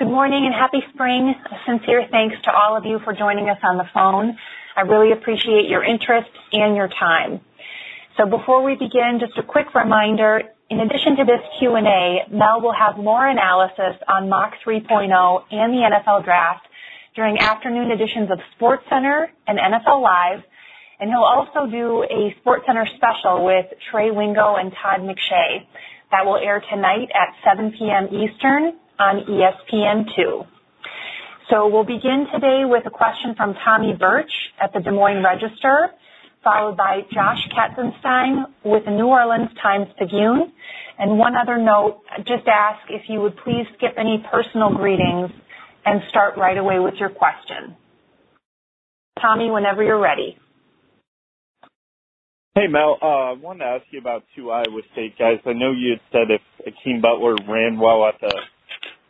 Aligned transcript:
Good 0.00 0.08
morning 0.08 0.46
and 0.46 0.54
happy 0.54 0.80
spring. 0.94 1.28
A 1.28 1.56
sincere 1.66 2.08
thanks 2.10 2.34
to 2.44 2.50
all 2.50 2.74
of 2.74 2.86
you 2.86 3.00
for 3.04 3.12
joining 3.12 3.50
us 3.50 3.58
on 3.62 3.76
the 3.76 3.84
phone. 3.92 4.34
I 4.74 4.80
really 4.80 5.12
appreciate 5.12 5.68
your 5.68 5.84
interest 5.84 6.30
and 6.54 6.74
your 6.74 6.88
time. 6.88 7.42
So 8.16 8.24
before 8.24 8.64
we 8.64 8.76
begin, 8.76 9.20
just 9.20 9.36
a 9.36 9.42
quick 9.42 9.74
reminder, 9.74 10.40
in 10.70 10.80
addition 10.80 11.16
to 11.16 11.24
this 11.26 11.42
Q&A, 11.58 12.24
Mel 12.32 12.62
will 12.62 12.72
have 12.72 12.96
more 12.96 13.28
analysis 13.28 14.00
on 14.08 14.30
Mock 14.30 14.54
3.0 14.64 15.44
and 15.50 15.74
the 15.74 15.84
NFL 15.84 16.24
Draft 16.24 16.64
during 17.14 17.36
afternoon 17.36 17.90
editions 17.90 18.30
of 18.30 18.38
SportsCenter 18.56 19.26
and 19.46 19.58
NFL 19.58 20.00
Live, 20.00 20.42
and 20.98 21.10
he'll 21.10 21.28
also 21.28 21.70
do 21.70 22.04
a 22.04 22.34
SportsCenter 22.40 22.86
special 22.96 23.44
with 23.44 23.66
Trey 23.90 24.10
Wingo 24.10 24.56
and 24.56 24.72
Todd 24.80 25.00
McShay 25.00 25.66
that 26.10 26.24
will 26.24 26.38
air 26.38 26.64
tonight 26.72 27.10
at 27.12 27.36
7 27.44 27.72
p.m. 27.72 28.08
Eastern 28.08 28.80
on 29.00 29.24
ESPN2. 29.24 30.46
So 31.48 31.68
we'll 31.68 31.84
begin 31.84 32.26
today 32.32 32.62
with 32.64 32.84
a 32.86 32.90
question 32.90 33.34
from 33.34 33.54
Tommy 33.64 33.94
Birch 33.98 34.30
at 34.60 34.72
the 34.72 34.80
Des 34.80 34.90
Moines 34.90 35.24
Register, 35.24 35.88
followed 36.44 36.76
by 36.76 37.00
Josh 37.12 37.40
Katzenstein 37.50 38.44
with 38.62 38.84
the 38.84 38.90
New 38.90 39.06
Orleans 39.06 39.48
Times-Picayune. 39.60 40.52
And 40.98 41.18
one 41.18 41.34
other 41.34 41.56
note, 41.56 42.02
just 42.18 42.46
ask 42.46 42.78
if 42.90 43.02
you 43.08 43.20
would 43.20 43.36
please 43.38 43.66
skip 43.76 43.94
any 43.96 44.22
personal 44.30 44.70
greetings 44.76 45.30
and 45.86 46.02
start 46.10 46.36
right 46.36 46.58
away 46.58 46.78
with 46.78 46.94
your 47.00 47.08
question. 47.08 47.74
Tommy, 49.20 49.50
whenever 49.50 49.82
you're 49.82 50.00
ready. 50.00 50.38
Hey, 52.54 52.66
Mel. 52.68 52.98
Uh, 53.00 53.06
I 53.06 53.32
wanted 53.32 53.60
to 53.60 53.64
ask 53.64 53.84
you 53.90 53.98
about 53.98 54.24
two 54.36 54.50
Iowa 54.50 54.82
State 54.92 55.18
guys. 55.18 55.38
I 55.46 55.52
know 55.52 55.72
you 55.72 55.92
had 55.92 56.00
said 56.12 56.30
if 56.30 56.42
Hakeem 56.64 57.00
Butler 57.00 57.36
ran 57.48 57.78
well 57.78 58.04
at 58.06 58.20
the 58.20 58.32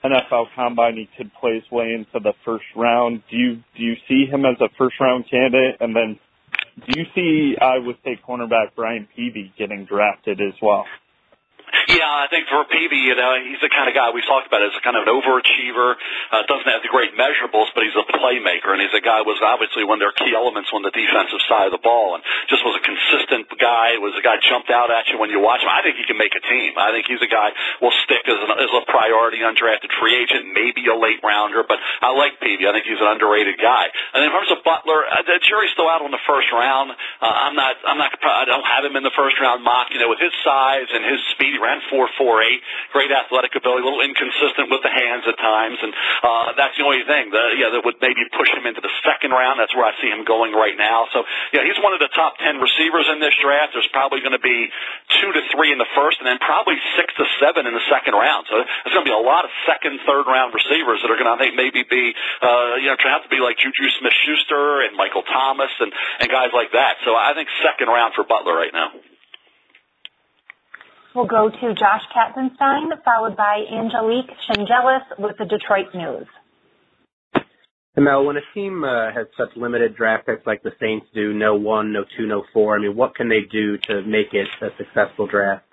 NFL 0.04 0.46
Combine, 0.54 0.96
he 0.96 1.08
could 1.16 1.30
play 1.40 1.54
his 1.54 1.70
way 1.70 1.92
into 1.92 2.22
the 2.22 2.32
first 2.44 2.64
round. 2.74 3.22
Do 3.30 3.36
you 3.36 3.56
do 3.76 3.82
you 3.82 3.94
see 4.08 4.26
him 4.26 4.44
as 4.44 4.56
a 4.60 4.68
first 4.78 4.96
round 5.00 5.26
candidate? 5.30 5.76
And 5.80 5.94
then, 5.94 6.18
do 6.86 6.98
you 7.00 7.04
see 7.14 7.56
Iowa 7.60 7.92
State 8.00 8.20
cornerback 8.26 8.74
Brian 8.74 9.06
Peavy 9.14 9.52
getting 9.58 9.84
drafted 9.84 10.40
as 10.40 10.54
well? 10.62 10.86
Yeah, 11.88 12.06
I 12.06 12.26
think 12.30 12.46
for 12.48 12.64
Peavy, 12.66 13.10
you 13.10 13.16
know, 13.16 13.38
he's 13.40 13.60
the 13.60 13.70
kind 13.70 13.88
of 13.88 13.94
guy 13.94 14.10
we've 14.10 14.26
talked 14.26 14.46
about 14.46 14.62
as 14.62 14.74
a 14.76 14.82
kind 14.82 14.96
of 14.96 15.06
an 15.06 15.12
overachiever. 15.12 15.96
Uh, 16.30 16.42
doesn't 16.46 16.68
have 16.70 16.82
the 16.82 16.92
great 16.92 17.14
measurables, 17.14 17.70
but 17.74 17.86
he's 17.86 17.96
a 17.96 18.06
playmaker, 18.10 18.74
and 18.74 18.80
he's 18.82 18.94
a 18.94 19.02
guy 19.02 19.22
was 19.22 19.38
obviously 19.42 19.84
one 19.84 19.98
of 19.98 20.04
their 20.04 20.16
key 20.16 20.34
elements 20.34 20.70
on 20.72 20.82
the 20.82 20.90
defensive 20.90 21.42
side 21.46 21.66
of 21.66 21.74
the 21.74 21.82
ball, 21.82 22.14
and 22.18 22.22
just 22.48 22.62
was 22.66 22.74
a 22.78 22.84
consistent 22.84 23.46
guy. 23.58 23.98
Was 23.98 24.14
a 24.18 24.24
guy 24.24 24.38
jumped 24.42 24.70
out 24.70 24.90
at 24.90 25.08
you 25.08 25.18
when 25.18 25.30
you 25.30 25.38
watch 25.38 25.62
him. 25.62 25.70
I 25.70 25.82
think 25.82 25.96
he 25.96 26.04
can 26.06 26.18
make 26.18 26.34
a 26.34 26.42
team. 26.42 26.74
I 26.78 26.90
think 26.90 27.06
he's 27.06 27.22
a 27.22 27.30
guy 27.30 27.54
will 27.78 27.94
stick 28.04 28.24
as, 28.26 28.38
an, 28.38 28.50
as 28.58 28.72
a 28.72 28.82
priority 28.90 29.42
undrafted 29.44 29.92
free 30.00 30.16
agent, 30.16 30.50
maybe 30.52 30.86
a 30.88 30.96
late 30.96 31.20
rounder. 31.22 31.62
But 31.62 31.78
I 32.00 32.10
like 32.14 32.40
Peavy. 32.40 32.66
I 32.66 32.72
think 32.72 32.86
he's 32.86 33.00
an 33.00 33.08
underrated 33.08 33.60
guy. 33.60 33.88
And 34.14 34.24
in 34.24 34.30
terms 34.30 34.50
of 34.50 34.64
Butler, 34.64 35.06
uh, 35.06 35.22
the 35.22 35.38
jury's 35.44 35.72
still 35.72 35.88
out 35.88 36.02
on 36.02 36.10
the 36.10 36.22
first 36.26 36.50
round. 36.52 36.90
Uh, 37.20 37.46
I'm 37.46 37.54
not. 37.54 37.76
I'm 37.84 37.98
not. 37.98 38.10
I 38.22 38.44
don't 38.48 38.66
have 38.66 38.84
him 38.84 38.96
in 38.96 39.04
the 39.04 39.14
first 39.14 39.36
round 39.38 39.62
mock. 39.62 39.92
You 39.92 40.00
know, 40.00 40.08
with 40.08 40.20
his 40.20 40.32
size 40.42 40.88
and 40.90 41.04
his 41.04 41.20
speed, 41.36 41.59
ran 41.60 41.80
four 41.92 42.08
four 42.16 42.42
eight, 42.42 42.60
great 42.92 43.12
athletic 43.12 43.54
ability, 43.54 43.84
a 43.84 43.86
little 43.86 44.02
inconsistent 44.02 44.72
with 44.72 44.82
the 44.82 44.92
hands 44.92 45.24
at 45.28 45.36
times, 45.38 45.78
and 45.80 45.92
uh, 46.24 46.56
that's 46.56 46.74
the 46.80 46.84
only 46.84 47.04
thing 47.04 47.30
that 47.30 47.60
yeah 47.60 47.70
that 47.70 47.84
would 47.84 48.00
maybe 48.00 48.24
push 48.34 48.48
him 48.50 48.66
into 48.66 48.80
the 48.80 48.92
second 49.04 49.30
round. 49.30 49.60
That's 49.60 49.74
where 49.76 49.86
I 49.86 49.94
see 50.00 50.08
him 50.08 50.24
going 50.24 50.56
right 50.56 50.76
now. 50.76 51.06
So 51.12 51.22
yeah, 51.52 51.62
he's 51.62 51.78
one 51.84 51.92
of 51.92 52.00
the 52.00 52.10
top 52.16 52.40
ten 52.40 52.58
receivers 52.58 53.06
in 53.12 53.20
this 53.20 53.36
draft. 53.38 53.76
There's 53.76 53.90
probably 53.92 54.24
going 54.24 54.36
to 54.36 54.42
be 54.42 54.72
two 55.20 55.30
to 55.36 55.42
three 55.52 55.70
in 55.70 55.78
the 55.78 55.88
first, 55.94 56.18
and 56.18 56.26
then 56.26 56.40
probably 56.40 56.80
six 56.96 57.12
to 57.20 57.24
seven 57.38 57.68
in 57.68 57.74
the 57.76 57.84
second 57.92 58.16
round. 58.16 58.48
So 58.48 58.64
there's 58.64 58.94
going 58.96 59.06
to 59.06 59.10
be 59.12 59.16
a 59.16 59.20
lot 59.20 59.44
of 59.44 59.52
second, 59.68 60.00
third 60.08 60.24
round 60.24 60.56
receivers 60.56 61.04
that 61.04 61.12
are 61.12 61.20
going 61.20 61.28
to 61.28 61.36
I 61.36 61.38
think 61.38 61.54
maybe 61.54 61.84
be 61.84 62.14
uh, 62.42 62.80
you 62.80 62.88
know 62.88 62.96
have 62.98 63.22
to 63.22 63.32
be 63.32 63.40
like 63.40 63.58
Juju 63.58 63.86
Smith-Schuster 63.98 64.86
and 64.86 64.96
Michael 64.96 65.22
Thomas 65.22 65.70
and 65.80 65.92
and 66.20 66.30
guys 66.30 66.50
like 66.54 66.72
that. 66.72 66.96
So 67.04 67.14
I 67.14 67.32
think 67.34 67.48
second 67.62 67.88
round 67.88 68.14
for 68.14 68.24
Butler 68.24 68.54
right 68.54 68.72
now. 68.72 68.92
We'll 71.14 71.26
go 71.26 71.50
to 71.50 71.74
Josh 71.74 72.02
Katzenstein, 72.14 72.90
followed 73.04 73.36
by 73.36 73.64
Angelique 73.72 74.30
Chengelis 74.46 75.18
with 75.18 75.36
the 75.38 75.44
Detroit 75.44 75.86
News. 75.92 76.26
Mel, 77.96 78.24
when 78.24 78.36
a 78.36 78.54
team 78.54 78.84
uh, 78.84 79.12
has 79.12 79.26
such 79.36 79.56
limited 79.56 79.96
draft 79.96 80.26
picks 80.26 80.46
like 80.46 80.62
the 80.62 80.72
Saints 80.80 81.06
do, 81.12 81.34
no 81.34 81.56
one, 81.56 81.92
no 81.92 82.04
two, 82.16 82.26
no 82.26 82.44
four, 82.52 82.76
I 82.76 82.80
mean, 82.80 82.96
what 82.96 83.14
can 83.14 83.28
they 83.28 83.40
do 83.50 83.76
to 83.76 84.02
make 84.02 84.32
it 84.32 84.46
a 84.62 84.68
successful 84.78 85.26
draft? 85.26 85.64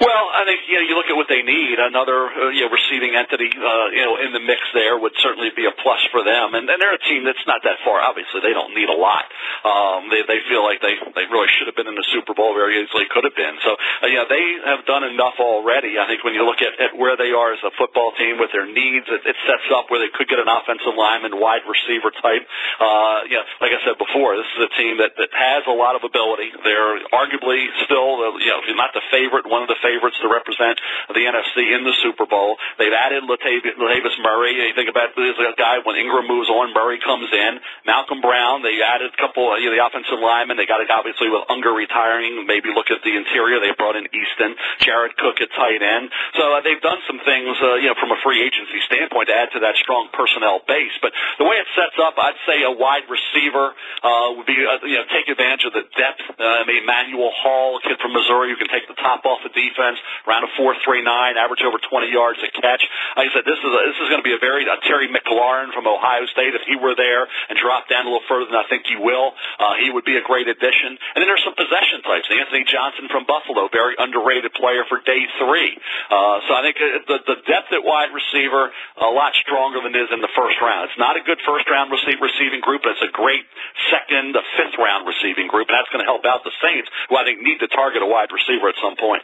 Well, 0.00 0.26
I 0.34 0.42
think 0.42 0.66
you 0.66 0.74
know 0.74 0.86
you 0.90 0.94
look 0.98 1.06
at 1.06 1.14
what 1.14 1.30
they 1.30 1.46
need. 1.46 1.78
Another 1.78 2.26
uh, 2.26 2.50
you 2.50 2.66
know 2.66 2.70
receiving 2.74 3.14
entity 3.14 3.46
uh, 3.54 3.86
you 3.94 4.02
know 4.02 4.18
in 4.18 4.34
the 4.34 4.42
mix 4.42 4.58
there 4.74 4.98
would 4.98 5.14
certainly 5.22 5.54
be 5.54 5.70
a 5.70 5.74
plus 5.82 6.02
for 6.10 6.26
them. 6.26 6.58
And, 6.58 6.66
and 6.66 6.82
they're 6.82 6.98
a 6.98 7.04
team 7.06 7.22
that's 7.22 7.42
not 7.46 7.62
that 7.62 7.78
far. 7.86 8.02
Obviously, 8.02 8.42
they 8.42 8.50
don't 8.50 8.74
need 8.74 8.90
a 8.90 8.98
lot. 8.98 9.30
Um, 9.62 10.10
they 10.10 10.26
they 10.26 10.42
feel 10.50 10.66
like 10.66 10.82
they 10.82 10.98
they 11.14 11.30
really 11.30 11.46
should 11.54 11.70
have 11.70 11.78
been 11.78 11.86
in 11.86 11.94
the 11.94 12.06
Super 12.10 12.34
Bowl 12.34 12.58
very 12.58 12.82
easily 12.82 13.06
could 13.06 13.22
have 13.22 13.38
been. 13.38 13.54
So 13.62 13.78
uh, 14.02 14.10
yeah, 14.10 14.26
they 14.26 14.42
have 14.66 14.82
done 14.82 15.06
enough 15.06 15.38
already. 15.38 15.94
I 15.94 16.10
think 16.10 16.26
when 16.26 16.34
you 16.34 16.42
look 16.42 16.58
at, 16.58 16.74
at 16.82 16.98
where 16.98 17.14
they 17.14 17.30
are 17.30 17.54
as 17.54 17.62
a 17.62 17.70
football 17.78 18.10
team 18.18 18.42
with 18.42 18.50
their 18.50 18.66
needs, 18.66 19.06
it, 19.06 19.22
it 19.22 19.38
sets 19.46 19.70
up 19.70 19.94
where 19.94 20.02
they 20.02 20.10
could 20.10 20.26
get 20.26 20.42
an 20.42 20.50
offensive 20.50 20.98
lineman, 20.98 21.38
wide 21.38 21.62
receiver 21.70 22.10
type. 22.10 22.42
Uh, 22.82 23.30
yeah, 23.30 23.46
like 23.62 23.70
I 23.70 23.78
said 23.86 23.94
before, 23.94 24.34
this 24.34 24.50
is 24.58 24.66
a 24.66 24.72
team 24.74 24.98
that 24.98 25.14
that 25.22 25.30
has 25.30 25.62
a 25.70 25.76
lot 25.76 25.94
of 25.94 26.02
ability. 26.02 26.50
They're 26.66 26.98
arguably 27.14 27.70
still 27.86 28.18
you 28.42 28.50
know 28.50 28.60
not 28.74 28.90
the 28.90 29.04
favorite, 29.14 29.46
one 29.46 29.62
of 29.62 29.70
the 29.70 29.78
favorites 29.84 30.16
to 30.24 30.32
represent 30.32 30.80
the 31.12 31.28
NFC 31.28 31.76
in 31.76 31.84
the 31.84 31.92
Super 32.00 32.24
Bowl. 32.24 32.56
They've 32.80 32.96
added 32.96 33.28
Latavius 33.28 34.16
Murray. 34.24 34.56
You 34.56 34.72
think 34.72 34.88
about 34.88 35.12
this 35.12 35.36
guy 35.60 35.84
when 35.84 36.00
Ingram 36.00 36.24
moves 36.24 36.48
on, 36.48 36.72
Murray 36.72 36.96
comes 37.04 37.28
in. 37.28 37.60
Malcolm 37.84 38.24
Brown. 38.24 38.64
They 38.64 38.80
added 38.80 39.12
a 39.12 39.18
couple 39.20 39.52
of 39.52 39.60
you 39.60 39.68
know, 39.68 39.76
the 39.76 39.84
offensive 39.84 40.16
linemen. 40.16 40.56
They 40.56 40.64
got 40.64 40.80
it 40.80 40.88
obviously 40.88 41.28
with 41.28 41.44
Unger 41.52 41.76
retiring. 41.76 42.48
Maybe 42.48 42.72
look 42.72 42.88
at 42.88 43.04
the 43.04 43.12
interior. 43.12 43.60
They 43.60 43.76
brought 43.76 44.00
in 44.00 44.08
Easton, 44.08 44.56
Jared 44.80 45.16
Cook 45.20 45.44
at 45.44 45.52
tight 45.52 45.84
end. 45.84 46.08
So 46.40 46.56
uh, 46.56 46.64
they've 46.64 46.80
done 46.80 47.04
some 47.04 47.20
things 47.28 47.52
uh, 47.60 47.76
you 47.84 47.92
know 47.92 47.98
from 48.00 48.14
a 48.14 48.18
free 48.24 48.40
agency 48.40 48.80
standpoint 48.88 49.28
to 49.28 49.36
add 49.36 49.52
to 49.52 49.60
that 49.60 49.76
strong 49.76 50.08
personnel 50.16 50.64
base. 50.64 50.96
But 51.04 51.12
the 51.36 51.44
way 51.44 51.60
it 51.60 51.68
sets 51.76 52.00
up, 52.00 52.16
I'd 52.16 52.40
say 52.48 52.64
a 52.64 52.72
wide 52.72 53.04
receiver 53.10 53.76
uh, 54.00 54.28
would 54.40 54.48
be 54.48 54.56
uh, 54.64 54.80
you 54.88 54.96
know 55.02 55.06
take 55.12 55.28
advantage 55.28 55.68
of 55.68 55.76
the 55.76 55.84
depth. 55.98 56.24
Uh, 56.40 56.62
I 56.62 56.64
mean, 56.64 56.82
Emmanuel 56.86 57.32
Hall, 57.34 57.78
a 57.78 57.80
kid 57.84 58.00
from 58.00 58.16
Missouri, 58.16 58.54
who 58.54 58.56
can 58.56 58.70
take 58.72 58.88
the 58.88 58.96
top 58.96 59.26
off 59.28 59.44
the 59.44 59.52
defense 59.52 59.73
around 59.78 60.44
a 60.44 60.50
four 60.56 60.74
three 60.84 61.02
nine, 61.02 61.36
average 61.36 61.62
over 61.62 61.78
20 61.78 62.10
yards 62.10 62.38
a 62.42 62.50
catch. 62.50 62.82
Like 63.16 63.30
I 63.30 63.32
said, 63.34 63.44
this 63.44 63.58
is 63.58 63.72
a, 63.72 63.80
this 63.90 63.98
is 64.00 64.08
going 64.08 64.22
to 64.22 64.26
be 64.26 64.34
a 64.34 64.42
very 64.42 64.66
uh, 64.66 64.78
Terry 64.86 65.08
McLaurin 65.10 65.72
from 65.72 65.86
Ohio 65.86 66.26
State. 66.30 66.54
If 66.54 66.66
he 66.66 66.76
were 66.76 66.94
there 66.94 67.26
and 67.48 67.58
dropped 67.58 67.90
down 67.90 68.06
a 68.06 68.10
little 68.10 68.26
further 68.28 68.46
than 68.50 68.58
I 68.58 68.66
think 68.68 68.86
he 68.86 68.96
will, 68.96 69.34
uh, 69.58 69.74
he 69.80 69.90
would 69.90 70.04
be 70.04 70.16
a 70.16 70.24
great 70.24 70.48
addition. 70.48 70.96
And 71.14 71.18
then 71.22 71.28
there's 71.28 71.44
some 71.44 71.56
possession 71.58 72.02
types. 72.02 72.26
Anthony 72.30 72.64
Johnson 72.66 73.08
from 73.10 73.26
Buffalo, 73.26 73.68
very 73.70 73.94
underrated 73.98 74.52
player 74.54 74.84
for 74.88 75.00
day 75.02 75.26
three. 75.38 75.76
Uh, 76.10 76.40
so 76.46 76.50
I 76.54 76.60
think 76.62 76.76
uh, 76.78 77.04
the 77.06 77.18
the 77.24 77.38
depth 77.48 77.72
at 77.72 77.82
wide 77.82 78.12
receiver 78.12 78.70
a 79.00 79.10
lot 79.10 79.34
stronger 79.42 79.80
than 79.82 79.94
it 79.94 80.00
is 80.06 80.10
in 80.12 80.20
the 80.20 80.32
first 80.36 80.60
round. 80.60 80.90
It's 80.90 81.00
not 81.00 81.16
a 81.16 81.22
good 81.24 81.40
first 81.46 81.68
round 81.70 81.90
receive, 81.90 82.20
receiving 82.20 82.60
group, 82.60 82.82
but 82.82 82.96
it's 82.96 83.06
a 83.06 83.12
great 83.12 83.44
second, 83.90 84.36
a 84.36 84.44
fifth 84.56 84.76
round 84.78 85.06
receiving 85.06 85.48
group, 85.48 85.68
and 85.68 85.76
that's 85.76 85.90
going 85.90 86.04
to 86.04 86.08
help 86.08 86.24
out 86.24 86.44
the 86.44 86.54
Saints, 86.62 86.88
who 87.08 87.16
I 87.16 87.24
think 87.24 87.40
need 87.40 87.58
to 87.60 87.68
target 87.68 88.02
a 88.02 88.08
wide 88.08 88.30
receiver 88.30 88.68
at 88.68 88.78
some 88.80 88.96
point. 88.96 89.22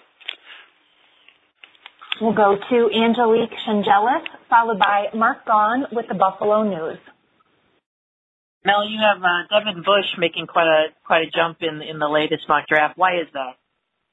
We'll 2.20 2.34
go 2.34 2.56
to 2.56 2.90
Angelique 2.94 3.52
Chengelis, 3.66 4.24
followed 4.48 4.78
by 4.78 5.06
Mark 5.14 5.46
Gaughan 5.46 5.92
with 5.92 6.06
the 6.08 6.14
Buffalo 6.14 6.62
News. 6.64 6.98
Mel, 8.64 8.86
you 8.88 8.98
have 9.00 9.22
uh, 9.22 9.48
Devin 9.48 9.82
Bush 9.82 10.18
making 10.18 10.46
quite 10.46 10.66
a 10.66 10.88
quite 11.04 11.22
a 11.22 11.30
jump 11.30 11.58
in 11.60 11.80
in 11.80 11.98
the 11.98 12.08
latest 12.08 12.44
mock 12.48 12.66
draft. 12.68 12.98
Why 12.98 13.20
is 13.20 13.28
that? 13.32 13.59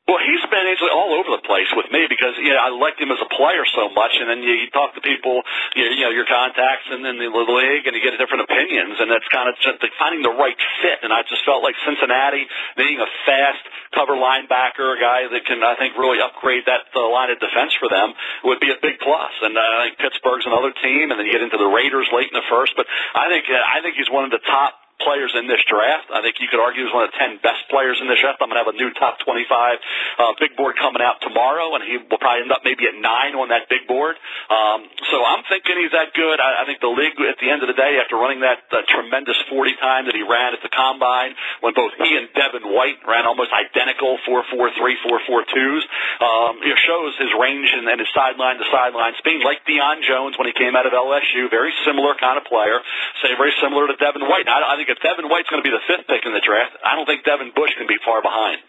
Well, 0.07 0.23
he's 0.23 0.40
been 0.47 0.63
actually 0.72 0.95
all 0.95 1.19
over 1.19 1.35
the 1.35 1.44
place 1.44 1.68
with 1.75 1.91
me 1.91 2.07
because 2.07 2.40
you 2.40 2.56
know 2.56 2.63
I 2.63 2.72
liked 2.72 2.95
him 2.95 3.12
as 3.12 3.19
a 3.19 3.28
player 3.28 3.68
so 3.75 3.91
much, 3.91 4.16
and 4.16 4.31
then 4.31 4.40
you, 4.40 4.56
you 4.56 4.72
talk 4.72 4.95
to 4.95 5.03
people, 5.03 5.44
you, 5.75 5.84
you 5.84 6.07
know, 6.07 6.16
your 6.16 6.23
contacts 6.23 6.88
in, 6.95 7.04
in 7.04 7.19
the 7.19 7.27
league, 7.27 7.83
and 7.83 7.92
you 7.92 8.00
get 8.00 8.15
different 8.15 8.48
opinions, 8.48 8.95
and 9.04 9.12
it's 9.12 9.27
kind 9.27 9.51
of 9.51 9.59
just 9.59 9.83
finding 10.00 10.24
the 10.24 10.31
right 10.31 10.56
fit. 10.80 11.04
And 11.04 11.12
I 11.12 11.27
just 11.27 11.44
felt 11.44 11.59
like 11.59 11.75
Cincinnati 11.83 12.48
being 12.80 13.04
a 13.04 13.09
fast 13.27 13.59
cover 13.92 14.15
linebacker, 14.15 14.95
a 14.95 15.00
guy 15.04 15.27
that 15.27 15.44
can 15.44 15.59
I 15.59 15.75
think 15.75 16.00
really 16.00 16.24
upgrade 16.24 16.63
that 16.71 16.88
uh, 16.95 17.03
line 17.12 17.27
of 17.27 17.44
defense 17.44 17.75
for 17.75 17.92
them 17.92 18.15
would 18.48 18.63
be 18.63 18.71
a 18.71 18.80
big 18.80 19.03
plus. 19.03 19.36
And 19.44 19.60
uh, 19.60 19.60
I 19.60 19.92
think 19.92 20.00
Pittsburgh's 20.00 20.48
another 20.48 20.71
team, 20.71 21.12
and 21.12 21.19
then 21.19 21.27
you 21.27 21.36
get 21.36 21.44
into 21.44 21.60
the 21.60 21.68
Raiders 21.68 22.07
late 22.15 22.31
in 22.31 22.38
the 22.39 22.48
first, 22.48 22.80
but 22.80 22.88
I 23.12 23.27
think 23.27 23.44
uh, 23.51 23.60
I 23.60 23.83
think 23.83 24.00
he's 24.00 24.07
one 24.07 24.24
of 24.24 24.31
the 24.31 24.39
top 24.48 24.76
players 24.99 25.33
in 25.38 25.45
this 25.45 25.61
draft. 25.69 26.09
I 26.09 26.25
think 26.25 26.41
you 26.41 26.49
could 26.49 26.59
argue 26.59 26.85
he's 26.85 26.94
one 26.94 27.05
of 27.05 27.13
the 27.13 27.19
10 27.21 27.39
best 27.45 27.69
players 27.69 28.01
in 28.01 28.09
this 28.09 28.17
draft. 28.17 28.41
I'm 28.41 28.49
going 28.49 28.57
to 28.57 28.65
have 28.65 28.73
a 28.73 28.77
new 28.77 28.89
top 28.97 29.21
25 29.21 29.45
uh, 29.45 30.33
big 30.41 30.57
board 30.57 30.73
coming 30.77 31.01
out 31.05 31.21
tomorrow, 31.21 31.77
and 31.77 31.85
he 31.85 32.01
will 32.01 32.17
probably 32.17 32.49
end 32.49 32.53
up 32.53 32.65
maybe 32.65 32.89
at 32.89 32.97
nine 32.97 33.38
on 33.38 33.53
that 33.53 33.69
big 33.69 33.85
board. 33.85 34.17
Um, 34.49 34.89
so 35.13 35.21
I'm 35.21 35.45
thinking 35.45 35.77
he's 35.77 35.94
that 35.94 36.17
good. 36.17 36.41
I, 36.41 36.61
I 36.61 36.63
think 36.65 36.81
the 36.81 36.89
league, 36.89 37.13
at 37.21 37.38
the 37.38 37.49
end 37.49 37.61
of 37.61 37.69
the 37.69 37.77
day, 37.77 38.01
after 38.01 38.17
running 38.17 38.41
that 38.41 38.65
uh, 38.73 38.81
tremendous 38.89 39.38
40 39.49 39.77
time 39.77 40.09
that 40.09 40.17
he 40.17 40.25
ran 40.25 40.57
at 40.57 40.65
the 40.65 40.73
combine, 40.73 41.38
when 41.61 41.77
both 41.77 41.93
he 42.01 42.17
and 42.17 42.33
Devin 42.33 42.65
White 42.65 42.97
ran 43.05 43.29
almost 43.29 43.53
identical 43.53 44.17
4.43, 44.25 44.73
4.42s, 44.81 45.83
um, 46.25 46.53
it 46.65 46.77
shows 46.89 47.13
his 47.21 47.29
range 47.38 47.69
and, 47.69 47.85
and 47.85 48.01
his 48.01 48.09
sideline 48.17 48.57
to 48.57 48.65
sideline 48.73 49.13
speed, 49.21 49.45
like 49.45 49.61
Deion 49.69 50.01
Jones 50.01 50.33
when 50.41 50.50
he 50.50 50.55
came 50.57 50.73
out 50.73 50.89
of 50.89 50.93
LSU. 50.93 51.50
Very 51.53 51.73
similar 51.85 52.17
kind 52.17 52.41
of 52.41 52.50
player. 52.50 52.81
Say 53.21 53.38
very 53.38 53.53
similar 53.61 53.85
to 53.88 53.95
Devin 54.01 54.25
White. 54.25 54.50
I, 54.50 54.73
I 54.73 54.75
think 54.75 54.87
if 54.89 54.98
Devin 55.04 55.30
White's 55.30 55.50
going 55.50 55.62
to 55.62 55.68
be 55.68 55.74
the 55.74 55.84
fifth 55.88 56.07
pick 56.07 56.25
in 56.25 56.34
the 56.34 56.44
draft, 56.44 56.75
I 56.84 56.95
don't 56.95 57.06
think 57.06 57.24
Devin 57.24 57.51
Bush 57.56 57.72
can 57.78 57.88
be 57.88 57.98
far 58.04 58.22
behind. 58.22 58.60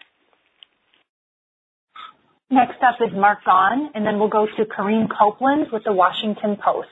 Next 2.51 2.81
up 2.81 2.97
is 2.99 3.13
Mark 3.13 3.39
Gaughan, 3.45 3.89
and 3.93 4.05
then 4.05 4.17
we'll 4.17 4.29
go 4.29 4.47
to 4.47 4.65
Kareem 4.65 5.07
Copeland 5.07 5.67
with 5.71 5.83
the 5.83 5.93
Washington 5.93 6.57
Post. 6.57 6.89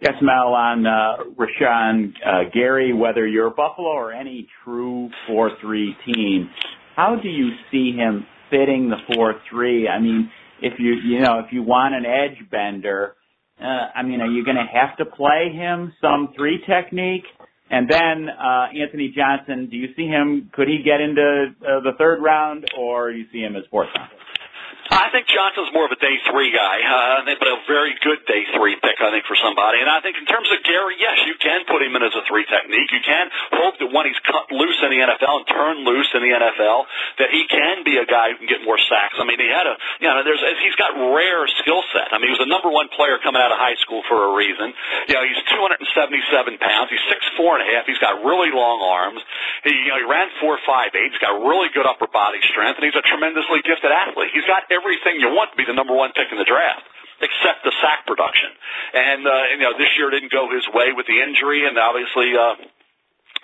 Yes, 0.00 0.14
Mel, 0.20 0.52
on 0.52 0.86
uh, 0.86 1.16
Rashan 1.36 2.12
uh, 2.24 2.50
Gary, 2.52 2.92
whether 2.92 3.26
you're 3.26 3.50
Buffalo 3.50 3.88
or 3.88 4.12
any 4.12 4.46
true 4.62 5.10
4-3 5.28 5.92
team, 6.04 6.50
how 6.96 7.16
do 7.22 7.28
you 7.28 7.50
see 7.70 7.92
him 7.92 8.26
fitting 8.50 8.90
the 8.90 9.14
4-3? 9.14 9.88
I 9.90 9.98
mean, 9.98 10.30
if 10.60 10.78
you, 10.78 10.94
you 11.04 11.20
know, 11.20 11.38
if 11.38 11.52
you 11.52 11.62
want 11.62 11.94
an 11.94 12.04
edge 12.04 12.50
bender, 12.50 13.16
uh, 13.60 13.64
I 13.94 14.02
mean, 14.02 14.20
are 14.20 14.30
you 14.30 14.44
going 14.44 14.56
to 14.56 14.66
have 14.70 14.96
to 14.98 15.06
play 15.06 15.50
him 15.52 15.92
some 16.00 16.32
three 16.36 16.62
technique? 16.66 17.24
And 17.70 17.88
then 17.88 18.28
uh, 18.28 18.66
Anthony 18.80 19.12
Johnson, 19.14 19.68
do 19.68 19.76
you 19.76 19.88
see 19.96 20.06
him? 20.06 20.50
Could 20.52 20.68
he 20.68 20.82
get 20.84 21.00
into 21.00 21.46
uh, 21.62 21.80
the 21.80 21.92
third 21.98 22.22
round, 22.22 22.64
or 22.78 23.10
you 23.10 23.26
see 23.32 23.40
him 23.40 23.56
as 23.56 23.64
fourth 23.70 23.88
round? 23.96 24.10
I 24.96 25.12
think 25.12 25.28
Johnson's 25.28 25.68
more 25.76 25.84
of 25.84 25.92
a 25.92 26.00
day 26.00 26.16
three 26.24 26.48
guy, 26.56 26.80
uh, 26.80 27.28
but 27.28 27.44
a 27.44 27.60
very 27.68 27.92
good 28.00 28.24
day 28.24 28.48
three 28.56 28.80
pick, 28.80 28.96
I 28.96 29.12
think, 29.12 29.28
for 29.28 29.36
somebody. 29.36 29.84
And 29.84 29.92
I 29.92 30.00
think 30.00 30.16
in 30.16 30.24
terms 30.24 30.48
of 30.48 30.64
Gary, 30.64 30.96
yes, 30.96 31.20
you 31.28 31.36
can 31.36 31.68
put 31.68 31.84
him 31.84 31.92
in 31.92 32.00
as 32.00 32.16
a 32.16 32.24
three 32.24 32.48
technique. 32.48 32.88
You 32.96 33.04
can 33.04 33.28
hope 33.52 33.76
that 33.76 33.92
when 33.92 34.08
he's 34.08 34.16
cut 34.24 34.48
loose 34.48 34.80
in 34.80 34.88
the 34.88 35.04
NFL 35.04 35.44
and 35.44 35.46
turned 35.52 35.84
loose 35.84 36.08
in 36.16 36.24
the 36.24 36.32
NFL, 36.32 36.88
that 37.20 37.28
he 37.28 37.44
can 37.44 37.84
be 37.84 38.00
a 38.00 38.08
guy 38.08 38.32
who 38.32 38.40
can 38.40 38.48
get 38.48 38.64
more 38.64 38.80
sacks. 38.88 39.20
I 39.20 39.28
mean, 39.28 39.36
he 39.36 39.52
had 39.52 39.68
a, 39.68 39.76
you 40.00 40.08
know, 40.08 40.24
there's, 40.24 40.40
he's 40.64 40.76
got 40.80 40.96
rare 40.96 41.44
skill 41.60 41.84
set. 41.92 42.16
I 42.16 42.16
mean, 42.16 42.32
he 42.32 42.34
was 42.40 42.40
the 42.40 42.48
number 42.48 42.72
one 42.72 42.88
player 42.96 43.20
coming 43.20 43.44
out 43.44 43.52
of 43.52 43.60
high 43.60 43.76
school 43.84 44.00
for 44.08 44.16
a 44.16 44.30
reason. 44.32 44.72
You 45.12 45.20
know, 45.20 45.28
he's 45.28 45.40
277 45.52 46.56
pounds. 46.56 46.88
He's 46.88 47.04
six 47.12 47.20
four 47.36 47.60
and 47.60 47.62
a 47.62 47.68
half. 47.68 47.84
He's 47.84 48.00
got 48.00 48.24
really 48.24 48.48
long 48.48 48.80
arms. 48.80 49.20
He, 49.60 49.76
you 49.76 49.92
know, 49.92 50.00
he 50.00 50.08
ran 50.08 50.32
four 50.40 50.56
five 50.64 50.96
eight. 50.96 51.12
He's 51.12 51.20
got 51.20 51.36
really 51.36 51.68
good 51.76 51.84
upper 51.84 52.08
body 52.08 52.40
strength, 52.48 52.80
and 52.80 52.84
he's 52.88 52.96
a 52.96 53.04
tremendously 53.04 53.60
gifted 53.60 53.92
athlete. 53.92 54.32
He's 54.32 54.48
got 54.48 54.64
everything 54.86 55.18
you 55.18 55.34
want 55.34 55.50
to 55.50 55.58
be 55.58 55.66
the 55.66 55.74
number 55.74 55.90
one 55.90 56.14
pick 56.14 56.30
in 56.30 56.38
the 56.38 56.46
draft 56.46 56.86
except 57.18 57.64
the 57.64 57.72
sack 57.82 58.06
production. 58.06 58.52
And, 58.94 59.26
uh, 59.26 59.56
you 59.56 59.64
know, 59.64 59.74
this 59.74 59.90
year 59.96 60.12
didn't 60.12 60.30
go 60.30 60.52
his 60.52 60.68
way 60.70 60.92
with 60.92 61.08
the 61.08 61.18
injury, 61.18 61.66
and 61.66 61.74
obviously, 61.80 62.36
uh, 62.36 62.60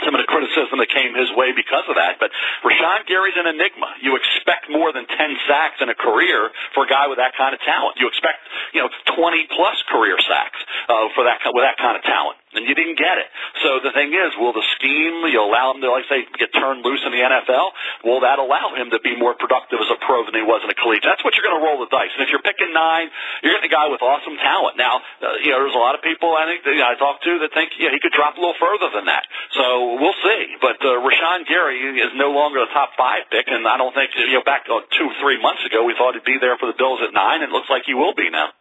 some 0.05 0.13
of 0.13 0.21
the 0.21 0.29
criticism 0.29 0.77
that 0.77 0.91
came 0.93 1.17
his 1.17 1.33
way 1.33 1.57
because 1.57 1.89
of 1.89 1.97
that. 1.97 2.21
But 2.21 2.31
Rashan 2.65 3.07
Gary's 3.07 3.37
an 3.37 3.49
enigma. 3.49 3.97
You 4.03 4.17
expect 4.17 4.69
more 4.69 4.93
than 4.93 5.07
10 5.07 5.17
sacks 5.49 5.81
in 5.81 5.89
a 5.89 5.97
career 5.97 6.51
for 6.75 6.85
a 6.85 6.89
guy 6.89 7.07
with 7.09 7.19
that 7.19 7.33
kind 7.39 7.55
of 7.55 7.61
talent. 7.65 7.97
You 7.97 8.09
expect, 8.09 8.45
you 8.75 8.83
know, 8.83 8.91
20 9.17 9.49
plus 9.57 9.79
career 9.89 10.19
sacks 10.21 10.61
uh, 10.89 11.09
for 11.15 11.25
that 11.25 11.41
with 11.49 11.65
that 11.65 11.79
kind 11.79 11.97
of 11.97 12.03
talent 12.03 12.42
and 12.55 12.69
you 12.69 12.75
didn't 12.77 13.01
get 13.01 13.17
it. 13.17 13.29
So 13.65 13.81
the 13.81 13.93
thing 13.93 14.13
is, 14.13 14.37
will 14.37 14.53
the 14.53 14.65
scheme 14.77 15.25
you 15.29 15.41
allow 15.41 15.73
him 15.73 15.81
to, 15.81 15.89
like 15.89 16.05
say, 16.09 16.29
get 16.37 16.53
turned 16.53 16.85
loose 16.85 17.01
in 17.05 17.13
the 17.13 17.23
NFL? 17.25 17.73
Will 18.05 18.21
that 18.21 18.39
allow 18.39 18.77
him 18.77 18.93
to 18.93 19.01
be 19.01 19.17
more 19.17 19.33
productive 19.35 19.81
as 19.81 19.89
a 19.89 19.99
pro 20.05 20.25
than 20.29 20.37
he 20.37 20.45
was 20.45 20.61
in 20.65 20.69
a 20.69 20.77
collegiate? 20.77 21.09
That's 21.09 21.25
what 21.25 21.33
you're 21.35 21.47
going 21.47 21.57
to 21.57 21.65
roll 21.65 21.81
the 21.81 21.89
dice. 21.89 22.13
And 22.13 22.23
if 22.25 22.29
you're 22.29 22.45
picking 22.45 22.73
nine, 22.73 23.09
you're 23.41 23.57
getting 23.57 23.73
a 23.73 23.75
guy 23.75 23.89
with 23.89 24.05
awesome 24.05 24.37
talent. 24.37 24.77
Now, 24.77 25.01
uh, 25.25 25.41
you 25.41 25.53
know, 25.53 25.65
there's 25.65 25.77
a 25.77 25.83
lot 25.83 25.97
of 25.97 26.05
people 26.05 26.37
I 26.37 26.45
think 26.45 26.65
that 26.69 26.75
you 26.77 26.85
know, 26.85 26.93
I 26.93 26.97
talk 27.01 27.25
to 27.25 27.33
that 27.41 27.51
think 27.57 27.73
yeah, 27.81 27.93
he 27.93 28.01
could 28.01 28.13
drop 28.13 28.37
a 28.37 28.41
little 28.41 28.59
further 28.61 28.93
than 28.93 29.09
that. 29.09 29.25
So 29.57 29.97
we'll 29.97 30.19
see. 30.21 30.57
But 30.61 30.81
uh, 30.85 31.01
Rashan 31.01 31.49
Gary 31.49 31.81
is 32.01 32.13
no 32.17 32.33
longer 32.37 32.61
a 32.61 32.69
top 32.73 32.93
five 33.01 33.29
pick, 33.33 33.49
and 33.49 33.65
I 33.65 33.77
don't 33.81 33.95
think 33.97 34.13
you 34.17 34.37
know 34.37 34.45
back 34.45 34.69
uh, 34.69 34.85
two, 34.93 35.09
three 35.21 35.41
months 35.41 35.65
ago 35.65 35.85
we 35.85 35.95
thought 35.97 36.15
he'd 36.15 36.29
be 36.29 36.39
there 36.41 36.57
for 36.61 36.67
the 36.69 36.77
Bills 36.77 37.01
at 37.01 37.13
nine. 37.13 37.43
It 37.43 37.51
looks 37.51 37.71
like 37.71 37.89
he 37.89 37.95
will 37.95 38.15
be 38.15 38.29
now. 38.29 38.53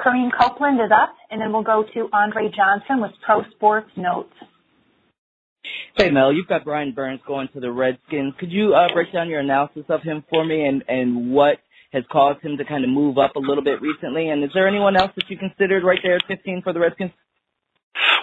Kareem 0.00 0.30
Copeland 0.38 0.80
is 0.80 0.90
up, 0.90 1.14
and 1.30 1.40
then 1.40 1.52
we'll 1.52 1.62
go 1.62 1.84
to 1.94 2.08
Andre 2.12 2.50
Johnson 2.54 3.00
with 3.00 3.12
Pro 3.24 3.42
Sports 3.54 3.90
Notes. 3.96 4.32
Hey 5.96 6.10
Mel, 6.10 6.32
you've 6.32 6.48
got 6.48 6.64
Brian 6.64 6.92
Burns 6.92 7.20
going 7.26 7.48
to 7.54 7.60
the 7.60 7.70
Redskins. 7.70 8.34
Could 8.38 8.50
you 8.50 8.74
uh, 8.74 8.92
break 8.92 9.12
down 9.12 9.28
your 9.28 9.40
analysis 9.40 9.84
of 9.88 10.02
him 10.02 10.24
for 10.30 10.44
me 10.44 10.64
and 10.64 10.82
and 10.88 11.30
what 11.32 11.58
has 11.92 12.02
caused 12.10 12.42
him 12.42 12.56
to 12.56 12.64
kind 12.64 12.82
of 12.82 12.90
move 12.90 13.18
up 13.18 13.36
a 13.36 13.38
little 13.38 13.62
bit 13.62 13.80
recently? 13.82 14.28
And 14.30 14.42
is 14.42 14.50
there 14.54 14.66
anyone 14.66 14.96
else 14.96 15.12
that 15.16 15.28
you 15.28 15.36
considered 15.36 15.84
right 15.84 15.98
there 16.02 16.16
at 16.16 16.22
15 16.26 16.62
for 16.62 16.72
the 16.72 16.80
Redskins? 16.80 17.10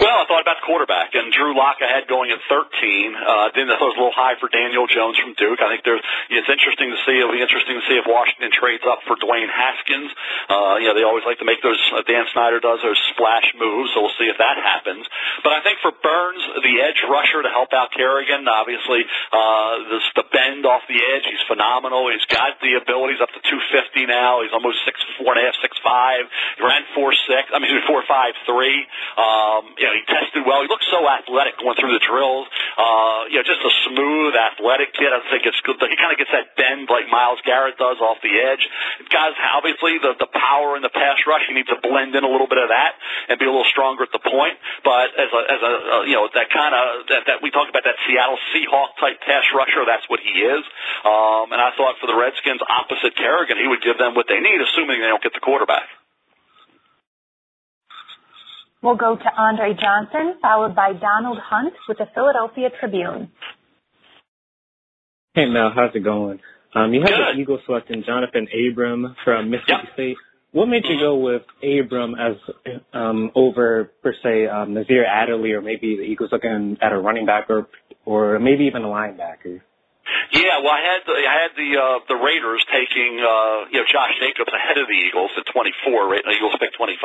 Well, 0.09 0.25
I 0.25 0.25
thought 0.25 0.41
about 0.41 0.65
quarterback, 0.65 1.13
and 1.13 1.29
Drew 1.29 1.53
Lock 1.53 1.85
I 1.85 1.89
had 2.01 2.09
going 2.09 2.33
at 2.33 2.41
13. 2.49 3.13
Uh, 3.13 3.53
then 3.53 3.69
I 3.69 3.77
thought 3.77 3.93
it 3.93 3.93
was 3.93 4.01
a 4.01 4.01
little 4.01 4.17
high 4.17 4.33
for 4.41 4.49
Daniel 4.49 4.89
Jones 4.89 5.13
from 5.21 5.37
Duke. 5.37 5.61
I 5.61 5.69
think 5.69 5.85
there's 5.85 6.01
it's 6.33 6.49
interesting 6.49 6.89
to 6.89 6.97
see. 7.05 7.21
It'll 7.21 7.29
be 7.29 7.45
interesting 7.45 7.77
to 7.77 7.85
see 7.85 7.93
if 7.93 8.09
Washington 8.09 8.49
trades 8.49 8.81
up 8.89 9.05
for 9.05 9.21
Dwayne 9.21 9.53
Haskins. 9.53 10.09
Uh, 10.49 10.81
you 10.81 10.89
know, 10.89 10.97
they 10.97 11.05
always 11.05 11.29
like 11.29 11.37
to 11.37 11.45
make 11.45 11.61
those. 11.61 11.77
Uh, 11.93 12.01
Dan 12.09 12.25
Snyder 12.33 12.57
does 12.57 12.81
those 12.81 12.97
splash 13.13 13.53
moves, 13.53 13.93
so 13.93 14.01
we'll 14.01 14.17
see 14.17 14.25
if 14.25 14.41
that 14.41 14.57
happens. 14.57 15.05
But 15.45 15.53
I 15.53 15.61
think 15.61 15.77
for 15.85 15.93
Burns, 15.93 16.41
the 16.57 16.75
edge 16.81 17.05
rusher 17.05 17.45
to 17.45 17.51
help 17.53 17.69
out 17.77 17.93
Kerrigan, 17.93 18.49
obviously 18.49 19.05
uh, 19.29 19.93
the, 19.93 20.25
the 20.25 20.25
bend 20.33 20.65
off 20.65 20.89
the 20.89 20.97
edge, 20.97 21.29
he's 21.29 21.45
phenomenal. 21.45 22.09
He's 22.09 22.25
got 22.33 22.57
the 22.65 22.81
abilities 22.81 23.21
up 23.21 23.29
to 23.29 23.41
250 23.45 24.09
now. 24.09 24.41
He's 24.41 24.57
almost 24.57 24.81
six 24.89 24.97
four 25.21 25.37
and 25.37 25.45
a 25.45 25.45
half, 25.45 25.53
six 25.61 25.77
five. 25.85 26.25
He 26.57 26.65
ran 26.65 26.81
four 26.97 27.13
six. 27.29 27.53
I 27.53 27.61
mean, 27.61 27.77
four 27.85 28.01
five 28.09 28.33
three. 28.49 28.89
Um, 29.13 29.77
you 29.77 29.85
know, 29.85 29.98
he 29.99 30.07
tested 30.07 30.47
well. 30.47 30.63
He 30.63 30.71
looked 30.71 30.87
so 30.87 31.03
athletic 31.03 31.59
going 31.59 31.75
through 31.75 31.91
the 31.91 32.03
drills. 32.03 32.47
Uh, 32.79 33.27
you 33.27 33.35
know, 33.35 33.43
just 33.43 33.59
a 33.59 33.73
smooth, 33.91 34.31
athletic 34.35 34.95
kid. 34.95 35.11
I 35.11 35.19
think 35.27 35.43
it's 35.43 35.59
good. 35.67 35.75
He 35.75 35.99
kind 35.99 36.15
of 36.15 36.17
gets 36.17 36.31
that 36.31 36.55
bend 36.55 36.87
like 36.87 37.11
Myles 37.11 37.43
Garrett 37.43 37.75
does 37.75 37.99
off 37.99 38.23
the 38.23 38.31
edge. 38.31 38.63
Guys, 39.11 39.35
obviously 39.35 39.99
the 39.99 40.15
the 40.15 40.31
power 40.31 40.79
in 40.79 40.81
the 40.81 40.93
pass 40.93 41.19
rush, 41.27 41.43
he 41.47 41.53
needs 41.53 41.67
to 41.67 41.79
blend 41.83 42.15
in 42.15 42.23
a 42.23 42.31
little 42.31 42.47
bit 42.47 42.63
of 42.63 42.71
that 42.71 42.95
and 43.27 43.35
be 43.35 43.45
a 43.45 43.51
little 43.51 43.67
stronger 43.67 44.07
at 44.07 44.13
the 44.15 44.23
point. 44.23 44.55
But 44.87 45.11
as 45.19 45.29
a 45.35 45.41
as 45.51 45.59
a 45.59 45.73
uh, 45.75 46.03
you 46.07 46.15
know 46.15 46.31
that 46.31 46.47
kind 46.49 46.71
of 46.71 47.07
that, 47.11 47.21
that 47.27 47.37
we 47.43 47.51
talk 47.51 47.67
about 47.67 47.83
that 47.83 47.99
Seattle 48.07 48.39
Seahawk 48.55 48.95
type 49.03 49.19
pass 49.27 49.43
rusher, 49.51 49.83
that's 49.83 50.07
what 50.07 50.23
he 50.23 50.31
is. 50.39 50.63
Um, 51.03 51.51
and 51.51 51.59
I 51.59 51.75
thought 51.75 51.99
for 51.99 52.07
the 52.07 52.15
Redskins, 52.15 52.63
opposite 52.63 53.19
Kerrigan, 53.19 53.59
he 53.59 53.67
would 53.67 53.83
give 53.83 53.99
them 53.99 54.15
what 54.15 54.31
they 54.31 54.39
need, 54.39 54.63
assuming 54.63 55.03
they 55.03 55.11
don't 55.11 55.23
get 55.23 55.35
the 55.35 55.43
quarterback. 55.43 55.98
We'll 58.81 58.95
go 58.95 59.15
to 59.17 59.35
Andre 59.37 59.73
Johnson, 59.73 60.35
followed 60.41 60.73
by 60.75 60.93
Donald 60.93 61.37
Hunt 61.43 61.73
with 61.87 61.97
the 61.97 62.07
Philadelphia 62.13 62.69
Tribune. 62.79 63.29
Hey 65.33 65.45
Mel, 65.45 65.71
how's 65.75 65.93
it 65.95 66.03
going? 66.03 66.39
Um, 66.73 66.93
you 66.93 67.01
have 67.01 67.09
Good. 67.09 67.35
the 67.35 67.41
Eagles 67.41 67.59
selecting 67.65 68.03
Johnathan 68.03 68.47
Abram 68.71 69.15
from 69.25 69.49
Mississippi 69.49 69.73
Yep. 69.83 69.93
State. 69.93 70.17
What 70.51 70.65
made 70.67 70.83
you 70.85 70.97
go 70.97 71.15
with 71.17 71.43
Abram 71.61 72.15
as 72.15 72.35
um, 72.93 73.31
over 73.35 73.91
per 74.01 74.13
se 74.23 74.47
um, 74.47 74.73
Nasir 74.73 75.05
Adderley, 75.05 75.51
or 75.51 75.61
maybe 75.61 75.95
the 75.97 76.03
Eagles 76.03 76.31
looking 76.31 76.77
at 76.81 76.91
a 76.91 76.97
running 76.97 77.25
back, 77.25 77.49
or 77.49 77.67
or 78.05 78.39
maybe 78.39 78.63
even 78.65 78.83
a 78.83 78.87
linebacker? 78.87 79.61
Yeah, 80.31 80.61
well, 80.61 80.73
I 80.73 80.81
had 80.81 81.01
the, 81.05 81.15
I 81.15 81.35
had 81.47 81.53
the 81.57 81.69
uh, 81.77 81.97
the 82.07 82.17
Raiders 82.17 82.61
taking 82.69 83.17
uh, 83.21 83.69
you 83.73 83.81
know 83.81 83.87
Josh 83.89 84.13
Jacobs 84.21 84.51
ahead 84.53 84.77
of 84.77 84.87
the 84.87 84.97
Eagles 84.97 85.31
at 85.37 85.45
24. 85.49 86.09
Right, 86.09 86.23
the 86.23 86.35
Eagles 86.37 86.55
picked 86.61 86.77
25, 86.77 86.95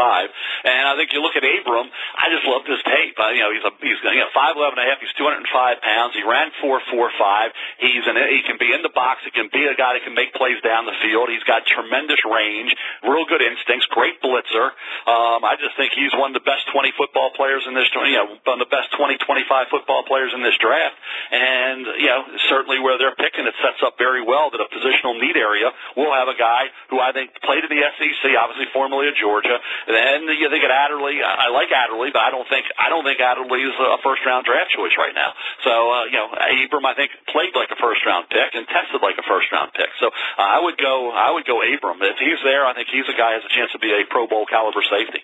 and 0.64 0.84
I 0.88 0.94
think 0.96 1.12
you 1.12 1.20
look 1.20 1.36
at 1.36 1.44
Abram. 1.44 1.88
I 2.16 2.28
just 2.32 2.44
loved 2.44 2.68
his 2.68 2.80
tape. 2.84 3.16
Uh, 3.16 3.32
you 3.32 3.42
know, 3.42 3.52
he's 3.52 3.64
a 3.64 3.72
he's 3.80 4.00
you 4.04 4.20
know 4.20 4.30
five 4.32 4.56
eleven 4.56 4.80
and 4.80 4.84
a 4.84 4.90
half. 4.92 5.00
He's 5.00 5.12
205 5.16 5.44
pounds. 5.80 6.12
He 6.16 6.24
ran 6.24 6.52
four 6.60 6.80
four 6.92 7.08
five. 7.16 7.52
He's 7.80 8.04
an 8.04 8.16
he 8.28 8.44
can 8.44 8.56
be 8.60 8.72
in 8.72 8.84
the 8.84 8.92
box. 8.92 9.24
He 9.24 9.32
can 9.32 9.48
be 9.52 9.64
a 9.68 9.76
guy 9.76 9.96
that 9.96 10.04
can 10.04 10.14
make 10.14 10.32
plays 10.36 10.60
down 10.60 10.84
the 10.84 10.96
field. 11.00 11.28
He's 11.32 11.44
got 11.44 11.64
tremendous 11.64 12.20
range, 12.24 12.72
real 13.04 13.24
good 13.24 13.42
instincts, 13.42 13.86
great 13.92 14.20
blitzer. 14.20 14.72
Um, 15.08 15.44
I 15.44 15.56
just 15.60 15.76
think 15.76 15.92
he's 15.92 16.12
one 16.16 16.32
of 16.32 16.36
the 16.38 16.46
best 16.46 16.68
20 16.72 16.92
football 16.96 17.32
players 17.36 17.64
in 17.66 17.74
this. 17.74 17.88
You 17.94 18.16
know, 18.18 18.36
one 18.44 18.60
of 18.60 18.64
the 18.64 18.72
best 18.72 18.92
20 18.96 19.18
25 19.22 19.68
football 19.70 20.02
players 20.04 20.32
in 20.34 20.42
this 20.42 20.56
draft, 20.60 20.96
and 21.32 21.86
you 21.98 22.10
know 22.10 22.22
certainly 22.48 22.78
where 22.78 22.93
they're 22.98 23.16
picking, 23.16 23.46
it 23.46 23.56
sets 23.62 23.80
up 23.82 23.96
very 23.98 24.22
well 24.22 24.50
that 24.50 24.60
a 24.60 24.68
positional 24.68 25.18
need 25.18 25.36
area 25.36 25.70
will 25.96 26.12
have 26.12 26.28
a 26.28 26.36
guy 26.36 26.70
who 26.90 26.98
I 27.00 27.12
think 27.12 27.34
played 27.42 27.64
in 27.64 27.70
the 27.70 27.82
SEC, 27.96 28.22
obviously 28.36 28.68
formerly 28.72 29.08
of 29.08 29.16
Georgia. 29.16 29.58
Then 29.86 30.28
you 30.36 30.50
think 30.50 30.64
at 30.64 30.72
Adderley, 30.72 31.22
I 31.22 31.48
like 31.50 31.70
Adderley, 31.70 32.10
but 32.12 32.22
I 32.22 32.30
don't 32.30 32.46
think 32.48 32.66
I 32.78 32.88
don't 32.88 33.04
think 33.04 33.20
Adderley 33.20 33.62
is 33.62 33.74
a 33.78 33.98
first 34.02 34.22
round 34.26 34.44
draft 34.46 34.70
choice 34.74 34.94
right 34.98 35.14
now. 35.14 35.32
So 35.62 35.72
uh, 35.72 36.04
you 36.10 36.18
know, 36.18 36.28
Abram 36.34 36.86
I 36.86 36.94
think 36.94 37.10
played 37.30 37.54
like 37.54 37.70
a 37.70 37.78
first 37.78 38.04
round 38.06 38.28
pick 38.30 38.54
and 38.54 38.66
tested 38.68 39.00
like 39.02 39.18
a 39.18 39.26
first 39.26 39.50
round 39.52 39.72
pick. 39.72 39.90
So 40.00 40.08
uh, 40.08 40.42
I 40.42 40.60
would 40.62 40.76
go 40.76 41.10
I 41.10 41.30
would 41.32 41.46
go 41.46 41.62
Abram 41.62 42.02
if 42.02 42.18
he's 42.18 42.40
there. 42.44 42.66
I 42.66 42.74
think 42.74 42.88
he's 42.90 43.08
a 43.08 43.16
guy 43.16 43.34
who 43.34 43.42
has 43.42 43.46
a 43.46 43.54
chance 43.54 43.70
to 43.72 43.80
be 43.80 43.92
a 43.94 44.02
Pro 44.10 44.26
Bowl 44.26 44.46
caliber 44.46 44.82
safety. 44.86 45.22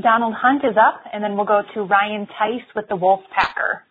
Donald 0.00 0.34
Hunt 0.36 0.62
is 0.64 0.76
up, 0.76 1.00
and 1.10 1.24
then 1.24 1.36
we'll 1.36 1.48
go 1.48 1.62
to 1.72 1.82
Ryan 1.82 2.26
Tice 2.26 2.68
with 2.74 2.86
the 2.88 2.96
Wolf 2.96 3.20
Packer. 3.32 3.85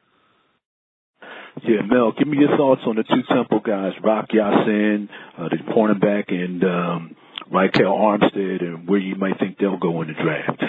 Yeah, 1.67 1.81
Mel, 1.81 2.11
give 2.15 2.27
me 2.27 2.37
your 2.37 2.55
thoughts 2.57 2.81
on 2.85 2.95
the 2.95 3.03
two 3.03 3.23
Temple 3.27 3.59
guys, 3.59 3.93
Rock 4.03 4.27
Ya-Sin, 4.31 5.09
uh, 5.35 5.49
the 5.49 5.57
cornerback, 5.73 6.31
and 6.31 6.63
um, 6.63 7.15
Ryquell 7.51 7.89
Armstead, 7.89 8.61
and 8.61 8.87
where 8.87 8.99
you 8.99 9.15
might 9.15 9.39
think 9.39 9.57
they'll 9.57 9.79
go 9.79 10.03
in 10.03 10.09
the 10.09 10.13
draft. 10.13 10.61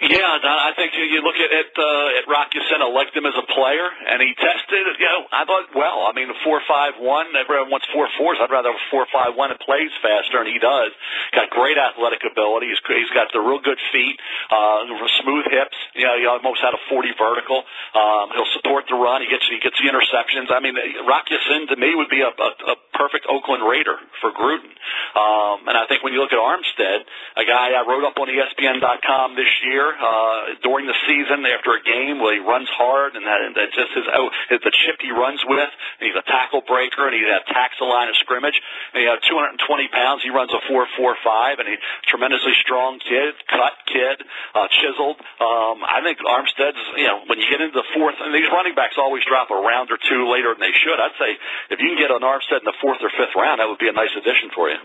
Yeah, 0.00 0.40
I 0.40 0.72
think 0.80 0.96
you 0.96 1.20
look 1.20 1.36
at 1.36 1.52
at, 1.52 1.72
uh, 1.76 2.18
at 2.18 2.24
Rock 2.24 2.48
Ya-Sin. 2.56 2.80
I 2.80 2.88
liked 2.88 3.12
him 3.12 3.28
as 3.28 3.36
a 3.36 3.44
player, 3.52 3.84
and 3.84 4.24
he 4.24 4.32
tested. 4.32 4.96
You 4.96 5.04
know, 5.04 5.28
I 5.28 5.44
thought 5.44 5.76
well. 5.76 6.08
I 6.08 6.16
mean, 6.16 6.32
four 6.40 6.64
five 6.64 6.96
one. 6.96 7.28
Everyone 7.36 7.68
wants 7.68 7.84
four 7.92 8.08
fours. 8.16 8.40
I'd 8.40 8.48
rather 8.48 8.72
have 8.72 8.80
a 8.80 8.86
four 8.88 9.04
five 9.12 9.36
one. 9.36 9.52
It 9.52 9.60
plays 9.60 9.92
faster, 10.00 10.40
and 10.40 10.48
he 10.48 10.56
does. 10.56 10.96
Got 11.36 11.52
great 11.52 11.76
athletic 11.76 12.24
ability. 12.24 12.72
He's 12.72 12.80
he's 12.88 13.12
got 13.12 13.28
the 13.36 13.44
real 13.44 13.60
good 13.60 13.76
feet, 13.92 14.16
uh, 14.48 14.88
smooth 15.20 15.44
hips. 15.52 15.76
You 15.92 16.08
know, 16.08 16.16
he 16.16 16.24
almost 16.24 16.64
had 16.64 16.72
a 16.72 16.80
forty 16.88 17.12
vertical. 17.20 17.68
Um, 17.92 18.32
he'll 18.32 18.52
support 18.56 18.88
the 18.88 18.96
run. 18.96 19.20
He 19.20 19.28
gets 19.28 19.44
he 19.52 19.60
gets 19.60 19.76
the 19.76 19.84
interceptions. 19.84 20.48
I 20.48 20.64
mean, 20.64 20.80
Rock 21.04 21.28
Ya-Sin 21.28 21.68
to 21.68 21.76
me 21.76 21.92
would 21.92 22.08
be 22.08 22.24
a, 22.24 22.32
a, 22.32 22.50
a 22.72 22.76
perfect 22.96 23.28
Oakland 23.28 23.68
Raider 23.68 24.00
for 24.24 24.32
Gruden. 24.32 24.72
Um, 25.12 25.68
and 25.68 25.76
I 25.76 25.84
think 25.92 26.00
when 26.00 26.16
you 26.16 26.24
look 26.24 26.32
at 26.32 26.40
Armstead, 26.40 27.04
a 27.36 27.44
guy 27.44 27.76
I 27.76 27.84
wrote 27.84 28.08
up 28.08 28.16
on 28.16 28.32
ESPN.com 28.32 29.36
this 29.36 29.52
year 29.68 29.89
uh, 29.96 30.60
during 30.62 30.86
the 30.86 30.96
season 31.06 31.46
after 31.46 31.74
a 31.74 31.82
game 31.82 32.20
where 32.20 32.34
he 32.34 32.42
runs 32.42 32.68
hard 32.70 33.16
and 33.16 33.26
that, 33.26 33.40
that 33.54 33.68
just 33.72 33.92
his, 33.94 34.06
oh, 34.12 34.30
the 34.50 34.72
chip 34.84 34.98
he 35.00 35.10
runs 35.10 35.40
with. 35.46 35.70
And 36.00 36.04
he's 36.06 36.18
a 36.18 36.26
tackle 36.26 36.62
breaker 36.66 37.08
and 37.08 37.14
he 37.14 37.22
attacks 37.24 37.78
the 37.78 37.88
line 37.88 38.08
of 38.08 38.16
scrimmage. 38.22 38.56
And 38.94 39.02
he 39.02 39.06
has 39.08 39.20
220 39.26 39.58
pounds. 39.90 40.22
He 40.22 40.30
runs 40.30 40.50
a 40.52 40.60
4.45 40.68 41.60
and 41.60 41.66
he's 41.68 41.82
tremendously 42.06 42.54
strong 42.60 42.98
kid, 43.00 43.34
cut 43.48 43.74
kid, 43.86 44.22
uh, 44.54 44.68
chiseled. 44.70 45.18
Um, 45.40 45.82
I 45.82 46.00
think 46.04 46.20
Armstead's, 46.22 46.82
you 46.96 47.08
know, 47.08 47.24
when 47.26 47.38
you 47.38 47.46
get 47.50 47.60
into 47.60 47.74
the 47.74 47.88
fourth, 47.94 48.16
and 48.20 48.34
these 48.34 48.48
running 48.52 48.74
backs 48.74 48.98
always 48.98 49.24
drop 49.24 49.50
a 49.50 49.58
round 49.58 49.90
or 49.90 49.98
two 49.98 50.30
later 50.30 50.54
than 50.54 50.62
they 50.62 50.74
should. 50.74 50.98
I'd 50.98 51.16
say 51.18 51.36
if 51.70 51.78
you 51.80 51.94
can 51.94 51.98
get 51.98 52.10
an 52.10 52.22
Armstead 52.22 52.62
in 52.62 52.68
the 52.68 52.78
fourth 52.80 52.98
or 53.02 53.10
fifth 53.10 53.34
round, 53.34 53.60
that 53.60 53.68
would 53.68 53.80
be 53.80 53.88
a 53.88 53.96
nice 53.96 54.12
addition 54.16 54.50
for 54.54 54.70
you. 54.70 54.78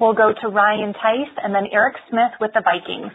We'll 0.00 0.14
go 0.14 0.32
to 0.42 0.48
Ryan 0.48 0.92
Tice 0.92 1.34
and 1.42 1.54
then 1.54 1.64
Eric 1.72 1.96
Smith 2.10 2.32
with 2.40 2.50
the 2.52 2.62
Vikings. 2.62 3.12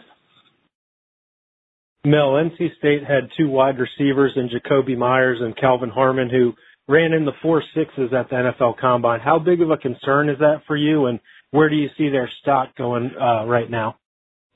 Mel, 2.04 2.32
NC 2.32 2.76
State 2.78 3.02
had 3.04 3.28
two 3.36 3.48
wide 3.48 3.78
receivers 3.78 4.32
in 4.36 4.48
Jakobi 4.48 4.96
Meyers 4.96 5.38
and 5.40 5.56
Kelvin 5.56 5.90
Harmon 5.90 6.30
who 6.30 6.54
ran 6.88 7.12
in 7.12 7.26
the 7.26 7.32
four 7.42 7.62
sixes 7.74 8.12
at 8.12 8.30
the 8.30 8.36
NFL 8.36 8.78
Combine. 8.78 9.20
How 9.20 9.38
big 9.38 9.60
of 9.60 9.70
a 9.70 9.76
concern 9.76 10.30
is 10.30 10.38
that 10.38 10.62
for 10.66 10.76
you, 10.76 11.06
and 11.06 11.20
where 11.50 11.68
do 11.68 11.76
you 11.76 11.88
see 11.98 12.08
their 12.08 12.30
stock 12.40 12.74
going 12.76 13.10
uh, 13.20 13.44
right 13.44 13.70
now? 13.70 13.96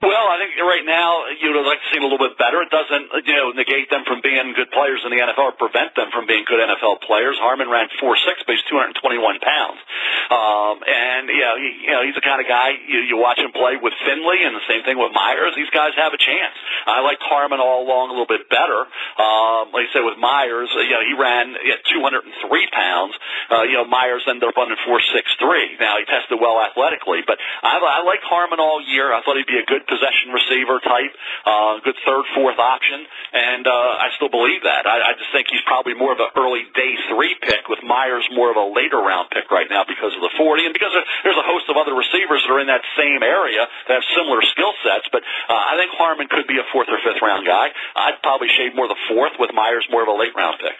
Well, 0.03 0.27
I 0.29 0.37
think 0.37 0.53
right 0.59 0.85
now 0.85 1.25
you 1.41 1.55
would 1.55 1.65
like 1.65 1.81
to 1.81 1.89
see 1.89 1.97
them 1.97 2.05
a 2.05 2.11
little 2.11 2.21
bit 2.21 2.37
better. 2.37 2.61
It 2.61 2.69
doesn't, 2.69 3.25
you 3.25 3.37
know, 3.39 3.55
negate 3.57 3.89
them 3.89 4.05
from 4.05 4.21
being 4.21 4.43
good 4.53 4.69
players 4.75 5.01
in 5.07 5.09
the 5.15 5.23
NFL 5.23 5.55
or 5.55 5.57
prevent 5.57 5.97
them 5.97 6.13
from 6.13 6.27
being 6.27 6.45
good 6.45 6.61
NFL 6.61 7.01
players. 7.07 7.41
Harmon 7.41 7.73
ran 7.73 7.89
four 8.03 8.13
six, 8.21 8.43
but 8.45 8.53
he's 8.59 8.67
221 8.69 9.01
pounds, 9.41 9.81
um, 10.29 10.85
and 10.85 11.33
you 11.33 11.41
know, 11.41 11.57
he, 11.57 11.89
you 11.89 11.93
know, 11.95 12.03
he's 12.05 12.19
the 12.19 12.27
kind 12.27 12.43
of 12.43 12.51
guy 12.51 12.77
you, 12.85 13.01
you 13.07 13.17
watch 13.17 13.41
him 13.41 13.55
play 13.57 13.81
with 13.81 13.97
Finley, 14.05 14.45
and 14.45 14.53
the 14.53 14.67
same 14.69 14.85
thing 14.85 15.01
with 15.01 15.15
Meyers. 15.17 15.57
These 15.57 15.73
guys 15.73 15.97
have 15.97 16.13
a 16.13 16.21
chance. 16.21 16.53
I 16.85 17.01
like 17.01 17.23
Harmon 17.25 17.63
all 17.63 17.87
along 17.89 18.13
a 18.13 18.15
little 18.19 18.29
bit 18.29 18.51
better. 18.53 18.85
Um, 19.17 19.73
like 19.73 19.89
I 19.89 19.91
said 19.97 20.05
with 20.05 20.21
Meyers, 20.21 20.69
you 20.75 20.93
know, 20.93 21.01
he 21.01 21.17
ran 21.17 21.57
at 21.57 21.81
203 21.89 22.29
pounds. 22.77 23.15
Uh, 23.49 23.65
you 23.65 23.81
know, 23.81 23.89
Meyers 23.89 24.27
ended 24.29 24.45
up 24.45 24.53
running 24.59 24.77
four 24.85 25.01
six 25.17 25.33
three. 25.41 25.81
Now 25.81 25.97
he 25.97 26.05
tested 26.05 26.37
well 26.37 26.61
athletically, 26.61 27.25
but 27.25 27.41
I, 27.65 27.81
I 27.81 28.05
like 28.05 28.21
Harmon 28.21 28.61
all 28.61 28.85
year. 28.85 29.15
I 29.17 29.25
thought 29.25 29.41
he'd 29.41 29.49
be 29.49 29.57
a 29.57 29.65
good 29.65 29.84
possession 29.87 30.33
receiver 30.33 30.81
type, 30.81 31.13
uh, 31.47 31.81
good 31.85 31.97
third, 32.05 32.25
fourth 32.35 32.59
option, 32.59 33.05
and 33.33 33.67
uh, 33.67 34.05
I 34.05 34.13
still 34.17 34.33
believe 34.33 34.65
that. 34.65 34.87
I, 34.87 35.11
I 35.11 35.19
just 35.19 35.31
think 35.33 35.49
he's 35.49 35.65
probably 35.65 35.95
more 35.95 36.13
of 36.13 36.21
an 36.21 36.31
early 36.37 36.67
day 36.75 36.93
three 37.09 37.37
pick, 37.41 37.69
with 37.69 37.81
Meyers 37.85 38.27
more 38.33 38.51
of 38.51 38.57
a 38.57 38.67
later 38.73 38.99
round 38.99 39.31
pick 39.31 39.51
right 39.51 39.69
now 39.69 39.85
because 39.85 40.13
of 40.17 40.23
the 40.23 40.33
40, 40.37 40.67
and 40.69 40.75
because 40.75 40.93
there's 41.23 41.39
a 41.39 41.47
host 41.47 41.69
of 41.69 41.77
other 41.77 41.95
receivers 41.95 42.43
that 42.45 42.51
are 42.53 42.61
in 42.61 42.69
that 42.69 42.85
same 42.97 43.23
area 43.23 43.65
that 43.89 44.01
have 44.01 44.07
similar 44.17 44.41
skill 44.53 44.73
sets. 44.85 45.07
But 45.13 45.23
uh, 45.49 45.55
I 45.55 45.77
think 45.77 45.93
Harmon 45.97 46.29
could 46.29 46.47
be 46.47 46.59
a 46.59 46.67
fourth 46.73 46.89
or 46.89 46.99
fifth 47.05 47.21
round 47.23 47.47
guy. 47.47 47.71
I'd 47.97 48.21
probably 48.23 48.49
shade 48.57 48.75
more 48.75 48.89
the 48.89 49.01
fourth, 49.09 49.37
with 49.39 49.51
Meyers 49.55 49.87
more 49.91 50.03
of 50.03 50.09
a 50.09 50.17
late 50.17 50.35
round 50.35 50.59
pick. 50.61 50.77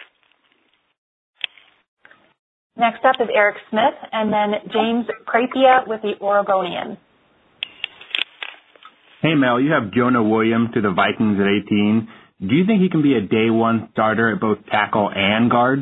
Next 2.77 3.05
up 3.05 3.15
is 3.21 3.29
Eric 3.33 3.57
Smith, 3.69 3.95
and 4.11 4.33
then 4.33 4.59
James 4.71 5.05
Crepea 5.25 5.87
with 5.87 6.01
the 6.01 6.19
Oregonian. 6.19 6.97
Hey, 9.25 9.33
Mel, 9.33 9.59
you 9.59 9.71
have 9.71 9.91
Jonah 9.91 10.21
Williams 10.21 10.69
to 10.75 10.81
the 10.81 10.91
Vikings 10.91 11.39
at 11.39 11.47
18. 11.47 12.07
Do 12.47 12.53
you 12.53 12.63
think 12.67 12.79
he 12.79 12.91
can 12.91 13.01
be 13.01 13.15
a 13.15 13.21
day 13.21 13.49
one 13.49 13.89
starter 13.91 14.31
at 14.31 14.39
both 14.39 14.59
tackle 14.67 15.09
and 15.11 15.49
guard? 15.49 15.79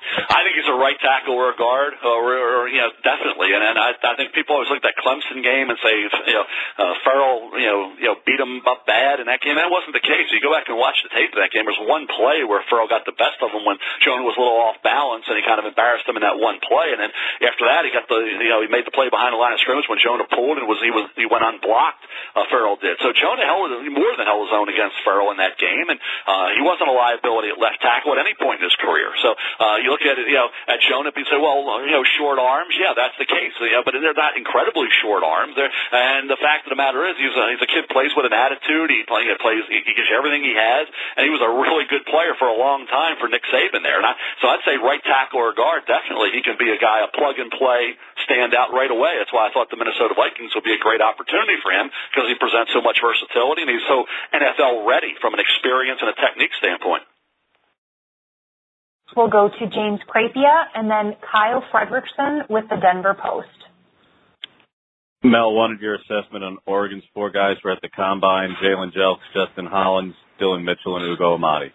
I 0.00 0.42
think 0.42 0.56
he's 0.56 0.68
a 0.68 0.76
right 0.76 0.98
tackle 0.98 1.36
or 1.36 1.52
a 1.52 1.56
guard, 1.56 1.94
or, 2.02 2.64
or 2.64 2.68
you 2.68 2.80
know, 2.80 2.90
definitely. 3.04 3.52
And, 3.52 3.62
and 3.62 3.76
I, 3.78 3.94
I 3.94 4.14
think 4.16 4.32
people 4.32 4.56
always 4.56 4.68
look 4.72 4.82
at 4.82 4.88
that 4.90 4.98
Clemson 4.98 5.44
game 5.44 5.70
and 5.70 5.78
say, 5.84 5.94
you 6.02 6.36
know, 6.36 6.46
uh, 6.80 6.94
Ferrell, 7.04 7.36
you 7.60 7.68
know, 7.68 7.80
you 8.00 8.08
know, 8.10 8.16
beat 8.24 8.40
him 8.40 8.64
up 8.66 8.88
bad 8.88 9.20
in 9.20 9.28
that 9.28 9.44
game. 9.44 9.60
That 9.60 9.70
wasn't 9.70 9.94
the 9.94 10.02
case. 10.02 10.32
You 10.32 10.40
go 10.40 10.50
back 10.50 10.66
and 10.72 10.76
watch 10.80 10.98
the 11.04 11.12
tape 11.12 11.30
of 11.36 11.40
that 11.40 11.52
game. 11.52 11.68
There's 11.68 11.84
one 11.84 12.08
play 12.08 12.42
where 12.42 12.64
Ferrell 12.72 12.88
got 12.88 13.04
the 13.04 13.16
best 13.16 13.38
of 13.44 13.52
him 13.52 13.62
when 13.68 13.76
Jonah 14.00 14.24
was 14.24 14.34
a 14.34 14.42
little 14.42 14.58
off 14.58 14.80
balance, 14.80 15.28
and 15.28 15.36
he 15.36 15.44
kind 15.44 15.60
of 15.60 15.66
embarrassed 15.68 16.08
him 16.08 16.16
in 16.16 16.24
that 16.24 16.40
one 16.40 16.58
play. 16.64 16.96
And 16.96 17.00
then 17.00 17.12
after 17.44 17.68
that, 17.68 17.84
he 17.84 17.92
got 17.92 18.08
the, 18.08 18.18
you 18.24 18.50
know, 18.50 18.64
he 18.64 18.68
made 18.72 18.88
the 18.88 18.94
play 18.94 19.12
behind 19.12 19.36
the 19.36 19.40
line 19.40 19.52
of 19.52 19.60
scrimmage 19.60 19.86
when 19.86 20.00
Jonah 20.00 20.26
pulled 20.26 20.56
and 20.58 20.64
was 20.64 20.80
he 20.80 20.90
was 20.90 21.06
he 21.14 21.28
went 21.28 21.44
unblocked. 21.44 22.02
Uh, 22.32 22.48
Ferrell 22.48 22.80
did. 22.80 22.96
So 23.04 23.12
Jonah 23.12 23.44
held 23.44 23.70
more 23.92 24.14
than 24.16 24.24
held 24.24 24.48
his 24.48 24.54
own 24.54 24.68
against 24.72 24.96
Ferrell 25.04 25.30
in 25.34 25.38
that 25.38 25.60
game, 25.60 25.86
and 25.92 25.98
uh, 26.26 26.56
he 26.56 26.62
wasn't 26.64 26.88
a 26.88 26.96
liability 26.96 27.52
at 27.52 27.58
left 27.60 27.82
tackle 27.84 28.16
at 28.16 28.20
any 28.22 28.32
point 28.38 28.62
in 28.62 28.64
his 28.64 28.76
career. 28.80 29.12
So 29.20 29.34
uh, 29.34 29.76
you 29.82 29.89
look 29.90 30.06
at 30.06 30.16
it, 30.16 30.30
you 30.30 30.38
know, 30.38 30.48
at 30.70 30.78
Jonah, 30.86 31.10
you 31.10 31.26
say, 31.26 31.36
well, 31.36 31.66
you 31.82 31.90
know, 31.90 32.06
short 32.16 32.38
arms. 32.38 32.72
Yeah, 32.78 32.94
that's 32.94 33.18
the 33.18 33.26
case. 33.26 33.52
You 33.58 33.74
know, 33.74 33.82
but 33.82 33.98
they're 33.98 34.14
not 34.14 34.38
incredibly 34.38 34.86
short 35.02 35.26
arms. 35.26 35.58
They're, 35.58 35.68
and 35.90 36.30
the 36.30 36.38
fact 36.38 36.70
of 36.70 36.70
the 36.70 36.78
matter 36.78 37.02
is, 37.10 37.18
he's 37.18 37.34
a, 37.34 37.44
he's 37.50 37.60
a 37.60 37.68
kid 37.68 37.90
plays 37.90 38.14
with 38.14 38.30
an 38.30 38.32
attitude. 38.32 38.88
He, 38.94 39.02
play, 39.04 39.26
he 39.26 39.34
plays. 39.42 39.66
He, 39.66 39.82
gives 39.90 40.06
you 40.06 40.16
everything 40.16 40.46
he 40.46 40.54
has, 40.54 40.86
and 41.18 41.26
he 41.26 41.32
was 41.34 41.42
a 41.42 41.50
really 41.50 41.84
good 41.90 42.06
player 42.06 42.38
for 42.38 42.46
a 42.46 42.56
long 42.56 42.86
time 42.86 43.18
for 43.18 43.26
Nick 43.26 43.42
Saban 43.50 43.82
there. 43.82 43.98
And 43.98 44.06
I, 44.06 44.14
so 44.38 44.48
I'd 44.48 44.62
say 44.62 44.78
right 44.78 45.02
tackle 45.02 45.42
or 45.42 45.52
guard, 45.52 45.84
definitely 45.90 46.30
he 46.30 46.40
can 46.40 46.54
be 46.54 46.70
a 46.70 46.78
guy, 46.78 47.02
a 47.02 47.10
plug 47.10 47.42
and 47.42 47.50
play, 47.50 47.98
stand 48.22 48.54
out 48.54 48.70
right 48.70 48.90
away. 48.90 49.18
That's 49.18 49.34
why 49.34 49.48
I 49.48 49.50
thought 49.50 49.68
the 49.68 49.80
Minnesota 49.80 50.14
Vikings 50.14 50.54
would 50.54 50.64
be 50.64 50.72
a 50.72 50.80
great 50.80 51.02
opportunity 51.02 51.58
for 51.60 51.74
him 51.74 51.90
because 52.14 52.30
he 52.30 52.38
presents 52.38 52.70
so 52.70 52.80
much 52.80 53.02
versatility 53.02 53.66
and 53.66 53.70
he's 53.70 53.86
so 53.90 54.06
NFL 54.30 54.86
ready 54.86 55.18
from 55.18 55.34
an 55.34 55.40
experience 55.42 55.98
and 55.98 56.10
a 56.12 56.16
technique 56.16 56.54
standpoint. 56.56 57.02
We'll 59.16 59.28
go 59.28 59.48
to 59.48 59.66
James 59.66 60.00
Crepea 60.08 60.64
and 60.74 60.90
then 60.90 61.16
Kyle 61.32 61.64
Fredrickson 61.72 62.48
with 62.48 62.64
the 62.68 62.76
Denver 62.76 63.14
Post. 63.14 63.48
Mel, 65.22 65.52
wanted 65.52 65.80
your 65.80 65.96
assessment 65.96 66.44
on 66.44 66.56
Oregon's 66.64 67.04
four 67.12 67.30
guys 67.30 67.56
who 67.62 67.68
are 67.68 67.72
at 67.72 67.82
the 67.82 67.90
combine: 67.90 68.56
Jalen 68.62 68.92
Jelks, 68.94 69.18
Justin 69.34 69.66
Hollins, 69.66 70.14
Dillon 70.38 70.64
Mitchell, 70.64 70.96
and 70.96 71.04
Ugo 71.04 71.36
Amadi. 71.36 71.72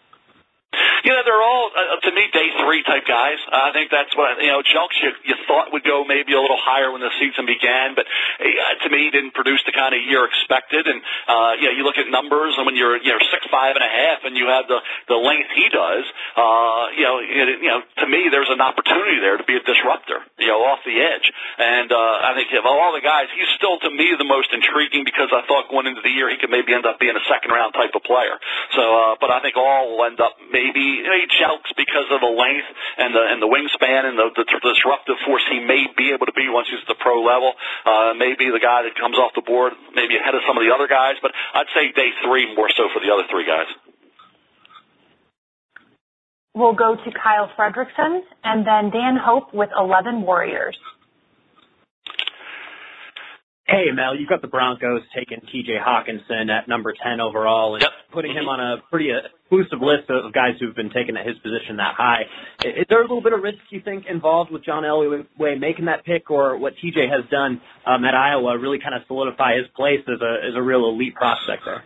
You 1.06 1.14
know, 1.14 1.22
they're 1.22 1.46
all 1.46 1.70
uh, 1.70 2.02
to 2.02 2.12
me 2.18 2.26
day 2.34 2.50
three 2.66 2.82
type 2.82 3.06
guys. 3.06 3.38
Uh, 3.46 3.70
I 3.70 3.72
think 3.78 3.94
that's 3.94 4.10
what 4.18 4.42
you 4.42 4.50
know. 4.50 4.66
Jelks 4.66 4.98
you, 5.06 5.14
you 5.22 5.38
thought 5.46 5.70
would 5.70 5.86
go 5.86 6.02
maybe 6.02 6.34
a 6.34 6.42
little 6.42 6.58
higher 6.58 6.90
when 6.90 7.06
the 7.06 7.14
season 7.22 7.46
began, 7.46 7.94
but 7.94 8.10
uh, 8.42 8.74
to 8.82 8.90
me 8.90 9.06
he 9.06 9.12
didn't 9.14 9.38
produce 9.38 9.62
the 9.70 9.72
kind 9.72 9.94
of 9.94 10.02
year 10.02 10.26
expected. 10.26 10.90
And 10.90 11.06
uh, 11.30 11.62
you 11.62 11.70
know, 11.70 11.74
you 11.78 11.86
look 11.86 12.02
at 12.02 12.10
numbers, 12.10 12.58
and 12.58 12.66
when 12.66 12.74
you're 12.74 12.98
you 12.98 13.14
know 13.14 13.22
six 13.30 13.46
five 13.54 13.78
and 13.78 13.86
a 13.86 13.92
half, 13.94 14.26
and 14.26 14.34
you 14.34 14.50
have 14.50 14.66
the 14.66 14.82
the 15.06 15.14
length 15.22 15.54
he 15.54 15.70
does, 15.70 16.10
uh, 16.42 16.90
you 16.98 17.06
know, 17.06 17.22
it, 17.22 17.62
you 17.62 17.70
know, 17.70 17.86
to 18.02 18.10
me 18.10 18.26
there's 18.34 18.50
an 18.50 18.66
opportunity 18.66 19.22
there 19.22 19.38
to 19.38 19.46
be 19.46 19.62
a 19.62 19.62
disruptor, 19.62 20.26
you 20.42 20.50
know, 20.50 20.66
off 20.66 20.82
the 20.90 20.98
edge. 20.98 21.30
And 21.62 21.94
uh, 21.94 22.26
I 22.26 22.34
think 22.34 22.50
of 22.58 22.66
all 22.66 22.98
the 22.98 23.06
guys, 23.06 23.30
he's 23.38 23.54
still 23.54 23.78
to 23.78 23.94
me 23.94 24.18
the 24.18 24.26
most 24.26 24.50
intriguing 24.50 25.06
because 25.06 25.30
I 25.30 25.46
thought 25.46 25.70
going 25.70 25.86
into 25.86 26.02
the 26.02 26.10
year 26.10 26.34
he 26.34 26.42
could 26.42 26.50
maybe 26.50 26.74
end 26.74 26.90
up 26.90 26.98
being 26.98 27.14
a 27.14 27.26
second 27.30 27.54
round 27.54 27.78
type 27.78 27.94
of 27.94 28.02
player. 28.02 28.42
So, 28.74 28.82
uh, 28.82 29.22
but 29.22 29.30
I 29.30 29.38
think 29.46 29.54
all 29.54 29.94
will 29.94 30.10
end 30.10 30.18
up 30.18 30.34
maybe 30.50 30.95
he 31.04 31.26
jelks 31.42 31.72
because 31.76 32.08
of 32.12 32.22
the 32.22 32.30
length 32.30 32.68
and 32.98 33.16
the 33.16 33.24
and 33.24 33.42
the 33.42 33.50
wingspan 33.50 34.06
and 34.06 34.16
the, 34.20 34.30
the, 34.36 34.46
the 34.46 34.62
disruptive 34.74 35.18
force 35.26 35.44
he 35.50 35.60
may 35.60 35.88
be 35.98 36.14
able 36.14 36.26
to 36.26 36.36
be 36.36 36.48
once 36.48 36.68
he's 36.70 36.82
at 36.82 36.88
the 36.88 37.00
pro 37.00 37.24
level. 37.24 37.54
Uh, 37.86 38.14
maybe 38.16 38.52
the 38.52 38.62
guy 38.62 38.84
that 38.84 38.96
comes 38.96 39.18
off 39.18 39.34
the 39.36 39.46
board, 39.46 39.74
maybe 39.94 40.16
ahead 40.18 40.36
of 40.36 40.42
some 40.48 40.58
of 40.58 40.64
the 40.64 40.72
other 40.74 40.88
guys, 40.88 41.16
but 41.22 41.32
I'd 41.54 41.72
say 41.74 41.92
day 41.92 42.12
three 42.24 42.54
more 42.56 42.70
so 42.72 42.88
for 42.94 43.00
the 43.00 43.12
other 43.12 43.28
three 43.30 43.46
guys. 43.46 43.68
We'll 46.56 46.74
go 46.74 46.96
to 46.96 47.10
Kyle 47.12 47.52
Fredrickson 47.60 48.22
and 48.44 48.66
then 48.66 48.90
Dan 48.90 49.18
Hope 49.20 49.54
with 49.54 49.70
11 49.78 50.22
Warriors. 50.22 50.78
Hey, 53.68 53.90
Mel, 53.92 54.16
you've 54.16 54.30
got 54.30 54.44
the 54.44 54.48
Broncos 54.48 55.02
taking 55.16 55.40
TJ 55.42 55.82
Hockenson 55.82 56.52
at 56.52 56.68
number 56.68 56.94
10 57.04 57.20
overall 57.20 57.74
and 57.74 57.82
yep. 57.82 57.92
putting 58.14 58.32
him 58.32 58.48
on 58.48 58.60
a 58.60 58.78
pretty 58.92 59.10
exclusive 59.10 59.82
list 59.82 60.08
of 60.10 60.32
guys 60.34 60.54
who've 60.60 60.76
been 60.76 60.92
taken 60.92 61.18
at 61.18 61.26
his 61.26 61.36
position 61.40 61.78
that 61.78 61.96
high. 61.98 62.30
Is 62.64 62.86
there 62.90 63.00
a 63.00 63.02
little 63.02 63.24
bit 63.24 63.34
of 63.34 63.42
risk, 63.42 63.58
you 63.72 63.82
think, 63.82 64.06
involved 64.08 64.52
with 64.52 64.64
John 64.64 64.84
Elway 64.84 65.60
making 65.60 65.86
that 65.86 66.06
pick 66.06 66.30
or 66.30 66.58
what 66.58 66.74
TJ 66.78 67.10
has 67.10 67.28
done 67.32 67.60
um, 67.88 68.06
at 68.06 68.14
Iowa 68.14 68.56
really 68.60 68.78
kind 68.78 68.94
of 68.94 69.02
solidify 69.08 69.58
his 69.58 69.66
place 69.76 70.02
as 70.08 70.22
a, 70.22 70.48
as 70.48 70.56
a 70.56 70.62
real 70.62 70.88
elite 70.88 71.16
prospect 71.16 71.64
there? 71.66 71.84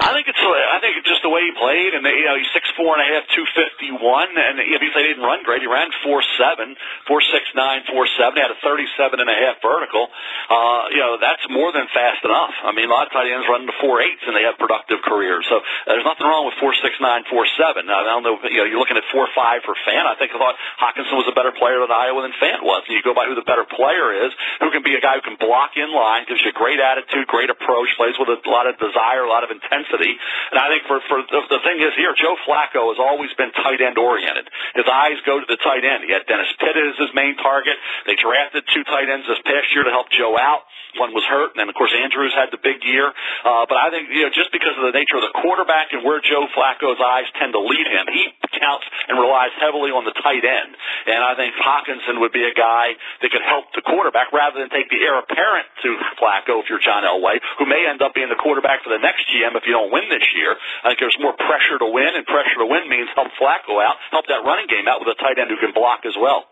I 0.00 0.10
think 0.10 0.26
it's 0.26 0.40
I 0.40 0.78
think 0.82 0.98
it's 0.98 1.06
just 1.06 1.22
the 1.22 1.30
way 1.30 1.46
he 1.46 1.52
played, 1.54 1.94
and 1.94 2.02
you 2.02 2.26
know 2.26 2.34
he's 2.34 2.50
six 2.50 2.66
four 2.74 2.98
and 2.98 3.02
a 3.02 3.08
half, 3.08 3.24
two 3.30 3.46
fifty 3.54 3.94
one, 3.94 4.34
and 4.34 4.58
if 4.58 4.80
he 4.82 4.90
didn't 4.90 5.22
run 5.22 5.46
great, 5.46 5.62
he 5.62 5.70
ran 5.70 5.90
four 6.02 6.18
seven, 6.34 6.74
four 7.06 7.22
six 7.22 7.46
nine, 7.54 7.86
four 7.86 8.06
seven. 8.18 8.34
He 8.34 8.42
had 8.42 8.50
a 8.50 8.58
thirty 8.58 8.86
seven 8.98 9.22
and 9.22 9.30
a 9.30 9.36
half 9.38 9.62
vertical. 9.62 10.10
Uh, 10.50 10.90
you 10.90 10.98
know 10.98 11.14
that's 11.22 11.46
more 11.46 11.70
than 11.70 11.86
fast 11.94 12.26
enough. 12.26 12.54
I 12.66 12.74
mean, 12.74 12.90
a 12.90 12.92
lot 12.92 13.06
of 13.06 13.12
tight 13.14 13.30
ends 13.30 13.46
run 13.46 13.70
to 13.70 13.74
four 13.78 14.02
eights 14.02 14.26
and 14.26 14.34
they 14.34 14.42
have 14.42 14.58
productive 14.58 14.98
careers. 15.06 15.46
So 15.46 15.62
there's 15.86 16.04
nothing 16.04 16.26
wrong 16.26 16.42
with 16.50 16.58
four 16.58 16.74
six 16.82 16.98
nine, 16.98 17.22
four 17.30 17.46
seven. 17.54 17.86
I 17.86 18.02
don't 18.02 18.26
know. 18.26 18.42
You 18.50 18.64
know, 18.64 18.66
you're 18.66 18.82
looking 18.82 18.98
at 18.98 19.06
four 19.14 19.30
five 19.30 19.62
for 19.62 19.78
Fant. 19.86 20.10
I 20.10 20.18
think 20.18 20.34
I 20.34 20.42
thought 20.42 20.58
Hockenson 20.82 21.14
was 21.14 21.30
a 21.30 21.36
better 21.38 21.54
player 21.54 21.78
at 21.86 21.90
Iowa 21.94 22.26
than 22.26 22.34
Fant 22.42 22.66
was. 22.66 22.82
And 22.90 22.98
you 22.98 23.02
go 23.06 23.14
by 23.14 23.30
who 23.30 23.38
the 23.38 23.46
better 23.46 23.64
player 23.64 24.26
is, 24.26 24.34
who 24.58 24.74
can 24.74 24.82
be 24.82 24.98
a 24.98 25.02
guy 25.02 25.22
who 25.22 25.22
can 25.22 25.38
block 25.38 25.78
in 25.78 25.94
line, 25.94 26.26
gives 26.26 26.42
you 26.42 26.50
a 26.50 26.58
great 26.58 26.82
attitude, 26.82 27.30
great 27.30 27.48
approach, 27.48 27.94
plays 27.94 28.18
with 28.18 28.32
a 28.32 28.38
lot 28.50 28.66
of 28.66 28.74
desire, 28.82 29.22
a 29.22 29.30
lot 29.30 29.46
of 29.46 29.54
intensity. 29.54 29.83
And 29.88 30.58
I 30.58 30.66
think 30.72 30.86
for 30.86 31.00
for 31.08 31.20
the, 31.24 31.40
the 31.50 31.62
thing 31.64 31.80
is 31.80 31.92
here, 31.96 32.14
Joe 32.16 32.36
Flacco 32.46 32.92
has 32.92 33.00
always 33.00 33.32
been 33.34 33.52
tight 33.52 33.80
end 33.80 33.98
oriented. 33.98 34.48
His 34.74 34.88
eyes 34.88 35.18
go 35.26 35.40
to 35.40 35.46
the 35.46 35.60
tight 35.60 35.84
end. 35.84 36.04
He 36.06 36.12
had 36.12 36.24
Dennis 36.26 36.50
Pitta 36.60 36.80
as 36.92 36.98
his 36.98 37.12
main 37.14 37.36
target. 37.40 37.76
They 38.06 38.16
drafted 38.16 38.64
two 38.72 38.84
tight 38.84 39.08
ends 39.08 39.26
this 39.26 39.40
past 39.44 39.68
year 39.74 39.84
to 39.84 39.92
help 39.92 40.08
Joe 40.10 40.36
out. 40.38 40.64
One 40.96 41.10
was 41.10 41.26
hurt, 41.26 41.54
and 41.54 41.58
then 41.58 41.68
of 41.68 41.74
course 41.74 41.90
Andrews 41.90 42.32
had 42.38 42.54
the 42.54 42.60
big 42.62 42.86
year. 42.86 43.10
Uh, 43.42 43.66
but 43.66 43.76
I 43.76 43.90
think 43.90 44.08
you 44.14 44.24
know 44.24 44.32
just 44.32 44.54
because 44.54 44.78
of 44.78 44.86
the 44.86 44.94
nature 44.94 45.18
of 45.18 45.26
the 45.26 45.34
quarterback 45.42 45.90
and 45.92 46.06
where 46.06 46.22
Joe 46.22 46.46
Flacco's 46.54 47.02
eyes 47.02 47.26
tend 47.34 47.52
to 47.52 47.62
lead 47.62 47.86
him, 47.86 48.06
he 48.14 48.30
counts 48.58 48.86
and 49.10 49.18
relies 49.18 49.52
heavily 49.58 49.90
on 49.90 50.06
the 50.06 50.14
tight 50.22 50.46
end. 50.46 50.70
And 51.10 51.20
I 51.20 51.34
think 51.34 51.52
Hockenson 51.58 52.22
would 52.22 52.32
be 52.32 52.46
a 52.46 52.54
guy 52.54 52.94
that 53.20 53.28
could 53.30 53.44
help 53.44 53.74
the 53.74 53.82
quarterback 53.82 54.30
rather 54.32 54.62
than 54.62 54.70
take 54.70 54.88
the 54.88 55.02
heir 55.02 55.18
apparent 55.18 55.66
to 55.82 55.98
Flacco 56.16 56.62
if 56.62 56.70
you're 56.70 56.80
John 56.80 57.02
Elway, 57.02 57.42
who 57.58 57.66
may 57.66 57.84
end 57.84 58.00
up 58.00 58.14
being 58.14 58.30
the 58.30 58.38
quarterback 58.38 58.86
for 58.86 58.90
the 58.94 59.02
next 59.02 59.26
GM 59.28 59.58
if 59.58 59.66
you 59.66 59.73
don't 59.74 59.90
win 59.90 60.06
this 60.06 60.22
year. 60.38 60.54
I 60.86 60.94
think 60.94 61.02
there's 61.02 61.18
more 61.18 61.34
pressure 61.34 61.82
to 61.82 61.88
win, 61.90 62.14
and 62.14 62.22
pressure 62.22 62.62
to 62.62 62.68
win 62.70 62.86
means 62.86 63.10
help 63.18 63.34
Flacco 63.34 63.82
out, 63.82 63.98
help 64.14 64.30
that 64.30 64.46
running 64.46 64.70
game 64.70 64.86
out 64.86 65.02
with 65.02 65.10
a 65.10 65.18
tight 65.18 65.42
end 65.42 65.50
who 65.50 65.58
can 65.58 65.74
block 65.74 66.06
as 66.06 66.14
well. 66.14 66.46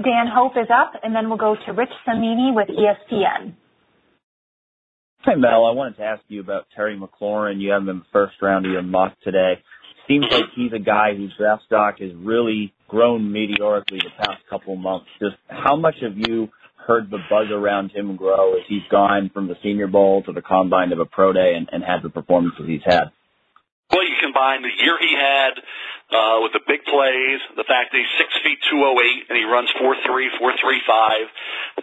Dan 0.00 0.30
Hope 0.30 0.56
is 0.56 0.70
up, 0.72 0.92
and 1.02 1.14
then 1.14 1.28
we'll 1.28 1.42
go 1.42 1.56
to 1.56 1.72
Rich 1.72 1.92
Cimini 2.06 2.54
with 2.54 2.68
ESPN. 2.72 3.54
Hi, 5.22 5.34
Mel. 5.34 5.66
I 5.66 5.72
wanted 5.74 5.96
to 5.96 6.04
ask 6.04 6.22
you 6.28 6.40
about 6.40 6.66
Terry 6.74 6.96
McLaurin. 6.96 7.60
You 7.60 7.72
have 7.72 7.82
him 7.82 7.88
in 7.88 7.98
the 7.98 8.04
first 8.12 8.40
round 8.40 8.64
of 8.64 8.72
your 8.72 8.82
mock 8.82 9.14
today. 9.24 9.54
Seems 10.06 10.24
like 10.30 10.44
he's 10.54 10.72
a 10.72 10.78
guy 10.78 11.14
whose 11.16 11.34
draft 11.36 11.64
stock 11.66 11.98
has 11.98 12.12
really 12.14 12.72
grown 12.86 13.30
meteorically 13.30 13.98
the 13.98 14.24
past 14.24 14.40
couple 14.48 14.74
months. 14.76 15.06
Just 15.20 15.36
how 15.48 15.76
much 15.76 15.96
have 16.00 16.16
you 16.16 16.48
heard 16.88 17.10
the 17.10 17.18
buzz 17.28 17.48
around 17.52 17.92
him 17.92 18.16
grow 18.16 18.54
as 18.54 18.62
he's 18.66 18.82
gone 18.90 19.30
from 19.32 19.46
the 19.46 19.56
Senior 19.62 19.86
Bowl 19.86 20.22
to 20.24 20.32
the 20.32 20.40
Combine 20.40 20.88
to 20.88 20.96
the 20.96 21.04
Pro 21.04 21.34
Day 21.34 21.52
and, 21.54 21.68
and 21.70 21.84
had 21.84 22.02
the 22.02 22.08
performances 22.08 22.64
he's 22.66 22.80
had? 22.82 23.12
Well, 23.92 24.02
you 24.02 24.16
combine 24.20 24.62
the 24.62 24.72
year 24.82 24.98
he 24.98 25.14
had 25.14 25.60
uh, 26.08 26.40
with 26.40 26.56
the 26.56 26.64
big 26.64 26.84
plays, 26.88 27.40
the 27.52 27.68
fact 27.68 27.92
that 27.92 27.98
he's 28.00 28.14
six 28.16 28.32
feet 28.40 28.56
two 28.72 28.80
oh 28.80 28.96
eight 28.96 29.28
and 29.28 29.36
he 29.36 29.44
runs 29.44 29.68
four 29.76 29.92
three, 30.08 30.32
four 30.40 30.56
three 30.56 30.80
five, 30.88 31.28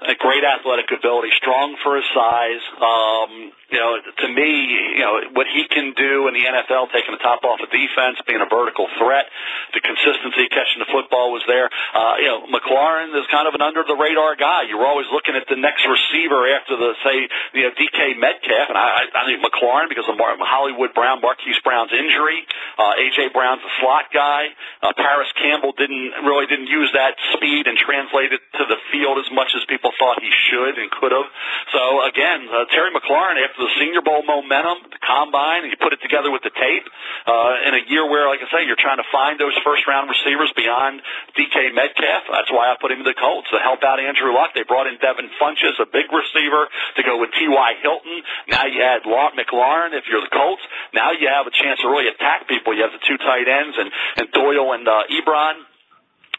a 0.01 0.17
great 0.17 0.41
athletic 0.41 0.89
ability, 0.89 1.29
strong 1.37 1.77
for 1.85 1.95
his 2.01 2.05
size. 2.09 2.63
Um, 2.81 3.53
you 3.69 3.77
know, 3.81 3.97
to 4.01 4.27
me, 4.29 4.49
you 4.97 5.05
know 5.05 5.21
what 5.37 5.45
he 5.45 5.69
can 5.69 5.93
do 5.93 6.25
in 6.25 6.33
the 6.33 6.41
NFL, 6.41 6.89
taking 6.89 7.13
the 7.13 7.21
top 7.21 7.45
off 7.45 7.61
of 7.61 7.69
defense, 7.69 8.17
being 8.25 8.41
a 8.41 8.49
vertical 8.49 8.89
threat, 8.97 9.29
the 9.77 9.81
consistency 9.81 10.49
catching 10.49 10.81
the 10.81 10.89
football 10.89 11.29
was 11.29 11.45
there. 11.45 11.69
Uh, 11.93 12.17
you 12.17 12.29
know, 12.29 12.49
McLaurin 12.49 13.13
is 13.13 13.29
kind 13.29 13.45
of 13.45 13.53
an 13.53 13.61
under 13.61 13.85
the 13.85 13.93
radar 13.93 14.33
guy. 14.37 14.65
You're 14.65 14.85
always 14.85 15.05
looking 15.13 15.37
at 15.37 15.45
the 15.45 15.57
next 15.57 15.85
receiver 15.85 16.49
after 16.49 16.77
the 16.77 16.97
say, 17.05 17.29
you 17.53 17.69
know, 17.69 17.73
DK 17.77 18.17
Metcalf, 18.17 18.73
and 18.73 18.77
I, 18.77 19.05
I 19.05 19.21
think 19.29 19.45
McLaurin 19.45 19.85
because 19.85 20.09
of 20.09 20.17
Hollywood 20.17 20.97
Brown, 20.97 21.21
Marquise 21.21 21.61
Brown's 21.61 21.93
injury, 21.93 22.41
uh, 22.81 22.97
AJ 22.97 23.33
Brown's 23.33 23.61
a 23.61 23.71
slot 23.81 24.09
guy. 24.15 24.47
Uh, 24.79 24.95
Parris 24.95 25.27
Campbell 25.35 25.75
didn't 25.75 26.15
really 26.23 26.47
didn't 26.47 26.71
use 26.71 26.87
that 26.95 27.19
speed 27.35 27.67
and 27.67 27.75
translate 27.75 28.31
it 28.31 28.39
to 28.55 28.63
the 28.63 28.79
field 28.95 29.19
as 29.19 29.27
much 29.35 29.51
as 29.51 29.67
people 29.67 29.91
thought 29.99 30.23
he 30.23 30.31
should 30.47 30.79
and 30.79 30.87
could 30.95 31.11
have. 31.11 31.27
So 31.75 32.07
again, 32.07 32.47
uh, 32.47 32.71
Terry 32.71 32.95
McLaurin 32.95 33.35
after 33.43 33.59
the 33.59 33.73
Senior 33.75 33.99
Bowl 33.99 34.23
momentum, 34.23 34.87
the 34.87 35.01
combine, 35.03 35.67
and 35.67 35.69
you 35.69 35.77
put 35.77 35.91
it 35.91 35.99
together 35.99 36.31
with 36.31 36.47
the 36.47 36.55
tape 36.55 36.87
uh, 37.27 37.67
in 37.67 37.75
a 37.75 37.83
year 37.91 38.07
where, 38.07 38.31
like 38.31 38.39
I 38.39 38.47
say, 38.47 38.63
you're 38.63 38.79
trying 38.79 39.03
to 39.03 39.09
find 39.11 39.35
those 39.35 39.53
first 39.67 39.83
round 39.83 40.07
receivers 40.07 40.55
beyond 40.55 41.03
DK 41.35 41.75
Metcalf. 41.75 42.31
That's 42.31 42.51
why 42.53 42.71
I 42.71 42.79
put 42.79 42.95
him 42.95 43.03
in 43.03 43.07
the 43.07 43.17
Colts 43.17 43.51
to 43.51 43.59
help 43.59 43.83
out 43.83 43.99
Andrew 43.99 44.31
Luck. 44.31 44.55
They 44.55 44.63
brought 44.63 44.87
in 44.87 44.95
Devin 45.03 45.27
Funchess, 45.35 45.75
a 45.83 45.87
big 45.89 46.07
receiver, 46.13 46.71
to 46.95 47.01
go 47.03 47.19
with 47.19 47.35
T.Y. 47.35 47.69
Hilton. 47.83 48.23
Now 48.47 48.65
you 48.65 48.79
add 48.79 49.03
McLaurin 49.03 49.91
if 49.97 50.05
you're 50.07 50.21
the 50.21 50.31
Colts. 50.31 50.61
Now 50.93 51.11
you 51.11 51.27
have 51.27 51.47
a 51.47 51.53
chance 51.53 51.81
to 51.81 51.87
really 51.89 52.07
attack 52.07 52.47
people. 52.47 52.73
You 52.73 52.83
have 52.87 52.95
the 52.95 53.03
two 53.03 53.17
tight 53.17 53.47
ends 53.47 53.75
and 53.77 53.89
and 54.17 54.31
Doyle 54.31 54.73
and 54.73 54.87
uh, 54.87 55.03
Ebron 55.11 55.65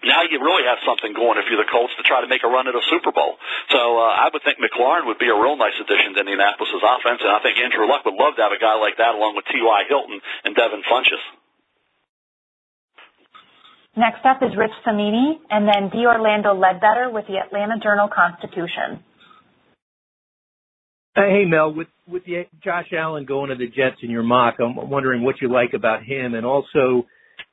now 0.05 0.23
you 0.29 0.39
really 0.39 0.63
have 0.69 0.79
something 0.85 1.17
going 1.17 1.41
if 1.41 1.49
you're 1.49 1.59
the 1.59 1.71
Colts 1.71 1.95
to 1.97 2.05
try 2.05 2.21
to 2.21 2.29
make 2.29 2.45
a 2.45 2.51
run 2.51 2.69
at 2.69 2.75
a 2.79 2.85
Super 2.93 3.11
Bowl. 3.11 3.41
So 3.73 3.99
uh, 3.99 4.13
I 4.13 4.29
would 4.31 4.43
think 4.47 4.61
McLaurin 4.61 5.07
would 5.09 5.19
be 5.19 5.27
a 5.27 5.35
real 5.35 5.57
nice 5.57 5.75
addition 5.81 6.15
to 6.15 6.21
Indianapolis' 6.21 6.79
offense, 6.79 7.25
and 7.25 7.33
I 7.33 7.41
think 7.41 7.57
Andrew 7.57 7.89
Luck 7.89 8.05
would 8.05 8.15
love 8.15 8.37
to 8.37 8.43
have 8.45 8.53
a 8.53 8.61
guy 8.61 8.77
like 8.77 9.01
that 9.01 9.19
along 9.19 9.35
with 9.35 9.49
T.Y. 9.49 9.79
Hilton 9.89 10.21
and 10.45 10.53
Devin 10.55 10.83
Funchess. 10.85 11.25
Next 13.97 14.23
up 14.29 14.45
is 14.45 14.53
Rich 14.57 14.77
Cimini, 14.85 15.41
and 15.49 15.65
then 15.65 15.89
D. 15.89 16.05
Orlando 16.05 16.53
Ledbetter 16.53 17.09
with 17.09 17.27
the 17.27 17.41
Atlanta 17.41 17.81
Journal-Constitution. 17.81 19.01
Hey, 21.17 21.47
Mel, 21.49 21.73
with 21.73 21.89
with 22.07 22.27
the 22.27 22.45
Josh 22.63 22.93
Allen 22.93 23.25
going 23.25 23.49
to 23.49 23.57
the 23.57 23.69
Jets 23.69 23.97
in 24.03 24.11
your 24.11 24.23
mock, 24.23 24.57
I'm 24.61 24.77
wondering 24.91 25.25
what 25.25 25.41
you 25.41 25.51
like 25.51 25.73
about 25.73 26.05
him, 26.05 26.35
and 26.35 26.45
also 26.45 27.07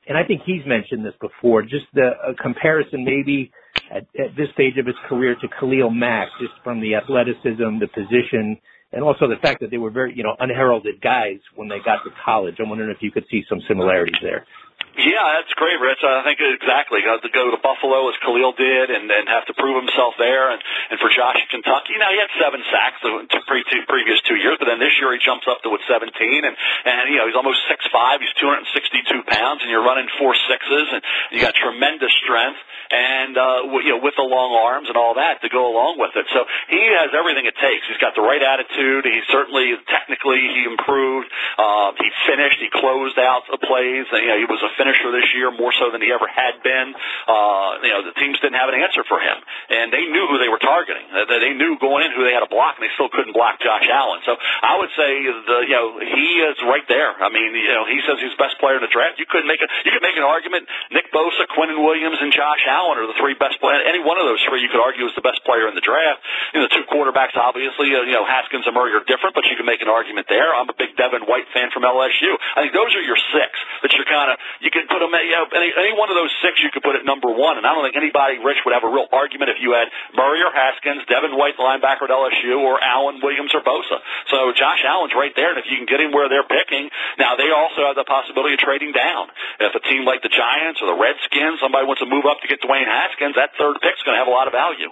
and 0.08 0.18
I 0.18 0.24
think 0.24 0.42
he's 0.46 0.66
mentioned 0.66 1.06
this 1.06 1.14
before, 1.22 1.62
just 1.62 1.86
the 1.94 2.12
comparison 2.42 3.06
maybe 3.06 3.52
at, 3.90 4.04
at 4.20 4.36
this 4.36 4.48
stage 4.54 4.78
of 4.78 4.86
his 4.86 4.96
career 5.08 5.36
to 5.40 5.48
Khalil 5.60 5.90
Mack, 5.90 6.30
just 6.40 6.54
from 6.64 6.82
the 6.82 6.96
athleticism, 6.96 7.80
the 7.80 7.88
position, 7.94 8.58
and 8.92 9.04
also 9.04 9.28
the 9.28 9.40
fact 9.42 9.62
that 9.62 9.72
they 9.72 9.78
were 9.78 9.90
very, 9.90 10.14
you 10.16 10.24
know, 10.24 10.36
unheralded 10.40 11.02
guys 11.02 11.40
when 11.56 11.68
they 11.68 11.80
got 11.84 12.04
to 12.04 12.12
college. 12.24 12.56
I'm 12.60 12.70
wondering 12.70 12.92
if 12.92 13.02
you 13.02 13.12
could 13.12 13.26
see 13.32 13.44
some 13.50 13.60
similarities 13.68 14.20
there. 14.22 14.46
Yeah, 14.94 15.42
that's 15.42 15.50
great, 15.58 15.82
Rich. 15.82 16.06
I 16.06 16.22
think 16.22 16.38
exactly. 16.38 17.02
Got 17.02 17.26
to 17.26 17.34
go 17.34 17.50
to 17.50 17.58
Buffalo 17.58 18.14
as 18.14 18.16
Khalil 18.22 18.54
did, 18.54 18.94
and 18.94 19.10
and 19.10 19.26
have 19.26 19.46
to 19.50 19.56
prove 19.58 19.82
himself 19.82 20.14
there. 20.22 20.54
And 20.54 20.62
and 20.94 21.02
for 21.02 21.10
Josh 21.10 21.42
in 21.42 21.50
Kentucky, 21.50 21.98
now 21.98 22.14
he 22.14 22.22
had 22.22 22.30
seven 22.38 22.62
sacks 22.70 23.02
the 23.02 23.26
pre- 23.50 23.66
two, 23.74 23.82
previous 23.90 24.22
two 24.30 24.38
years, 24.38 24.62
but 24.62 24.70
then 24.70 24.78
this 24.78 24.94
year 25.02 25.10
he 25.10 25.18
jumps 25.18 25.50
up 25.50 25.66
to 25.66 25.74
with 25.74 25.82
17, 25.90 26.14
and 26.46 26.54
and 26.54 27.04
you 27.10 27.18
know 27.18 27.26
he's 27.26 27.38
almost 27.38 27.66
six 27.66 27.82
five. 27.90 28.22
He's 28.22 28.34
262 28.38 29.26
pounds, 29.26 29.66
and 29.66 29.74
you're 29.74 29.86
running 29.86 30.06
four 30.22 30.38
sixes, 30.46 30.86
and 30.94 31.02
you 31.34 31.42
got 31.42 31.58
tremendous 31.58 32.14
strength 32.22 32.62
and 32.94 33.34
uh, 33.34 33.66
you 33.82 33.98
know 33.98 34.02
with 34.06 34.14
the 34.14 34.26
long 34.26 34.54
arms 34.54 34.86
and 34.88 34.98
all 34.98 35.18
that 35.18 35.42
to 35.42 35.50
go 35.50 35.74
along 35.74 35.98
with 35.98 36.14
it. 36.14 36.30
So 36.30 36.46
he 36.70 36.82
has 37.02 37.10
everything 37.18 37.50
it 37.50 37.58
takes. 37.58 37.90
He's 37.90 37.98
got 37.98 38.14
the 38.14 38.22
right 38.22 38.42
attitude. 38.42 39.10
He 39.10 39.18
certainly 39.34 39.74
technically 39.90 40.46
he 40.54 40.70
improved. 40.70 41.28
Uh, 41.58 41.98
he 41.98 42.10
finished. 42.30 42.62
He 42.62 42.70
closed 42.70 43.18
out 43.18 43.50
the 43.50 43.58
plays. 43.58 44.06
You 44.14 44.30
know, 44.30 44.38
he 44.38 44.46
was 44.46 44.62
a 44.62 44.72
finisher 44.84 45.16
this 45.16 45.32
year 45.32 45.48
more 45.56 45.72
so 45.80 45.88
than 45.96 46.04
he 46.04 46.12
ever 46.12 46.28
had 46.28 46.60
been. 46.60 46.92
Uh, 47.24 47.80
you 47.80 47.92
know, 47.96 48.04
the 48.04 48.12
teams 48.20 48.36
didn't 48.44 48.60
have 48.60 48.68
an 48.68 48.76
answer 48.76 49.08
for 49.08 49.24
him, 49.24 49.40
and 49.72 49.96
they 49.96 50.04
knew 50.12 50.28
who 50.28 50.36
they 50.44 50.52
were 50.52 50.60
targeting. 50.60 51.08
They 51.16 51.56
knew 51.56 51.80
going 51.80 52.04
in 52.04 52.12
who 52.12 52.28
they 52.28 52.36
had 52.36 52.44
to 52.44 52.52
block, 52.52 52.76
and 52.76 52.84
they 52.84 52.92
still 53.00 53.08
couldn't 53.08 53.32
block 53.32 53.64
Josh 53.64 53.88
Allen. 53.88 54.20
So 54.28 54.36
I 54.36 54.76
would 54.76 54.92
say 55.00 55.24
the 55.24 55.58
you 55.64 55.78
know 55.80 55.88
he 56.04 56.44
is 56.44 56.60
right 56.68 56.84
there. 56.92 57.16
I 57.16 57.32
mean, 57.32 57.56
you 57.56 57.72
know, 57.72 57.88
he 57.88 58.04
says 58.04 58.20
he's 58.20 58.36
the 58.36 58.44
best 58.44 58.60
player 58.60 58.76
in 58.76 58.84
the 58.84 58.92
draft. 58.92 59.24
You 59.24 59.28
couldn't 59.30 59.48
make 59.48 59.64
a 59.64 59.68
you 59.88 59.96
could 59.96 60.04
make 60.04 60.20
an 60.20 60.28
argument. 60.28 60.68
Nick 60.92 61.08
Bosa, 61.16 61.48
Quinnen 61.48 61.80
Williams, 61.80 62.20
and 62.20 62.36
Josh 62.36 62.68
Allen 62.68 63.00
are 63.00 63.08
the 63.08 63.16
three 63.16 63.40
best 63.40 63.64
players. 63.64 63.88
Any 63.88 64.04
one 64.04 64.20
of 64.20 64.28
those 64.28 64.44
three 64.44 64.60
you 64.60 64.68
could 64.68 64.84
argue 64.84 65.08
is 65.08 65.16
the 65.16 65.24
best 65.24 65.40
player 65.48 65.72
in 65.72 65.76
the 65.76 65.86
draft. 65.86 66.20
You 66.52 66.60
know, 66.60 66.68
the 66.68 66.76
two 66.76 66.86
quarterbacks, 66.92 67.40
obviously, 67.40 67.96
uh, 67.96 68.04
you 68.04 68.16
know, 68.16 68.26
Haskins 68.26 68.68
and 68.68 68.76
Murray 68.76 68.92
are 68.92 69.06
different, 69.06 69.36
but 69.38 69.46
you 69.48 69.56
can 69.56 69.66
make 69.66 69.82
an 69.82 69.90
argument 69.90 70.28
there. 70.28 70.52
I'm 70.52 70.68
a 70.68 70.76
big 70.76 70.96
Devin 70.98 71.24
White 71.30 71.48
fan 71.54 71.70
from 71.72 71.84
LSU. 71.84 72.36
I 72.56 72.66
think 72.66 72.74
those 72.74 72.92
are 72.96 73.04
your 73.06 73.20
six 73.32 73.52
that 73.86 73.94
you're 73.94 74.10
kind 74.10 74.34
of, 74.34 74.40
you 74.60 74.72
can 74.74 74.90
put 74.90 75.00
them, 75.00 75.14
you 75.14 75.38
know, 75.38 75.46
any, 75.54 75.70
any 75.70 75.94
one 75.94 76.10
of 76.10 76.18
those 76.18 76.34
six 76.42 76.58
you 76.66 76.74
could 76.74 76.82
put 76.82 76.98
at 76.98 77.06
number 77.06 77.30
one. 77.30 77.62
And 77.62 77.64
I 77.64 77.78
don't 77.78 77.86
think 77.86 77.96
anybody, 77.96 78.42
Rich, 78.42 78.66
would 78.66 78.74
have 78.74 78.82
a 78.82 78.90
real 78.90 79.06
argument 79.14 79.54
if 79.54 79.62
you 79.62 79.78
had 79.78 79.94
Murray 80.18 80.42
or 80.42 80.50
Haskins, 80.50 81.06
Devin 81.06 81.38
White, 81.38 81.56
the 81.56 81.64
linebacker 81.64 82.10
at 82.10 82.12
LSU, 82.12 82.60
or 82.66 82.82
Allen, 82.82 83.22
Williams, 83.22 83.54
or 83.54 83.62
Bosa. 83.62 84.02
So 84.34 84.52
Josh 84.58 84.82
Allen's 84.82 85.14
right 85.14 85.32
there, 85.38 85.54
and 85.54 85.62
if 85.62 85.70
you 85.70 85.78
can 85.78 85.86
get 85.86 86.02
him 86.02 86.12
where 86.12 86.28
they're 86.28 86.50
picking, 86.50 86.90
now 87.22 87.38
they 87.38 87.54
also 87.54 87.86
have 87.86 87.96
the 87.96 88.10
possibility 88.10 88.58
of 88.58 88.62
trading 88.66 88.92
down. 88.92 89.30
If 89.62 89.78
a 89.78 89.84
team 89.86 90.04
like 90.04 90.26
the 90.26 90.34
Giants 90.34 90.82
or 90.82 90.90
the 90.90 90.98
Redskins, 90.98 91.62
somebody 91.62 91.86
wants 91.86 92.02
to 92.02 92.10
move 92.10 92.26
up 92.26 92.42
to 92.42 92.50
get 92.50 92.60
Dwayne 92.66 92.90
Haskins, 92.90 93.38
that 93.38 93.54
third 93.62 93.78
pick's 93.80 94.02
going 94.02 94.18
to 94.18 94.22
have 94.26 94.28
a 94.28 94.36
lot 94.36 94.50
of 94.50 94.54
value. 94.58 94.90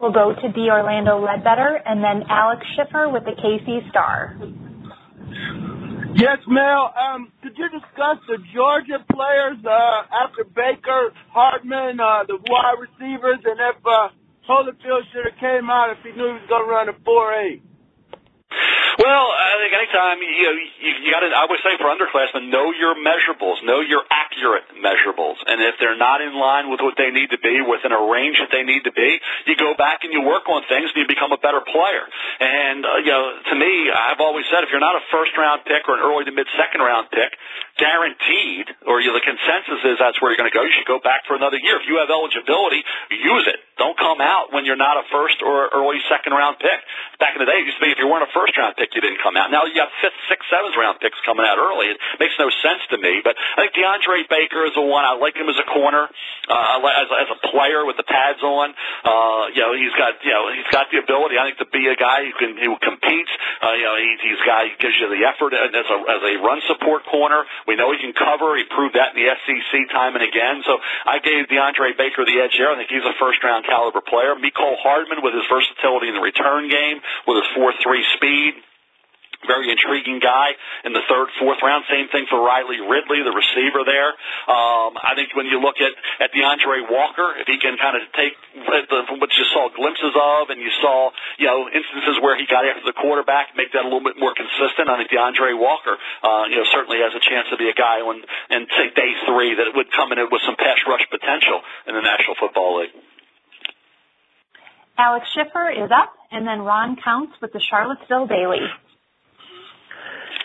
We'll 0.00 0.12
go 0.12 0.34
to 0.34 0.52
D. 0.52 0.68
Orlando 0.68 1.18
Ledbetter 1.18 1.80
and 1.84 2.04
then 2.04 2.28
Alex 2.28 2.66
Schiffer 2.76 3.08
with 3.08 3.24
the 3.24 3.32
KC 3.32 3.88
Star. 3.88 4.36
Yes, 6.16 6.38
Mel. 6.48 6.94
Um, 6.96 7.30
could 7.42 7.52
you 7.58 7.68
discuss 7.68 8.16
the 8.26 8.38
Georgia 8.54 9.04
players 9.12 9.58
uh, 9.68 10.24
after 10.24 10.44
Baker, 10.44 11.12
Hardman, 11.28 12.00
uh, 12.00 12.24
the 12.26 12.38
wide 12.48 12.80
receivers, 12.80 13.38
and 13.44 13.60
if 13.60 13.76
uh, 13.84 14.08
Holyfield 14.48 15.04
should 15.12 15.28
have 15.28 15.38
came 15.38 15.68
out 15.68 15.92
if 15.92 15.98
he 16.02 16.16
knew 16.16 16.26
he 16.28 16.40
was 16.40 16.48
going 16.48 16.64
to 16.64 16.70
run 16.72 16.88
a 16.88 16.96
four 17.04 17.34
eight? 17.34 17.62
Well, 18.96 19.28
I 19.28 19.60
think 19.60 19.76
anytime 19.76 20.16
you 20.24 20.48
know, 20.48 20.56
you, 20.56 20.92
you 21.04 21.10
got 21.12 21.20
to. 21.20 21.28
I 21.28 21.44
would 21.44 21.60
say 21.60 21.76
for 21.76 21.92
underclassmen, 21.92 22.48
know 22.48 22.72
your 22.72 22.96
measurables, 22.96 23.60
know 23.60 23.84
your 23.84 24.00
accurate 24.08 24.64
measurables, 24.80 25.36
and 25.44 25.60
if 25.60 25.76
they're 25.76 26.00
not 26.00 26.24
in 26.24 26.32
line 26.32 26.72
with 26.72 26.80
what 26.80 26.96
they 26.96 27.12
need 27.12 27.28
to 27.36 27.40
be, 27.44 27.60
within 27.60 27.92
a 27.92 28.02
range 28.08 28.40
that 28.40 28.48
they 28.48 28.64
need 28.64 28.88
to 28.88 28.94
be, 28.96 29.20
you 29.44 29.52
go 29.60 29.76
back 29.76 30.00
and 30.08 30.16
you 30.16 30.24
work 30.24 30.48
on 30.48 30.64
things 30.64 30.88
and 30.96 30.96
you 30.96 31.06
become 31.06 31.28
a 31.36 31.36
better 31.36 31.60
player. 31.60 32.08
And 32.40 32.88
uh, 32.88 33.04
you 33.04 33.12
know, 33.12 33.36
to 33.52 33.54
me, 33.60 33.92
I've 33.92 34.20
always 34.24 34.48
said 34.48 34.64
if 34.64 34.72
you're 34.72 34.80
not 34.80 34.96
a 34.96 35.04
first 35.12 35.36
round 35.36 35.68
pick 35.68 35.84
or 35.92 36.00
an 36.00 36.02
early 36.02 36.24
to 36.24 36.32
mid 36.32 36.48
second 36.56 36.80
round 36.80 37.12
pick, 37.12 37.36
guaranteed, 37.76 38.72
or 38.88 39.04
you, 39.04 39.12
the 39.12 39.20
consensus 39.20 39.84
is 39.84 40.00
that's 40.00 40.16
where 40.24 40.32
you're 40.32 40.40
going 40.40 40.48
to 40.48 40.56
go. 40.56 40.64
You 40.64 40.72
should 40.72 40.88
go 40.88 41.04
back 41.04 41.28
for 41.28 41.36
another 41.36 41.60
year. 41.60 41.76
If 41.76 41.84
you 41.84 42.00
have 42.00 42.08
eligibility, 42.08 42.80
use 43.12 43.44
it. 43.44 43.60
Don't 43.76 43.96
come 44.00 44.24
out 44.24 44.56
when 44.56 44.64
you're 44.64 44.80
not 44.80 44.96
a 44.96 45.04
first 45.12 45.44
or 45.44 45.68
early 45.68 46.00
second 46.08 46.32
round 46.32 46.56
pick. 46.56 46.80
Back 47.20 47.36
in 47.36 47.44
the 47.44 47.48
day, 47.48 47.60
it 47.60 47.68
used 47.68 47.76
to 47.76 47.84
be 47.84 47.92
if 47.92 48.00
you 48.00 48.08
weren't 48.08 48.24
a 48.24 48.32
first 48.36 48.52
round 48.60 48.76
pick, 48.76 48.92
you 48.92 49.00
didn't 49.00 49.24
come 49.24 49.40
out. 49.40 49.48
Now 49.48 49.64
you 49.64 49.80
have 49.80 49.88
fifth, 50.04 50.20
sixth, 50.28 50.44
seventh 50.52 50.76
round 50.76 51.00
picks 51.00 51.16
coming 51.24 51.48
out 51.48 51.56
early. 51.56 51.88
It 51.88 51.98
makes 52.20 52.36
no 52.36 52.52
sense 52.60 52.84
to 52.92 53.00
me. 53.00 53.24
But 53.24 53.40
I 53.56 53.64
think 53.64 53.72
DeAndre 53.72 54.28
Baker 54.28 54.68
is 54.68 54.76
the 54.76 54.84
one. 54.84 55.08
I 55.08 55.16
like 55.16 55.32
him 55.32 55.48
as 55.48 55.56
a 55.56 55.64
corner, 55.64 56.04
uh, 56.04 56.76
as, 56.84 57.08
as 57.08 57.28
a 57.32 57.38
player 57.48 57.88
with 57.88 57.96
the 57.96 58.04
pads 58.04 58.44
on. 58.44 58.76
Uh, 59.00 59.48
you 59.56 59.64
know, 59.64 59.72
he's 59.72 59.96
got 59.96 60.20
you 60.20 60.36
know 60.36 60.52
he's 60.52 60.68
got 60.68 60.92
the 60.92 61.00
ability. 61.00 61.40
I 61.40 61.48
think 61.48 61.64
to 61.64 61.70
be 61.72 61.88
a 61.88 61.96
guy 61.96 62.28
who 62.28 62.34
can 62.36 62.52
who 62.60 62.76
competes. 62.84 63.32
Uh, 63.64 63.72
you 63.72 63.86
know, 63.88 63.96
he, 63.96 64.10
he's 64.20 64.40
guy 64.44 64.68
who 64.68 64.76
gives 64.76 65.00
you 65.00 65.08
the 65.08 65.24
effort 65.24 65.56
as 65.56 65.72
a 65.72 65.98
as 66.04 66.20
a 66.20 66.34
run 66.44 66.60
support 66.68 67.08
corner. 67.08 67.48
We 67.64 67.80
know 67.80 67.88
he 67.96 67.98
can 68.04 68.12
cover. 68.12 68.52
He 68.60 68.68
proved 68.68 69.00
that 69.00 69.16
in 69.16 69.24
the 69.24 69.32
SEC 69.32 69.72
time 69.88 70.12
and 70.12 70.24
again. 70.26 70.60
So 70.68 70.76
I 71.06 71.22
gave 71.24 71.48
DeAndre 71.48 71.96
Baker 71.96 72.28
the 72.28 72.42
edge 72.44 72.52
there. 72.58 72.68
I 72.68 72.76
think 72.76 72.92
he's 72.92 73.06
a 73.06 73.16
first 73.16 73.40
round 73.40 73.64
caliber 73.64 74.04
player. 74.04 74.36
Mecole 74.36 74.76
Hardman 74.82 75.24
with 75.24 75.32
his 75.32 75.46
versatility 75.48 76.08
in 76.12 76.14
the 76.18 76.24
return 76.24 76.68
game, 76.68 76.98
with 77.26 77.40
his 77.40 77.48
4-3 77.54 77.78
speed, 78.14 78.25
very 79.46 79.70
intriguing 79.70 80.18
guy 80.18 80.56
in 80.84 80.92
the 80.92 81.04
third, 81.08 81.28
fourth 81.38 81.60
round. 81.62 81.84
Same 81.92 82.08
thing 82.08 82.26
for 82.28 82.40
Riley 82.40 82.80
Ridley, 82.80 83.22
the 83.22 83.34
receiver 83.34 83.84
there. 83.84 84.16
Um, 84.48 84.96
I 84.96 85.12
think 85.14 85.36
when 85.36 85.46
you 85.46 85.60
look 85.60 85.76
at 85.78 85.92
at 86.18 86.32
DeAndre 86.32 86.88
Walker, 86.88 87.36
if 87.36 87.46
he 87.46 87.60
can 87.60 87.76
kind 87.76 88.00
of 88.00 88.02
take 88.16 88.34
the, 88.56 89.20
what 89.20 89.30
you 89.36 89.44
saw 89.52 89.68
glimpses 89.70 90.14
of, 90.16 90.50
and 90.50 90.58
you 90.60 90.72
saw 90.80 91.10
you 91.38 91.46
know 91.46 91.68
instances 91.68 92.16
where 92.24 92.34
he 92.36 92.48
got 92.48 92.64
after 92.64 92.84
the 92.84 92.96
quarterback, 92.96 93.54
make 93.54 93.72
that 93.72 93.84
a 93.84 93.88
little 93.88 94.04
bit 94.04 94.18
more 94.18 94.34
consistent. 94.34 94.88
I 94.88 94.98
think 94.98 95.12
DeAndre 95.12 95.54
Walker, 95.56 95.94
uh, 95.94 96.48
you 96.48 96.56
know, 96.56 96.66
certainly 96.72 96.98
has 97.04 97.12
a 97.12 97.22
chance 97.22 97.46
to 97.52 97.56
be 97.56 97.68
a 97.68 97.76
guy 97.76 98.02
when 98.02 98.24
and 98.50 98.66
say 98.74 98.88
day 98.96 99.12
three 99.28 99.54
that 99.60 99.76
would 99.76 99.92
come 99.92 100.12
in 100.12 100.18
with 100.32 100.42
some 100.48 100.56
pass 100.56 100.80
rush 100.88 101.04
potential 101.12 101.60
in 101.86 101.94
the 101.94 102.02
National 102.02 102.34
Football 102.40 102.80
League. 102.82 102.96
Alex 104.98 105.28
Schiffer 105.36 105.68
is 105.68 105.92
up, 105.92 106.15
and 106.36 106.46
then 106.46 106.60
Ron 106.60 106.96
Counts 107.02 107.32
with 107.40 107.52
the 107.54 107.60
Charlottesville 107.70 108.26
Daily. 108.26 108.60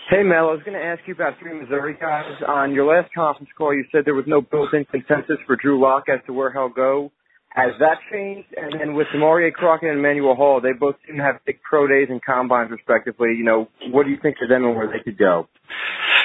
Hey, 0.10 0.24
Mel, 0.24 0.50
I 0.50 0.52
was 0.54 0.62
going 0.64 0.80
to 0.80 0.84
ask 0.84 1.02
you 1.06 1.14
about 1.14 1.38
three 1.40 1.54
Missouri 1.54 1.98
guys. 2.00 2.32
On 2.48 2.74
your 2.74 2.86
last 2.86 3.14
conference 3.14 3.50
call, 3.58 3.74
you 3.74 3.84
said 3.92 4.04
there 4.06 4.16
was 4.16 4.26
no 4.28 4.42
built-in 4.42 4.86
consensus 4.86 5.38
for 5.46 5.58
Drew 5.58 5.82
Lock 5.82 6.06
as 6.08 6.20
to 6.28 6.34
where 6.34 6.52
he'll 6.52 6.70
go. 6.70 7.12
Has 7.50 7.72
that 7.80 7.98
changed? 8.10 8.48
And 8.56 8.80
then 8.80 8.94
with 8.96 9.08
Damarea 9.14 9.52
Crockett 9.52 9.90
and 9.90 10.00
Emmanuel 10.00 10.36
Hall, 10.36 10.62
they 10.62 10.72
both 10.72 10.96
seem 11.06 11.18
to 11.18 11.24
have 11.24 11.44
big 11.46 11.62
pro 11.62 11.88
days 11.88 12.08
and 12.10 12.22
combines 12.24 12.72
respectively. 12.72 13.36
You 13.38 13.44
know, 13.44 13.68
what 13.92 14.04
do 14.06 14.12
you 14.12 14.18
think 14.22 14.38
of 14.42 14.48
them 14.48 14.64
and 14.64 14.76
where 14.76 14.88
they 14.88 15.04
could 15.04 15.18
go? 15.18 15.50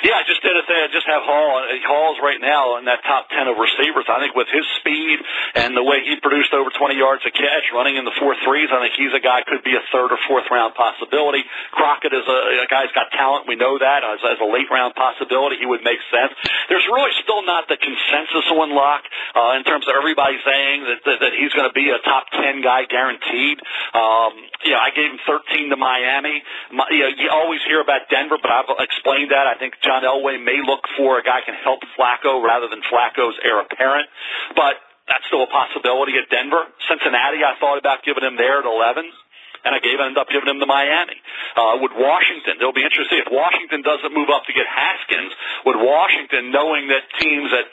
Yeah, 0.05 0.21
I 0.21 0.25
just 0.29 0.43
did 0.43 0.53
a 0.53 0.65
thing. 0.67 0.77
I 0.77 0.89
just 0.93 1.07
have 1.07 1.23
Hall. 1.25 1.63
Hall's 1.87 2.19
right 2.21 2.41
now 2.41 2.77
in 2.77 2.85
that 2.85 3.01
top 3.05 3.29
ten 3.31 3.49
of 3.49 3.57
receivers. 3.57 4.05
I 4.09 4.21
think 4.21 4.35
with 4.35 4.49
his 4.53 4.67
speed 4.81 5.21
and 5.55 5.77
the 5.77 5.85
way 5.85 6.05
he 6.05 6.19
produced 6.21 6.53
over 6.53 6.69
20 6.69 6.97
yards 6.97 7.23
a 7.25 7.33
catch, 7.33 7.65
running 7.73 7.97
in 7.97 8.05
the 8.05 8.13
four 8.21 8.37
threes, 8.45 8.69
I 8.73 8.83
think 8.85 8.99
he's 8.99 9.15
a 9.15 9.23
guy 9.23 9.41
could 9.47 9.65
be 9.65 9.77
a 9.79 9.85
third 9.93 10.13
or 10.13 10.21
fourth 10.29 10.45
round 10.51 10.75
possibility. 10.75 11.45
Crockett 11.73 12.13
is 12.13 12.27
a, 12.27 12.39
a 12.65 12.69
guy's 12.69 12.93
got 12.93 13.09
talent. 13.13 13.49
We 13.49 13.57
know 13.57 13.79
that 13.79 14.05
as, 14.05 14.21
as 14.27 14.39
a 14.43 14.49
late 14.49 14.69
round 14.69 14.95
possibility. 14.95 15.57
He 15.57 15.67
would 15.67 15.85
make 15.85 16.01
sense. 16.13 16.35
There's 16.69 16.85
really 16.91 17.15
still 17.23 17.45
not 17.47 17.69
the 17.69 17.79
consensus 17.81 18.47
on 18.53 18.75
Lock 18.75 19.05
uh, 19.35 19.57
in 19.57 19.65
terms 19.65 19.87
of 19.89 19.95
everybody 19.97 20.37
saying 20.45 20.85
that 20.85 21.01
that, 21.07 21.19
that 21.21 21.33
he's 21.39 21.53
going 21.55 21.69
to 21.69 21.77
be 21.77 21.89
a 21.89 22.01
top 22.05 22.29
10 22.33 22.61
guy 22.63 22.85
guaranteed. 22.91 23.61
Um, 23.95 24.33
you 24.67 24.75
know, 24.75 24.83
I 24.83 24.91
gave 24.91 25.15
him 25.15 25.23
13 25.23 25.71
to 25.71 25.79
Miami. 25.79 26.43
My, 26.75 26.91
you 26.91 27.07
know, 27.07 27.13
you 27.15 27.31
always 27.31 27.63
hear 27.63 27.79
about 27.81 28.11
Denver, 28.11 28.37
but 28.43 28.51
I've 28.51 28.67
explained 28.83 29.31
that. 29.31 29.47
I 29.47 29.55
think 29.55 29.79
John 29.81 30.03
Elway 30.03 30.43
may 30.43 30.59
look 30.59 30.83
for 30.99 31.19
a 31.19 31.23
guy 31.23 31.47
who 31.47 31.55
can 31.55 31.59
help 31.63 31.87
Flacco 31.95 32.43
rather 32.43 32.67
than 32.67 32.83
Flacco's 32.91 33.39
heir 33.47 33.63
apparent. 33.63 34.11
But 34.59 34.83
that's 35.07 35.23
still 35.31 35.47
a 35.47 35.51
possibility 35.51 36.19
at 36.19 36.27
Denver. 36.27 36.67
Cincinnati, 36.91 37.47
I 37.47 37.55
thought 37.63 37.79
about 37.79 38.03
giving 38.03 38.27
him 38.27 38.35
there 38.35 38.59
at 38.59 38.67
11 38.67 39.07
and 39.67 39.75
I 39.75 39.83
gave 39.83 39.99
ended 39.99 40.15
up 40.15 40.31
giving 40.31 40.47
him 40.47 40.63
to 40.63 40.69
Miami. 40.71 41.19
Uh, 41.59 41.83
with 41.83 41.91
Washington, 41.91 42.63
it'll 42.63 42.77
be 42.77 42.87
interesting 42.87 43.19
if 43.19 43.27
Washington 43.27 43.83
doesn't 43.83 44.15
move 44.15 44.31
up 44.31 44.47
to 44.47 44.55
get 44.55 44.63
Haskins. 44.63 45.35
With 45.67 45.75
Washington, 45.83 46.55
knowing 46.55 46.87
that 46.95 47.03
teams 47.19 47.51
at 47.51 47.67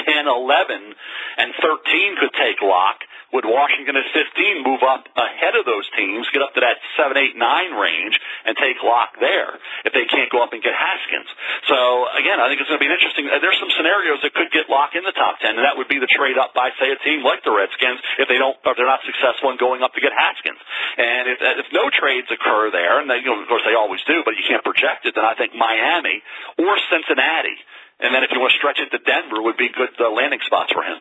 10, 0.00 0.24
11, 0.24 0.96
and 1.36 1.48
13 1.60 2.16
could 2.16 2.32
take 2.40 2.64
Lock, 2.64 3.04
would 3.34 3.42
Washington 3.42 3.98
at 3.98 4.06
15 4.14 4.62
move 4.62 4.86
up 4.86 5.10
ahead 5.18 5.58
of 5.58 5.66
those 5.66 5.82
teams, 5.98 6.22
get 6.30 6.40
up 6.40 6.54
to 6.54 6.62
that 6.62 6.78
7, 6.94 7.18
8, 7.18 7.34
9 7.34 7.74
range, 7.74 8.14
and 8.46 8.54
take 8.54 8.78
Lock 8.86 9.18
there 9.18 9.58
if 9.82 9.90
they 9.90 10.06
can't 10.06 10.30
go 10.30 10.38
up 10.38 10.54
and 10.54 10.62
get 10.62 10.70
Haskins? 10.70 11.26
So, 11.66 12.06
again, 12.14 12.38
I 12.38 12.46
think 12.46 12.62
it's 12.62 12.70
going 12.70 12.78
to 12.78 12.84
be 12.84 12.88
an 12.88 12.94
interesting. 12.94 13.26
Uh, 13.26 13.42
there's 13.42 13.58
some 13.58 13.74
scenarios 13.74 14.22
that 14.22 14.38
could 14.38 14.54
get 14.54 14.70
Lock 14.70 14.94
in 14.94 15.02
the 15.02 15.12
top 15.18 15.42
10, 15.42 15.58
and 15.58 15.66
that 15.66 15.74
would 15.74 15.90
be 15.90 15.98
the 15.98 16.08
trade 16.14 16.38
up 16.38 16.54
by, 16.54 16.70
say, 16.78 16.94
a 16.94 16.98
team 17.02 17.26
like 17.26 17.42
the 17.42 17.50
Redskins 17.50 17.98
if 18.22 18.30
they 18.30 18.38
don't, 18.38 18.54
if 18.54 18.74
they're 18.78 18.86
not 18.86 19.02
successful 19.02 19.50
in 19.50 19.58
going 19.58 19.82
up 19.82 19.92
to 19.98 20.00
get 20.00 20.14
Haskins. 20.14 20.62
And 20.94 21.26
if, 21.26 21.42
if 21.42 21.66
no 21.74 21.90
trades 21.90 22.30
occur 22.30 22.70
there, 22.70 23.02
and 23.02 23.10
they, 23.10 23.18
you 23.18 23.34
know, 23.34 23.42
of 23.42 23.50
course 23.50 23.66
they 23.66 23.74
always 23.74 24.00
do, 24.06 24.22
but 24.22 24.38
you 24.38 24.46
can't 24.46 24.62
project 24.62 25.10
it, 25.10 25.18
then 25.18 25.26
I 25.26 25.34
think 25.34 25.58
Miami 25.58 26.22
or 26.62 26.78
Cincinnati 26.86 27.58
and 28.00 28.14
then 28.14 28.24
if 28.24 28.30
you 28.32 28.40
want 28.40 28.52
to 28.52 28.58
stretch 28.58 28.80
it 28.82 28.90
to 28.90 28.98
Denver, 28.98 29.40
would 29.40 29.56
be 29.56 29.70
good 29.70 29.94
uh, 30.00 30.10
landing 30.10 30.40
spots 30.44 30.72
for 30.72 30.82
him. 30.82 30.98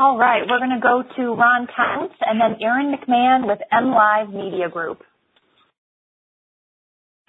All 0.00 0.16
right, 0.16 0.40
we're 0.48 0.56
going 0.56 0.72
to 0.72 0.80
go 0.80 1.04
to 1.04 1.34
Ron 1.34 1.68
Counts 1.76 2.14
and 2.24 2.40
then 2.40 2.56
Aaron 2.62 2.88
McMann 2.88 3.46
with 3.46 3.58
M 3.70 3.92
Live 3.92 4.30
Media 4.30 4.70
Group. 4.70 5.02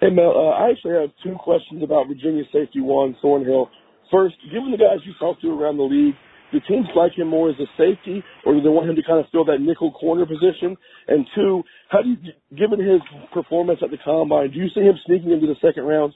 Hey 0.00 0.08
Mel, 0.08 0.32
uh, 0.32 0.56
I 0.56 0.70
actually 0.70 0.94
have 0.94 1.10
two 1.22 1.36
questions 1.36 1.82
about 1.82 2.08
Virginia 2.08 2.44
safety 2.50 2.80
Juan 2.80 3.14
Thornhill. 3.20 3.68
First, 4.10 4.36
given 4.48 4.70
the 4.70 4.78
guys 4.78 5.04
you 5.04 5.12
talked 5.20 5.42
to 5.42 5.50
around 5.52 5.76
the 5.76 5.82
league, 5.82 6.14
do 6.50 6.60
teams 6.66 6.86
like 6.96 7.12
him 7.12 7.28
more 7.28 7.50
as 7.50 7.56
a 7.60 7.68
safety, 7.76 8.24
or 8.46 8.54
do 8.54 8.62
they 8.62 8.72
want 8.72 8.88
him 8.88 8.96
to 8.96 9.02
kind 9.02 9.20
of 9.20 9.26
fill 9.30 9.44
that 9.44 9.60
nickel 9.60 9.92
corner 9.92 10.24
position? 10.24 10.74
And 11.08 11.26
two, 11.34 11.62
how 11.90 12.00
do 12.00 12.08
you, 12.08 12.16
given 12.56 12.80
his 12.80 13.02
performance 13.34 13.80
at 13.84 13.90
the 13.90 13.98
combine, 14.02 14.50
do 14.50 14.56
you 14.56 14.68
see 14.74 14.80
him 14.80 14.96
sneaking 15.04 15.30
into 15.30 15.46
the 15.46 15.60
second 15.60 15.84
round? 15.84 16.14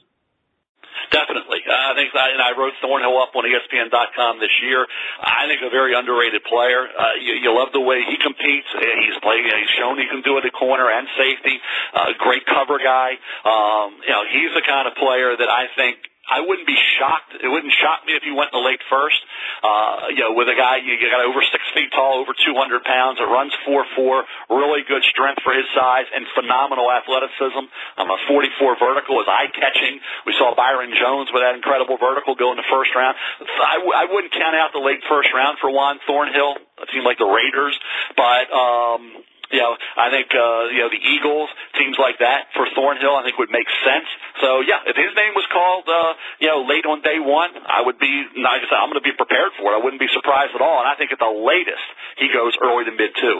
Definitely. 1.11 1.63
I 1.67 1.93
think, 1.95 2.13
I, 2.15 2.31
and 2.33 2.41
I 2.41 2.51
wrote 2.57 2.73
Thornhill 2.81 3.17
up 3.17 3.35
on 3.35 3.43
ESPN.com 3.45 4.39
this 4.39 4.53
year. 4.61 4.85
I 5.21 5.47
think 5.47 5.61
a 5.61 5.69
very 5.69 5.95
underrated 5.95 6.43
player. 6.43 6.87
Uh, 6.87 7.15
you, 7.21 7.33
you 7.39 7.53
love 7.53 7.69
the 7.73 7.81
way 7.81 8.03
he 8.03 8.17
competes. 8.17 8.67
He's 8.73 9.17
played. 9.21 9.45
He's 9.45 9.73
shown 9.79 9.97
he 9.97 10.07
can 10.07 10.21
do 10.21 10.37
it 10.37 10.45
at 10.45 10.53
corner 10.53 10.89
and 10.89 11.07
safety. 11.17 11.59
Uh, 11.93 12.11
great 12.19 12.45
cover 12.45 12.79
guy. 12.79 13.15
Um, 13.45 13.97
you 14.03 14.11
know, 14.11 14.23
he's 14.29 14.51
the 14.53 14.63
kind 14.65 14.87
of 14.87 14.95
player 14.95 15.35
that 15.35 15.49
I 15.49 15.67
think 15.75 15.97
I 16.29 16.41
wouldn't 16.43 16.67
be 16.67 16.75
shocked. 16.99 17.35
It 17.39 17.47
wouldn't 17.47 17.71
shock 17.73 18.03
me 18.05 18.13
if 18.13 18.23
you 18.27 18.35
went 18.35 18.51
in 18.53 18.59
the 18.59 18.65
late 18.65 18.83
first. 18.91 19.19
Uh, 19.63 20.11
you 20.11 20.21
know, 20.21 20.33
with 20.35 20.47
a 20.51 20.55
guy 20.55 20.77
you 20.83 20.99
got 20.99 21.23
over 21.23 21.39
six 21.41 21.63
feet 21.73 21.91
tall, 21.95 22.19
over 22.19 22.35
200 22.35 22.83
pounds, 22.83 23.19
that 23.19 23.27
runs 23.31 23.53
four 23.65 23.85
four, 23.95 24.25
really 24.49 24.83
good 24.87 25.03
strength 25.07 25.41
for 25.43 25.53
his 25.55 25.65
size, 25.75 26.05
and 26.13 26.27
phenomenal 26.35 26.91
athleticism. 26.91 27.65
Um, 27.97 28.07
a 28.11 28.17
44 28.27 28.75
vertical 28.79 29.19
is 29.23 29.27
eye 29.27 29.47
catching. 29.55 29.99
We 30.27 30.33
saw 30.37 30.53
Byron 30.55 30.91
Jones 30.93 31.31
with 31.31 31.41
that 31.43 31.55
incredible 31.55 31.97
vertical 31.97 32.35
go 32.35 32.51
in 32.51 32.57
the 32.57 32.67
first 32.69 32.91
round. 32.95 33.15
I, 33.41 33.79
w- 33.79 33.95
I 33.95 34.05
wouldn't 34.11 34.33
count 34.33 34.55
out 34.55 34.71
the 34.75 34.83
late 34.83 35.01
first 35.07 35.29
round 35.33 35.57
for 35.59 35.71
Juan 35.71 35.99
Thornhill. 36.07 36.59
A 36.77 36.85
team 36.91 37.03
like 37.03 37.17
the 37.17 37.25
Raiders, 37.29 37.77
but. 38.15 38.51
um 38.53 39.23
you 39.51 39.59
know, 39.59 39.75
I 39.95 40.11
think 40.11 40.27
uh, 40.35 40.67
you 40.71 40.83
know 40.83 40.91
the 40.91 40.99
Eagles, 40.99 41.49
teams 41.79 41.95
like 41.99 42.19
that 42.19 42.51
for 42.55 42.67
Thornhill, 42.75 43.15
I 43.15 43.23
think 43.23 43.37
would 43.39 43.51
make 43.51 43.67
sense. 43.83 44.07
So 44.41 44.61
yeah, 44.61 44.83
if 44.85 44.95
his 44.95 45.13
name 45.15 45.33
was 45.35 45.47
called, 45.51 45.87
uh, 45.87 46.13
you 46.39 46.47
know, 46.51 46.67
late 46.67 46.85
on 46.85 47.01
day 47.01 47.19
one, 47.19 47.51
I 47.65 47.81
would 47.81 47.99
be. 47.99 48.11
Like 48.37 48.63
I 48.63 48.67
said, 48.67 48.79
I'm 48.79 48.91
going 48.91 48.99
to 49.01 49.07
be 49.07 49.15
prepared 49.15 49.55
for 49.59 49.71
it. 49.71 49.75
I 49.75 49.81
wouldn't 49.83 50.03
be 50.03 50.11
surprised 50.11 50.51
at 50.55 50.61
all. 50.61 50.83
And 50.83 50.87
I 50.87 50.95
think 50.95 51.11
at 51.11 51.19
the 51.19 51.31
latest, 51.31 51.83
he 52.19 52.27
goes 52.31 52.55
early 52.59 52.85
to 52.85 52.91
mid 52.91 53.15
two. 53.15 53.39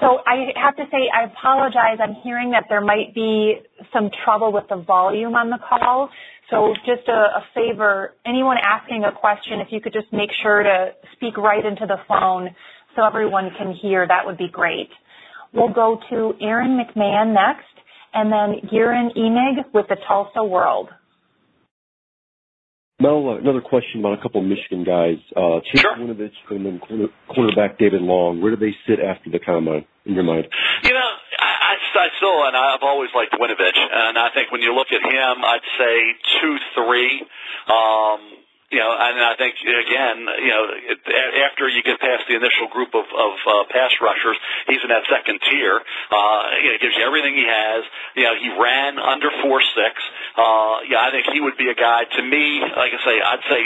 So 0.00 0.22
I 0.24 0.54
have 0.54 0.76
to 0.76 0.84
say, 0.92 1.10
I 1.10 1.24
apologize. 1.24 1.98
I'm 2.00 2.14
hearing 2.22 2.52
that 2.52 2.64
there 2.68 2.80
might 2.80 3.14
be 3.14 3.58
some 3.92 4.10
trouble 4.24 4.52
with 4.52 4.64
the 4.68 4.76
volume 4.76 5.34
on 5.34 5.50
the 5.50 5.58
call. 5.58 6.08
So 6.50 6.72
just 6.86 7.08
a, 7.08 7.42
a 7.42 7.44
favor, 7.54 8.14
anyone 8.24 8.56
asking 8.62 9.04
a 9.04 9.12
question, 9.12 9.60
if 9.60 9.68
you 9.70 9.80
could 9.80 9.92
just 9.92 10.12
make 10.12 10.30
sure 10.42 10.62
to 10.62 10.92
speak 11.14 11.36
right 11.36 11.64
into 11.64 11.84
the 11.86 11.98
phone 12.06 12.54
so 12.98 13.06
everyone 13.06 13.50
can 13.56 13.72
hear, 13.80 14.06
that 14.06 14.26
would 14.26 14.36
be 14.36 14.48
great. 14.48 14.90
We'll 15.54 15.72
go 15.72 16.00
to 16.10 16.34
Aaron 16.42 16.78
McMann 16.78 17.32
next, 17.32 17.64
and 18.12 18.32
then 18.32 18.68
Guerin 18.70 19.10
Emig 19.16 19.72
with 19.72 19.86
the 19.88 19.96
Tulsa 20.08 20.42
World. 20.42 20.88
Mel, 23.00 23.38
another 23.40 23.60
question 23.60 24.00
about 24.00 24.18
a 24.18 24.22
couple 24.22 24.40
of 24.40 24.46
Michigan 24.48 24.82
guys. 24.82 25.18
Uh, 25.36 25.60
Chase 25.70 25.82
sure. 25.82 25.94
Winovich 25.96 26.34
and 26.50 26.66
then 26.66 26.80
cornerback 27.30 27.78
David 27.78 28.02
Long. 28.02 28.42
Where 28.42 28.50
do 28.50 28.56
they 28.56 28.74
sit 28.88 28.98
after 28.98 29.30
the 29.30 29.38
combine, 29.38 29.86
in 30.04 30.14
your 30.14 30.24
mind? 30.24 30.48
You 30.82 30.90
know, 30.90 31.10
I, 31.38 31.76
I 31.94 32.08
still, 32.16 32.44
and 32.44 32.56
I've 32.56 32.82
always 32.82 33.10
liked 33.14 33.32
Winovich, 33.32 33.78
and 33.78 34.18
I 34.18 34.30
think 34.34 34.50
when 34.50 34.62
you 34.62 34.74
look 34.74 34.88
at 34.90 35.00
him, 35.00 35.44
I'd 35.44 35.60
say 35.78 36.14
two, 36.40 36.56
three. 36.74 37.22
Um, 37.68 38.37
you 38.70 38.78
know, 38.78 38.92
and 38.92 39.16
I 39.16 39.34
think 39.40 39.56
again, 39.64 40.28
you 40.44 40.52
know, 40.52 40.64
after 41.48 41.68
you 41.68 41.82
get 41.82 42.00
past 42.00 42.28
the 42.28 42.36
initial 42.36 42.68
group 42.68 42.92
of, 42.92 43.08
of 43.08 43.32
uh, 43.48 43.64
pass 43.72 43.96
rushers, 44.00 44.36
he's 44.68 44.84
in 44.84 44.92
that 44.92 45.08
second 45.08 45.40
tier. 45.48 45.80
Uh, 46.12 46.42
you 46.60 46.68
know, 46.72 46.76
gives 46.76 46.96
you 46.96 47.04
everything 47.04 47.32
he 47.32 47.48
has. 47.48 47.84
You 48.14 48.24
know, 48.28 48.34
he 48.36 48.52
ran 48.60 48.98
under 49.00 49.32
four 49.40 49.64
six. 49.72 49.96
Uh, 50.36 50.84
yeah, 50.84 51.00
I 51.00 51.08
think 51.10 51.32
he 51.32 51.40
would 51.40 51.56
be 51.56 51.72
a 51.72 51.74
guy. 51.74 52.04
To 52.04 52.22
me, 52.22 52.60
like 52.60 52.92
I 52.92 53.00
say, 53.04 53.16
I'd 53.24 53.44
say 53.48 53.60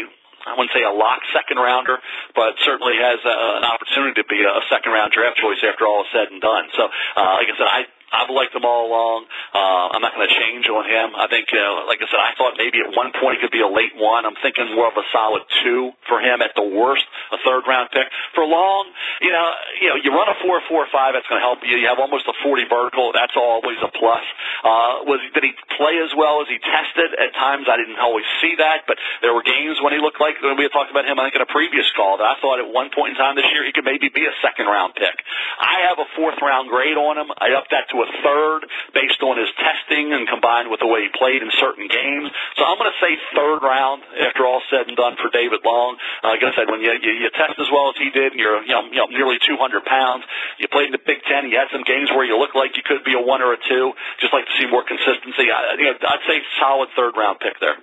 I 0.46 0.54
wouldn't 0.54 0.74
say 0.74 0.82
a 0.82 0.94
lock 0.94 1.22
second 1.34 1.58
rounder, 1.58 1.98
but 2.34 2.54
certainly 2.62 2.94
has 2.98 3.18
a, 3.26 3.36
an 3.58 3.66
opportunity 3.66 4.22
to 4.22 4.26
be 4.26 4.42
a 4.42 4.62
second 4.70 4.90
round 4.90 5.10
draft 5.10 5.38
choice 5.38 5.58
after 5.66 5.86
all 5.86 6.02
is 6.02 6.10
said 6.14 6.30
and 6.30 6.40
done. 6.42 6.66
So, 6.74 6.86
uh, 6.86 7.42
like 7.42 7.50
I 7.50 7.54
said, 7.58 7.70
I 7.70 7.80
I've 8.12 8.28
liked 8.28 8.52
him 8.52 8.64
all 8.68 8.92
along. 8.92 9.24
Uh, 9.56 9.96
I'm 9.96 10.04
not 10.04 10.12
going 10.12 10.28
to 10.28 10.34
change 10.36 10.68
on 10.68 10.84
him. 10.84 11.16
I 11.16 11.26
think, 11.32 11.48
know, 11.52 11.88
like 11.88 12.04
I 12.04 12.06
said, 12.12 12.20
I 12.20 12.36
thought 12.36 12.60
maybe 12.60 12.84
at 12.84 12.92
one 12.92 13.10
point 13.16 13.40
he 13.40 13.40
could 13.40 13.54
be 13.54 13.64
a 13.64 13.72
late 13.72 13.96
one. 13.96 14.28
I'm 14.28 14.36
thinking 14.44 14.68
more 14.76 14.92
of 14.92 14.96
a 15.00 15.06
solid 15.12 15.42
two 15.64 15.96
for 16.06 16.20
him 16.20 16.44
at 16.44 16.52
the 16.52 16.64
worst, 16.64 17.08
a 17.32 17.40
third 17.40 17.64
round 17.64 17.88
pick. 17.88 18.04
For 18.36 18.44
long, 18.44 18.92
you 19.24 19.32
know, 19.32 19.46
you 19.80 19.88
know, 19.88 19.96
you 19.96 20.12
run 20.12 20.28
a 20.28 20.36
four 20.44 20.60
four 20.68 20.84
five, 20.92 21.16
that's 21.16 21.26
going 21.26 21.40
to 21.40 21.46
help 21.46 21.64
you. 21.64 21.80
You 21.80 21.88
have 21.88 21.98
almost 21.98 22.28
a 22.28 22.36
40 22.44 22.68
vertical. 22.68 23.16
That's 23.16 23.34
always 23.34 23.80
a 23.80 23.88
plus. 23.88 24.24
Uh, 24.60 25.08
was 25.08 25.20
did 25.32 25.42
he 25.42 25.52
play 25.80 25.96
as 26.04 26.12
well 26.12 26.44
as 26.44 26.52
he 26.52 26.60
tested? 26.60 27.16
At 27.16 27.32
times, 27.32 27.66
I 27.72 27.80
didn't 27.80 27.98
always 27.98 28.28
see 28.44 28.60
that, 28.60 28.84
but 28.84 29.00
there 29.24 29.32
were 29.32 29.42
games 29.42 29.80
when 29.80 29.96
he 29.96 30.00
looked 30.00 30.20
like 30.20 30.36
when 30.44 30.60
we 30.60 30.68
had 30.68 30.74
talked 30.76 30.92
about 30.92 31.08
him. 31.08 31.16
I 31.16 31.32
think 31.32 31.40
in 31.40 31.44
a 31.44 31.50
previous 31.50 31.88
call 31.96 32.20
that 32.20 32.28
I 32.28 32.36
thought 32.44 32.60
at 32.60 32.68
one 32.68 32.92
point 32.92 33.14
in 33.14 33.16
time 33.16 33.40
this 33.40 33.48
year 33.56 33.64
he 33.64 33.72
could 33.72 33.88
maybe 33.88 34.12
be 34.12 34.28
a 34.28 34.34
second 34.44 34.68
round 34.68 34.94
pick. 34.94 35.16
I 35.56 35.88
have 35.88 35.98
a 35.98 36.08
fourth 36.14 36.36
round 36.42 36.68
grade 36.68 37.00
on 37.00 37.16
him. 37.16 37.32
I 37.38 37.56
upped 37.56 37.72
that 37.72 37.88
to 37.90 38.01
a 38.02 38.10
third 38.26 38.66
based 38.92 39.22
on 39.22 39.38
his 39.38 39.48
testing 39.56 40.10
and 40.10 40.26
combined 40.26 40.68
with 40.68 40.82
the 40.82 40.90
way 40.90 41.06
he 41.06 41.10
played 41.14 41.40
in 41.40 41.48
certain 41.62 41.86
games. 41.86 42.28
So 42.58 42.66
I'm 42.66 42.76
going 42.76 42.90
to 42.90 43.00
say 43.00 43.14
third 43.32 43.62
round 43.62 44.02
after 44.18 44.42
all 44.44 44.60
said 44.66 44.90
and 44.90 44.98
done 44.98 45.14
for 45.22 45.30
David 45.30 45.62
Long. 45.62 45.96
Uh, 46.20 46.34
like 46.34 46.42
I 46.42 46.52
said, 46.58 46.66
when 46.66 46.82
you, 46.82 46.90
you, 46.98 47.12
you 47.22 47.30
test 47.32 47.54
as 47.56 47.70
well 47.70 47.94
as 47.94 47.96
he 47.96 48.10
did, 48.10 48.34
and 48.34 48.40
you're 48.42 48.60
you 48.66 48.74
know, 48.74 48.84
you 48.90 49.00
know 49.00 49.08
nearly 49.08 49.38
200 49.38 49.54
pounds, 49.86 50.26
you 50.58 50.66
played 50.66 50.90
in 50.90 50.94
the 50.94 51.04
Big 51.06 51.22
Ten. 51.30 51.46
You 51.46 51.56
had 51.56 51.70
some 51.70 51.86
games 51.86 52.10
where 52.10 52.26
you 52.26 52.34
looked 52.34 52.58
like 52.58 52.74
you 52.74 52.82
could 52.82 53.06
be 53.06 53.14
a 53.14 53.22
one 53.22 53.40
or 53.40 53.54
a 53.54 53.60
two. 53.62 53.94
Just 54.18 54.34
like 54.34 54.44
to 54.50 54.54
see 54.58 54.66
more 54.66 54.82
consistency. 54.82 55.48
I, 55.48 55.78
you 55.78 55.86
know, 55.86 55.96
I'd 56.02 56.26
say 56.26 56.42
solid 56.58 56.90
third 56.98 57.14
round 57.14 57.38
pick 57.38 57.54
there. 57.62 57.78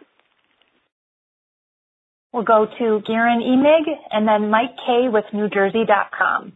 We'll 2.31 2.43
go 2.43 2.67
to 2.67 3.01
Guerin 3.07 3.41
Emig 3.41 3.89
and 4.11 4.27
then 4.27 4.51
Mike 4.51 4.77
Kaye 4.85 5.09
with 5.09 5.25
NewJersey.com. 5.33 6.53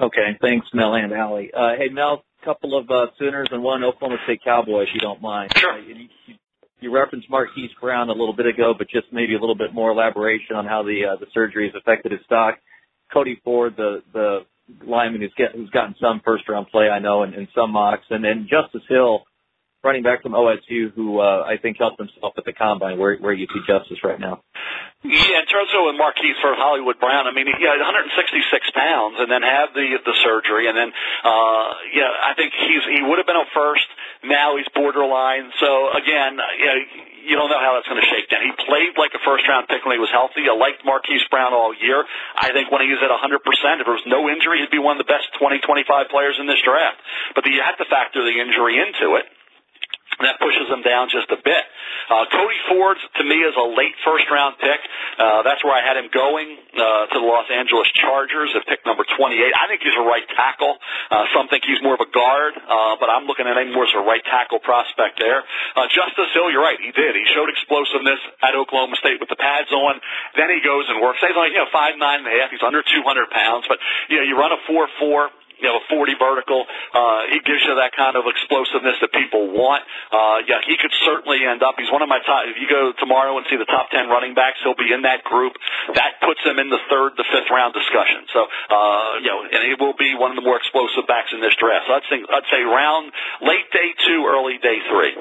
Okay, 0.00 0.36
thanks, 0.40 0.66
Mel 0.74 0.94
and 0.94 1.12
Allie. 1.12 1.50
Uh, 1.56 1.72
hey, 1.78 1.88
Mel, 1.88 2.22
a 2.42 2.44
couple 2.44 2.78
of 2.78 2.90
uh, 2.90 3.06
Sooners 3.18 3.48
and 3.50 3.62
one 3.62 3.82
Oklahoma 3.82 4.18
State 4.24 4.40
Cowboy, 4.44 4.82
if 4.82 4.88
you 4.92 5.00
don't 5.00 5.22
mind. 5.22 5.50
Sure. 5.56 5.72
Uh, 5.72 5.78
you, 5.78 6.08
you 6.80 6.94
referenced 6.94 7.30
Marquise 7.30 7.70
Brown 7.80 8.10
a 8.10 8.12
little 8.12 8.34
bit 8.34 8.46
ago, 8.46 8.74
but 8.76 8.88
just 8.88 9.06
maybe 9.10 9.34
a 9.34 9.40
little 9.40 9.54
bit 9.54 9.72
more 9.72 9.92
elaboration 9.92 10.54
on 10.54 10.66
how 10.66 10.82
the 10.82 11.12
uh, 11.12 11.16
the 11.18 11.26
surgery 11.32 11.70
has 11.72 11.80
affected 11.80 12.12
his 12.12 12.20
stock. 12.26 12.58
Cody 13.12 13.40
Ford, 13.42 13.74
the 13.76 14.02
the 14.12 14.40
lineman 14.84 15.20
who's, 15.20 15.32
get, 15.36 15.52
who's 15.54 15.70
gotten 15.70 15.94
some 16.00 16.20
first 16.24 16.48
round 16.48 16.66
play, 16.68 16.88
I 16.88 16.98
know, 16.98 17.22
and, 17.22 17.34
and 17.34 17.48
some 17.54 17.70
mocks, 17.70 18.04
and 18.10 18.24
then 18.24 18.48
Justice 18.50 18.86
Hill, 18.88 19.22
running 19.86 20.02
back 20.02 20.22
from 20.22 20.32
OSU, 20.32 20.92
who 20.92 21.20
uh, 21.22 21.46
I 21.46 21.56
think 21.56 21.78
helped 21.78 22.02
himself 22.02 22.34
at 22.36 22.44
the 22.44 22.52
combine. 22.52 22.98
Where 22.98 23.16
where 23.16 23.32
you 23.32 23.46
see 23.54 23.62
Justice 23.66 24.02
right 24.02 24.18
now? 24.18 24.42
Yeah, 25.06 25.38
in 25.38 25.46
terms 25.46 25.70
of 25.70 25.86
with 25.86 25.94
Marquise 25.94 26.34
for 26.42 26.58
Hollywood 26.58 26.98
Brown, 26.98 27.30
I 27.30 27.32
mean, 27.32 27.46
he 27.46 27.62
had 27.62 27.78
166 27.78 28.18
pounds 28.74 29.22
and 29.22 29.30
then 29.30 29.46
had 29.46 29.70
the 29.70 30.02
the 30.02 30.16
surgery, 30.26 30.66
and 30.66 30.74
then 30.74 30.90
uh, 31.22 31.66
yeah, 31.94 32.10
I 32.10 32.34
think 32.34 32.50
he's 32.58 32.82
he 32.90 33.06
would 33.06 33.22
have 33.22 33.30
been 33.30 33.38
a 33.38 33.46
first. 33.54 33.86
Now 34.26 34.58
he's 34.58 34.66
borderline. 34.74 35.54
So 35.62 35.94
again, 35.94 36.42
you 36.58 36.66
know, 36.66 36.78
you 37.26 37.34
don't 37.38 37.50
know 37.50 37.62
how 37.62 37.78
that's 37.78 37.86
going 37.86 38.02
to 38.02 38.10
shake 38.10 38.26
down. 38.30 38.42
He 38.42 38.54
played 38.66 38.98
like 38.98 39.14
a 39.14 39.22
first 39.22 39.46
round 39.46 39.70
pick 39.70 39.86
when 39.86 39.94
he 39.94 40.02
was 40.02 40.10
healthy. 40.10 40.50
I 40.50 40.54
liked 40.54 40.82
Marquise 40.86 41.22
Brown 41.30 41.54
all 41.54 41.74
year. 41.74 42.02
I 42.34 42.54
think 42.54 42.70
when 42.70 42.82
he 42.82 42.90
was 42.90 43.02
at 43.02 43.10
100%, 43.10 43.22
if 43.22 43.86
there 43.86 43.94
was 43.94 44.06
no 44.06 44.26
injury, 44.30 44.62
he'd 44.62 44.74
be 44.74 44.82
one 44.82 44.98
of 44.98 45.02
the 45.02 45.10
best 45.10 45.30
20, 45.38 45.58
25 45.62 46.10
players 46.10 46.38
in 46.38 46.46
this 46.46 46.62
draft. 46.62 46.98
But 47.34 47.46
you 47.46 47.62
have 47.62 47.78
to 47.78 47.86
factor 47.86 48.22
the 48.22 48.38
injury 48.38 48.78
into 48.78 49.18
it. 49.18 49.26
That 50.24 50.40
pushes 50.40 50.64
them 50.72 50.80
down 50.80 51.12
just 51.12 51.28
a 51.28 51.36
bit. 51.36 51.64
Uh, 52.08 52.24
Cody 52.32 52.60
Ford, 52.72 52.96
to 52.96 53.22
me, 53.24 53.36
is 53.44 53.52
a 53.52 53.68
late 53.68 53.92
first 54.00 54.24
round 54.32 54.56
pick. 54.56 54.80
Uh, 55.20 55.44
that's 55.44 55.60
where 55.60 55.76
I 55.76 55.84
had 55.84 56.00
him 56.00 56.08
going 56.08 56.56
uh, 56.72 57.12
to 57.12 57.16
the 57.20 57.26
Los 57.26 57.44
Angeles 57.52 57.84
Chargers 58.00 58.48
at 58.56 58.64
pick 58.64 58.80
number 58.88 59.04
28. 59.04 59.36
I 59.52 59.68
think 59.68 59.84
he's 59.84 59.96
a 59.96 60.06
right 60.08 60.24
tackle. 60.32 60.80
Uh, 61.12 61.28
some 61.36 61.52
think 61.52 61.68
he's 61.68 61.82
more 61.84 62.00
of 62.00 62.00
a 62.00 62.08
guard, 62.08 62.56
uh, 62.56 62.96
but 62.96 63.12
I'm 63.12 63.28
looking 63.28 63.44
at 63.44 63.60
him 63.60 63.76
more 63.76 63.84
as 63.84 63.92
a 63.92 64.00
right 64.00 64.24
tackle 64.24 64.60
prospect 64.64 65.20
there. 65.20 65.44
Uh, 65.76 65.84
Justice 65.92 66.32
Hill, 66.32 66.48
you're 66.48 66.64
right, 66.64 66.80
he 66.80 66.96
did. 66.96 67.12
He 67.12 67.28
showed 67.36 67.52
explosiveness 67.52 68.20
at 68.40 68.56
Oklahoma 68.56 68.96
State 68.96 69.20
with 69.20 69.28
the 69.28 69.36
pads 69.36 69.68
on. 69.68 70.00
Then 70.32 70.48
he 70.48 70.64
goes 70.64 70.88
and 70.88 71.04
works. 71.04 71.20
He's 71.20 71.36
only 71.36 71.52
you 71.52 71.60
know 71.60 71.68
five 71.68 72.00
nine 72.00 72.24
and 72.24 72.28
a 72.28 72.34
half. 72.40 72.48
He's 72.48 72.64
under 72.64 72.80
200 72.80 73.04
pounds, 73.28 73.68
but 73.68 73.76
you 74.08 74.16
know 74.16 74.24
you 74.24 74.38
run 74.38 74.52
a 74.52 74.60
four 74.64 74.88
four 74.96 75.28
you 75.60 75.68
know, 75.68 75.80
a 75.80 75.84
40 75.88 76.14
vertical. 76.20 76.66
Uh, 76.92 77.32
he 77.32 77.40
gives 77.40 77.64
you 77.64 77.74
that 77.80 77.96
kind 77.96 78.16
of 78.16 78.28
explosiveness 78.28 79.00
that 79.00 79.12
people 79.12 79.48
want. 79.52 79.82
Uh, 80.12 80.44
yeah, 80.44 80.60
he 80.64 80.76
could 80.76 80.92
certainly 81.04 81.44
end 81.44 81.64
up. 81.64 81.76
He's 81.80 81.90
one 81.90 82.04
of 82.04 82.08
my 82.08 82.20
top. 82.24 82.44
If 82.44 82.60
you 82.60 82.68
go 82.68 82.92
tomorrow 83.00 83.36
and 83.36 83.46
see 83.48 83.56
the 83.56 83.68
top 83.68 83.88
10 83.90 84.08
running 84.08 84.36
backs, 84.36 84.60
he'll 84.60 84.76
be 84.76 84.92
in 84.92 85.02
that 85.08 85.24
group. 85.24 85.56
That 85.96 86.20
puts 86.20 86.40
him 86.44 86.60
in 86.60 86.68
the 86.68 86.80
third, 86.92 87.16
the 87.16 87.24
fifth 87.32 87.48
round 87.48 87.72
discussion. 87.72 88.28
So, 88.32 88.40
uh, 88.44 89.24
you 89.24 89.30
know, 89.32 89.40
and 89.48 89.62
he 89.64 89.74
will 89.80 89.96
be 89.96 90.12
one 90.14 90.30
of 90.32 90.36
the 90.36 90.44
more 90.44 90.60
explosive 90.60 91.08
backs 91.08 91.32
in 91.32 91.40
this 91.40 91.56
draft. 91.56 91.88
So 91.88 91.96
I'd 91.96 92.08
say, 92.12 92.20
I'd 92.20 92.48
say 92.52 92.60
round 92.62 93.12
late 93.40 93.68
day 93.72 93.96
two, 94.04 94.28
early 94.28 94.60
day 94.60 94.78
three. 94.92 95.16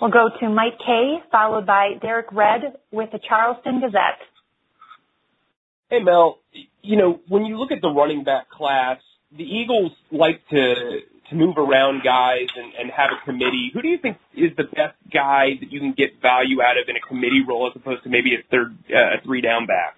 We'll 0.00 0.10
go 0.10 0.28
to 0.28 0.48
Mike 0.50 0.76
Kaye, 0.84 1.24
followed 1.32 1.64
by 1.64 1.94
Derek 2.02 2.30
Redd 2.30 2.76
with 2.92 3.10
the 3.12 3.20
Charleston 3.26 3.80
Gazette. 3.80 4.20
Hey, 5.88 6.00
Mel. 6.00 6.38
You 6.82 6.96
know, 6.96 7.20
when 7.28 7.44
you 7.44 7.58
look 7.58 7.70
at 7.70 7.80
the 7.80 7.88
running 7.88 8.24
back 8.24 8.50
class, 8.50 8.98
the 9.36 9.44
Eagles 9.44 9.92
like 10.10 10.40
to 10.50 11.00
to 11.30 11.34
move 11.34 11.58
around 11.58 12.02
guys 12.04 12.46
and, 12.56 12.72
and 12.78 12.90
have 12.90 13.10
a 13.10 13.24
committee. 13.24 13.70
Who 13.74 13.82
do 13.82 13.88
you 13.88 13.98
think 13.98 14.16
is 14.34 14.50
the 14.56 14.62
best 14.62 14.94
guy 15.12 15.58
that 15.58 15.72
you 15.72 15.80
can 15.80 15.92
get 15.92 16.20
value 16.22 16.62
out 16.62 16.78
of 16.78 16.88
in 16.88 16.94
a 16.94 17.00
committee 17.00 17.42
role 17.46 17.66
as 17.66 17.72
opposed 17.74 18.04
to 18.04 18.08
maybe 18.08 18.34
a 18.34 18.42
third, 18.48 18.76
uh, 18.90 19.18
a 19.18 19.20
three 19.24 19.40
down 19.40 19.66
back? 19.66 19.96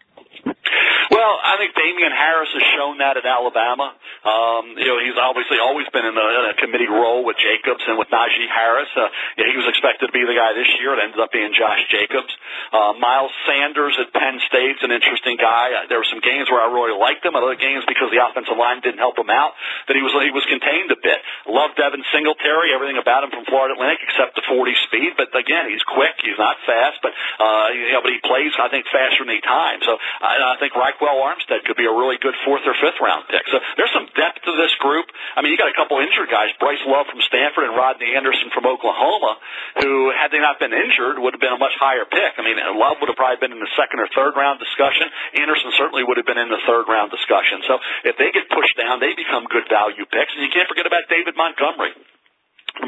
Well, 1.11 1.41
I 1.41 1.57
think 1.57 1.73
Damien 1.75 2.13
Harris 2.13 2.53
has 2.53 2.65
shown 2.77 2.99
that 3.01 3.17
at 3.17 3.25
Alabama. 3.25 3.97
Um, 4.25 4.77
you 4.77 4.89
know, 4.89 5.01
he's 5.01 5.17
obviously 5.17 5.57
always 5.57 5.89
been 5.89 6.05
in 6.05 6.13
a, 6.13 6.27
in 6.41 6.45
a 6.53 6.57
committee 6.61 6.91
role 6.91 7.25
with 7.25 7.41
Jacobs 7.41 7.81
and 7.89 7.97
with 7.97 8.13
Najee 8.13 8.51
Harris. 8.53 8.91
Uh, 8.93 9.09
yeah, 9.41 9.49
he 9.49 9.57
was 9.57 9.65
expected 9.67 10.13
to 10.13 10.15
be 10.15 10.29
the 10.29 10.37
guy 10.37 10.53
this 10.53 10.69
year. 10.77 10.93
It 10.93 11.01
ended 11.01 11.17
up 11.17 11.33
being 11.33 11.57
Josh 11.57 11.81
Jacobs. 11.89 12.29
Uh, 12.69 12.93
Miles 13.01 13.33
Sanders 13.49 13.97
at 13.97 14.13
Penn 14.13 14.37
State's 14.47 14.85
an 14.85 14.93
interesting 14.93 15.41
guy. 15.41 15.73
Uh, 15.73 15.89
there 15.89 15.97
were 15.97 16.11
some 16.13 16.21
games 16.21 16.53
where 16.53 16.61
I 16.61 16.69
really 16.69 16.93
liked 16.93 17.25
him. 17.25 17.33
Other 17.33 17.57
games 17.57 17.89
because 17.89 18.13
the 18.13 18.21
offensive 18.21 18.61
line 18.61 18.85
didn't 18.85 19.01
help 19.01 19.17
him 19.17 19.33
out. 19.33 19.57
That 19.89 19.97
he 19.97 20.05
was 20.05 20.13
he 20.21 20.35
was 20.35 20.45
contained 20.45 20.93
a 20.93 21.01
bit. 21.01 21.25
Love 21.49 21.73
Devin 21.81 22.05
Singletary. 22.13 22.77
Everything 22.77 23.01
about 23.01 23.25
him 23.25 23.33
from 23.33 23.49
Florida 23.49 23.73
Atlantic 23.73 24.05
except 24.05 24.37
the 24.37 24.45
40 24.45 24.77
speed. 24.85 25.17
But 25.17 25.33
again, 25.33 25.73
he's 25.73 25.83
quick. 25.89 26.21
He's 26.21 26.37
not 26.37 26.61
fast, 26.69 27.01
but 27.01 27.17
uh, 27.41 27.73
you 27.73 27.97
know, 27.97 28.05
but 28.05 28.13
he 28.13 28.21
plays 28.21 28.53
I 28.61 28.69
think 28.69 28.85
faster 28.93 29.25
than 29.25 29.33
he 29.33 29.41
time. 29.41 29.81
So 29.87 29.97
I 30.21 30.58
think 30.59 30.75
Ryquell 30.75 31.19
Armstead 31.19 31.65
could 31.65 31.79
be 31.79 31.87
a 31.87 31.95
really 31.95 32.19
good 32.21 32.35
fourth 32.45 32.63
or 32.67 32.75
fifth 32.79 33.01
round 33.01 33.27
pick. 33.31 33.43
So 33.49 33.59
there's 33.79 33.91
some 33.95 34.07
depth 34.15 34.45
to 34.45 34.53
this 34.59 34.75
group. 34.83 35.07
I 35.35 35.43
mean, 35.43 35.55
you 35.55 35.59
got 35.59 35.71
a 35.71 35.79
couple 35.79 35.99
injured 36.03 36.29
guys, 36.29 36.53
Bryce 36.59 36.83
Love 36.87 37.07
from 37.09 37.23
Stanford 37.27 37.71
and 37.71 37.75
Rodney 37.75 38.15
Anderson 38.15 38.51
from 38.53 38.67
Oklahoma, 38.67 39.39
who 39.81 40.11
had 40.13 40.31
they 40.35 40.43
not 40.43 40.59
been 40.59 40.75
injured 40.75 41.19
would 41.19 41.33
have 41.35 41.43
been 41.43 41.55
a 41.55 41.63
much 41.63 41.75
higher 41.79 42.05
pick. 42.05 42.37
I 42.37 42.43
mean, 42.43 42.59
Love 42.77 42.99
would 43.01 43.09
have 43.09 43.19
probably 43.19 43.41
been 43.41 43.55
in 43.55 43.63
the 43.63 43.73
second 43.79 44.03
or 44.03 44.09
third 44.13 44.35
round 44.35 44.59
discussion. 44.59 45.09
Anderson 45.39 45.71
certainly 45.79 46.03
would 46.03 46.19
have 46.19 46.27
been 46.27 46.41
in 46.41 46.51
the 46.51 46.61
third 46.67 46.91
round 46.91 47.11
discussion. 47.15 47.63
So 47.65 47.79
if 48.05 48.19
they 48.19 48.35
get 48.35 48.51
pushed 48.51 48.77
down, 48.77 48.99
they 48.99 49.15
become 49.15 49.47
good 49.49 49.71
value 49.71 50.05
picks. 50.11 50.35
And 50.35 50.43
you 50.43 50.53
can't 50.53 50.69
forget 50.69 50.85
about 50.85 51.07
David 51.07 51.39
Montgomery 51.39 51.95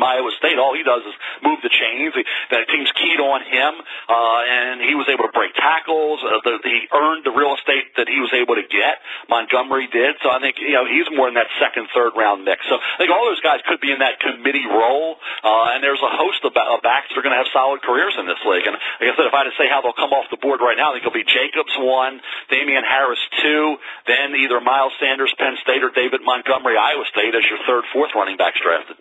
from 0.01 0.09
Iowa 0.09 0.33
State, 0.41 0.57
all 0.57 0.73
he 0.73 0.81
does 0.81 1.05
is 1.05 1.13
move 1.45 1.61
the 1.61 1.69
chains. 1.69 2.17
The, 2.17 2.25
the 2.49 2.65
team's 2.73 2.89
keyed 2.97 3.21
on 3.21 3.45
him, 3.45 3.73
uh, 4.09 4.41
and 4.49 4.81
he 4.81 4.97
was 4.97 5.05
able 5.13 5.29
to 5.29 5.35
break 5.37 5.53
tackles. 5.53 6.25
Uh, 6.25 6.41
the, 6.41 6.57
he 6.65 6.89
earned 6.89 7.29
the 7.29 7.37
real 7.37 7.53
estate 7.53 7.93
that 8.01 8.09
he 8.09 8.17
was 8.17 8.33
able 8.33 8.57
to 8.57 8.65
get. 8.65 9.05
Montgomery 9.29 9.93
did. 9.93 10.17
So 10.25 10.33
I 10.33 10.41
think, 10.41 10.57
you 10.57 10.73
know, 10.73 10.89
he's 10.89 11.05
more 11.13 11.29
in 11.29 11.37
that 11.37 11.53
second, 11.61 11.93
third 11.93 12.17
round 12.17 12.49
mix. 12.49 12.65
So 12.65 12.81
I 12.81 12.97
think 12.97 13.13
all 13.13 13.29
those 13.29 13.45
guys 13.45 13.61
could 13.69 13.85
be 13.85 13.93
in 13.93 14.01
that 14.01 14.17
committee 14.25 14.65
role, 14.65 15.21
uh, 15.45 15.77
and 15.77 15.85
there's 15.85 16.01
a 16.01 16.13
host 16.17 16.41
of, 16.49 16.57
of 16.57 16.81
backs 16.81 17.13
that 17.13 17.21
are 17.21 17.25
going 17.25 17.37
to 17.37 17.41
have 17.45 17.53
solid 17.53 17.85
careers 17.85 18.17
in 18.17 18.25
this 18.25 18.41
league. 18.49 18.65
And 18.65 18.81
like 19.05 19.13
I 19.13 19.15
said, 19.21 19.29
if 19.29 19.37
I 19.37 19.45
had 19.45 19.53
to 19.53 19.57
say 19.61 19.69
how 19.69 19.85
they'll 19.85 20.01
come 20.01 20.17
off 20.17 20.33
the 20.33 20.41
board 20.41 20.65
right 20.65 20.81
now, 20.81 20.97
I 20.97 20.97
think 20.97 21.05
it'll 21.05 21.13
be 21.13 21.29
Jacobs 21.29 21.77
one, 21.77 22.25
Damien 22.49 22.89
Harris 22.89 23.21
two, 23.45 23.77
then 24.09 24.33
either 24.33 24.65
Miles 24.65 24.97
Sanders, 24.97 25.35
Penn 25.37 25.61
State, 25.61 25.85
or 25.85 25.93
David 25.93 26.25
Montgomery, 26.25 26.81
Iowa 26.81 27.05
State 27.13 27.37
as 27.37 27.45
your 27.53 27.61
third, 27.69 27.85
fourth 27.93 28.17
running 28.17 28.41
backs 28.41 28.57
drafted. 28.65 28.97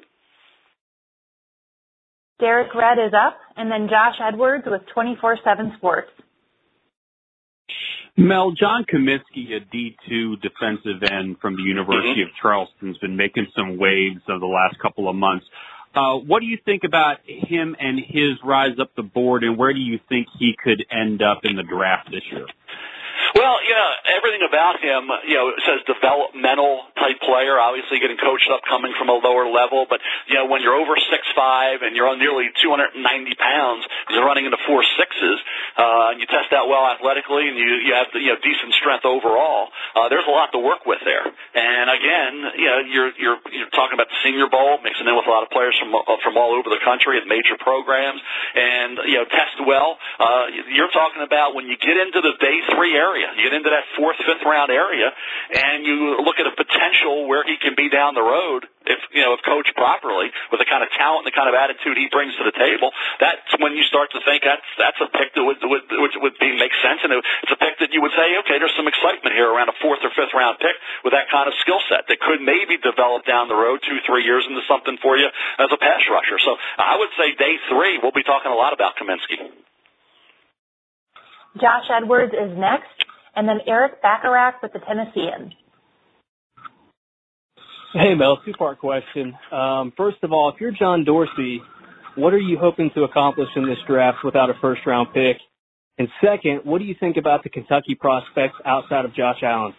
Derek 2.39 2.73
Redd 2.73 2.97
is 2.99 3.13
up, 3.13 3.37
and 3.57 3.71
then 3.71 3.87
Josh 3.89 4.15
Edwards 4.25 4.63
with 4.65 4.81
24-7 4.95 5.77
Sports. 5.77 6.09
Mel, 8.15 8.51
John 8.51 8.85
Cominsky, 8.85 9.55
a 9.55 9.61
D2 9.61 10.41
defensive 10.41 11.03
end 11.09 11.37
from 11.41 11.55
the 11.55 11.61
University 11.61 12.21
mm-hmm. 12.21 12.29
of 12.29 12.41
Charleston, 12.41 12.89
has 12.89 12.97
been 12.97 13.15
making 13.15 13.47
some 13.55 13.77
waves 13.77 14.21
over 14.27 14.39
the 14.39 14.45
last 14.45 14.77
couple 14.81 15.07
of 15.07 15.15
months. 15.15 15.45
Uh, 15.95 16.15
what 16.15 16.41
do 16.41 16.45
you 16.45 16.57
think 16.65 16.83
about 16.83 17.17
him 17.25 17.75
and 17.79 17.97
his 17.97 18.37
rise 18.43 18.77
up 18.79 18.91
the 18.95 19.03
board, 19.03 19.43
and 19.43 19.57
where 19.57 19.73
do 19.73 19.79
you 19.79 19.99
think 20.09 20.27
he 20.37 20.53
could 20.61 20.85
end 20.91 21.21
up 21.21 21.39
in 21.43 21.55
the 21.55 21.63
draft 21.63 22.09
this 22.11 22.21
year? 22.31 22.45
Well, 23.35 23.59
know, 23.79 23.91
everything 24.17 24.43
about 24.43 24.81
him, 24.83 25.07
you 25.27 25.35
know, 25.35 25.53
says 25.63 25.79
developmental 25.87 26.83
type 26.99 27.19
player, 27.23 27.59
obviously 27.59 27.99
getting 27.99 28.19
coached 28.19 28.49
up 28.51 28.61
coming 28.67 28.93
from 28.97 29.09
a 29.09 29.17
lower 29.17 29.47
level, 29.47 29.87
but, 29.89 30.01
you 30.27 30.35
know, 30.35 30.45
when 30.45 30.61
you're 30.61 30.75
over 30.75 30.97
six 30.97 31.23
five 31.35 31.81
and 31.81 31.95
you're 31.95 32.07
on 32.07 32.19
nearly 32.19 32.51
290 32.61 32.99
pounds, 33.39 33.85
you're 34.11 34.25
running 34.25 34.45
into 34.45 34.59
four 34.67 34.83
sixes, 34.97 35.37
uh, 35.77 36.11
and 36.13 36.19
you 36.19 36.27
test 36.27 36.51
out 36.51 36.67
well 36.67 36.85
athletically 36.85 37.47
and 37.47 37.57
you, 37.57 37.69
you 37.85 37.93
have, 37.95 38.07
the, 38.13 38.19
you 38.19 38.31
know, 38.33 38.39
decent 38.43 38.73
strength 38.75 39.05
overall, 39.05 39.69
uh, 39.95 40.09
there's 40.09 40.27
a 40.27 40.33
lot 40.33 40.51
to 40.51 40.59
work 40.59 40.85
with 40.85 40.99
there. 41.05 41.25
And 41.55 41.87
again, 41.89 42.33
you 42.59 42.67
know, 42.67 42.79
you're, 42.85 43.11
you're, 43.15 43.39
you're 43.53 43.73
talking 43.73 43.95
about 43.95 44.09
the 44.09 44.19
senior 44.25 44.49
bowl, 44.49 44.79
mixing 44.83 45.07
in 45.07 45.15
with 45.15 45.27
a 45.27 45.31
lot 45.31 45.43
of 45.43 45.49
players 45.49 45.77
from, 45.79 45.95
uh, 45.95 46.19
from 46.23 46.35
all 46.37 46.53
over 46.53 46.67
the 46.69 46.81
country 46.83 47.17
at 47.17 47.27
major 47.27 47.55
programs 47.59 48.21
and, 48.55 48.99
you 49.07 49.17
know, 49.21 49.25
test 49.25 49.57
well. 49.65 49.97
Uh, 50.19 50.51
you're 50.73 50.91
talking 50.91 51.21
about 51.23 51.55
when 51.55 51.65
you 51.69 51.77
get 51.77 51.95
into 51.95 52.21
the 52.21 52.33
day 52.41 52.57
three 52.75 52.95
area, 52.95 53.08
area. 53.09 53.27
You 53.33 53.49
get 53.49 53.57
into 53.57 53.73
that 53.73 53.85
fourth, 53.97 54.17
fifth 54.21 54.45
round 54.45 54.69
area, 54.69 55.09
and 55.49 55.85
you 55.85 56.21
look 56.21 56.37
at 56.37 56.45
a 56.45 56.53
potential 56.53 57.25
where 57.25 57.41
he 57.41 57.57
can 57.57 57.73
be 57.73 57.89
down 57.89 58.13
the 58.13 58.21
road 58.21 58.69
if 58.85 58.99
you 59.13 59.21
know 59.21 59.33
if 59.33 59.41
coached 59.45 59.73
properly 59.75 60.29
with 60.53 60.61
the 60.61 60.69
kind 60.69 60.85
of 60.85 60.89
talent 60.93 61.25
and 61.25 61.29
the 61.29 61.35
kind 61.35 61.49
of 61.49 61.55
attitude 61.57 61.97
he 61.97 62.07
brings 62.13 62.37
to 62.37 62.45
the 62.45 62.53
table. 62.53 62.93
That's 63.17 63.49
when 63.57 63.73
you 63.73 63.83
start 63.89 64.13
to 64.13 64.21
think 64.21 64.45
that's 64.45 64.65
that's 64.77 65.01
a 65.01 65.09
pick 65.09 65.33
that 65.33 65.43
would 65.43 65.57
would 65.65 65.85
would, 65.89 66.13
would 66.21 66.37
be 66.37 66.53
make 66.53 66.73
sense, 66.85 67.01
and 67.01 67.11
it's 67.17 67.53
a 67.53 67.59
pick 67.59 67.81
that 67.81 67.91
you 67.91 68.01
would 68.05 68.13
say, 68.13 68.37
okay, 68.45 68.61
there's 68.61 68.75
some 68.77 68.87
excitement 68.87 69.33
here 69.33 69.49
around 69.49 69.73
a 69.73 69.77
fourth 69.81 69.99
or 70.05 70.13
fifth 70.13 70.33
round 70.37 70.61
pick 70.61 70.77
with 71.01 71.13
that 71.17 71.29
kind 71.33 71.49
of 71.49 71.53
skill 71.65 71.81
set 71.89 72.05
that 72.07 72.19
could 72.21 72.41
maybe 72.41 72.77
develop 72.77 73.25
down 73.25 73.49
the 73.49 73.57
road 73.57 73.81
two, 73.81 73.97
three 74.05 74.23
years 74.23 74.45
into 74.45 74.61
something 74.69 74.97
for 75.01 75.17
you 75.17 75.27
as 75.57 75.69
a 75.73 75.79
pass 75.81 76.05
rusher. 76.09 76.37
So 76.37 76.55
I 76.77 76.97
would 76.97 77.11
say 77.17 77.33
day 77.35 77.57
three, 77.69 77.97
we'll 78.01 78.15
be 78.15 78.23
talking 78.23 78.51
a 78.51 78.57
lot 78.57 78.73
about 78.73 78.95
Cominsky. 78.95 79.41
Josh 81.59 81.85
Edwards 81.89 82.33
is 82.33 82.57
next, 82.57 83.05
and 83.35 83.47
then 83.47 83.59
Erik 83.67 84.01
Bacharach 84.01 84.61
with 84.61 84.73
the 84.73 84.79
Tennesseans. 84.79 85.53
Hey, 87.93 88.13
Mel, 88.13 88.39
two 88.45 88.53
part 88.53 88.79
question. 88.79 89.35
Um, 89.51 89.93
first 89.97 90.17
of 90.21 90.31
all, 90.31 90.49
if 90.49 90.61
you're 90.61 90.71
John 90.71 91.03
Dorsey, 91.03 91.61
what 92.15 92.33
are 92.33 92.39
you 92.39 92.57
hoping 92.59 92.91
to 92.95 93.03
accomplish 93.03 93.49
in 93.55 93.65
this 93.65 93.77
draft 93.87 94.19
without 94.23 94.49
a 94.49 94.53
first 94.61 94.81
round 94.85 95.13
pick? 95.13 95.37
And 95.97 96.07
second, 96.23 96.61
what 96.63 96.79
do 96.79 96.85
you 96.85 96.95
think 96.99 97.17
about 97.17 97.43
the 97.43 97.49
Kentucky 97.49 97.95
prospects 97.95 98.55
outside 98.65 99.05
of 99.05 99.13
Josh 99.13 99.39
Allen? 99.41 99.73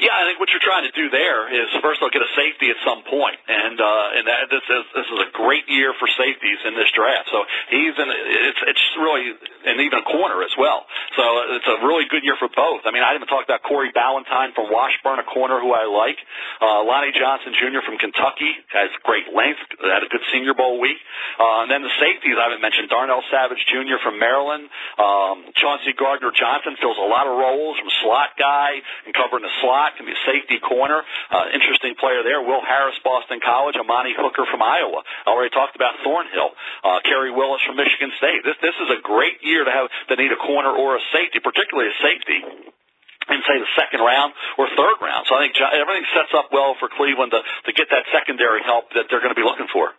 Yeah, 0.00 0.14
I 0.14 0.26
think 0.26 0.40
what 0.42 0.50
you're 0.50 0.64
trying 0.64 0.86
to 0.88 0.94
do 0.94 1.10
there 1.10 1.46
is 1.46 1.70
first 1.78 2.00
they'll 2.02 2.10
get 2.10 2.22
a 2.22 2.32
safety 2.34 2.70
at 2.70 2.78
some 2.82 3.06
point, 3.06 3.38
and 3.46 3.76
uh, 3.78 4.16
and 4.18 4.24
that, 4.26 4.40
this 4.50 4.66
is 4.66 4.84
this 4.94 5.06
is 5.06 5.18
a 5.22 5.30
great 5.36 5.68
year 5.70 5.94
for 5.98 6.08
safeties 6.18 6.58
in 6.66 6.74
this 6.74 6.90
draft. 6.94 7.30
So 7.30 7.44
he's 7.70 7.94
in 7.94 8.08
it's 8.10 8.62
it's 8.66 8.84
really 8.98 9.34
and 9.64 9.80
even 9.80 9.98
a 10.02 10.06
corner 10.06 10.42
as 10.42 10.52
well. 10.58 10.84
So 11.16 11.22
it's 11.56 11.68
a 11.68 11.78
really 11.86 12.04
good 12.10 12.22
year 12.26 12.36
for 12.38 12.50
both. 12.50 12.84
I 12.84 12.90
mean, 12.90 13.02
I 13.06 13.14
didn't 13.14 13.26
even 13.26 13.32
talk 13.32 13.44
about 13.46 13.62
Corey 13.62 13.90
Ballentine 13.94 14.52
from 14.54 14.68
Washburn, 14.68 15.18
a 15.18 15.26
corner 15.26 15.60
who 15.60 15.72
I 15.72 15.86
like. 15.86 16.18
Uh, 16.60 16.84
Lonnie 16.84 17.14
Johnson 17.14 17.54
Jr. 17.56 17.80
from 17.84 17.96
Kentucky 17.96 18.52
has 18.74 18.90
great 19.06 19.30
length, 19.32 19.62
had 19.80 20.04
a 20.04 20.10
good 20.10 20.24
Senior 20.32 20.54
Bowl 20.54 20.80
week. 20.80 20.98
Uh, 21.40 21.64
and 21.64 21.70
then 21.70 21.82
the 21.82 21.94
safeties 22.00 22.36
I 22.36 22.50
haven't 22.50 22.60
mentioned 22.60 22.88
Darnell 22.92 23.22
Savage 23.30 23.62
Jr. 23.68 23.98
from 24.02 24.18
Maryland, 24.20 24.68
um, 25.00 25.48
Chauncey 25.56 25.92
Gardner 25.96 26.32
Johnson 26.34 26.76
fills 26.80 26.98
a 27.00 27.08
lot 27.08 27.26
of 27.26 27.36
roles 27.36 27.78
from 27.80 27.88
slot 28.04 28.36
guy 28.36 28.80
and 29.06 29.14
covering 29.14 29.42
the 29.42 29.54
slot 29.60 29.83
can 29.92 30.08
be 30.08 30.16
a 30.16 30.22
safety 30.24 30.56
corner. 30.64 31.04
Uh, 31.28 31.52
interesting 31.52 31.94
player 32.00 32.24
there. 32.24 32.40
Will 32.40 32.64
Harris, 32.64 32.96
Boston 33.04 33.44
College. 33.44 33.76
Amani 33.76 34.16
Hooker 34.16 34.48
from 34.48 34.64
Iowa. 34.64 35.04
I 35.26 35.28
already 35.28 35.52
talked 35.52 35.76
about 35.76 36.00
Thornhill. 36.00 36.56
Uh, 36.80 37.04
Khari 37.04 37.34
Willis 37.36 37.60
from 37.68 37.76
Michigan 37.76 38.12
State. 38.16 38.40
This 38.44 38.56
this 38.64 38.76
is 38.80 38.88
a 38.96 39.00
great 39.04 39.44
year 39.44 39.64
to 39.64 39.72
have 39.72 39.88
to 40.08 40.14
need 40.16 40.32
a 40.32 40.40
corner 40.40 40.72
or 40.72 40.96
a 40.96 41.02
safety, 41.12 41.40
particularly 41.44 41.92
a 41.92 41.98
safety 42.00 42.40
in 43.28 43.40
say 43.48 43.56
the 43.56 43.72
second 43.76 44.00
round 44.04 44.36
or 44.58 44.68
third 44.76 45.00
round. 45.00 45.24
So 45.28 45.36
I 45.36 45.48
think 45.48 45.56
everything 45.56 46.04
sets 46.12 46.32
up 46.36 46.52
well 46.52 46.76
for 46.78 46.88
Cleveland 46.92 47.32
to 47.32 47.40
to 47.40 47.72
get 47.72 47.88
that 47.90 48.04
secondary 48.12 48.62
help 48.64 48.92
that 48.94 49.08
they're 49.08 49.20
going 49.20 49.34
to 49.34 49.38
be 49.38 49.46
looking 49.46 49.68
for. 49.72 49.92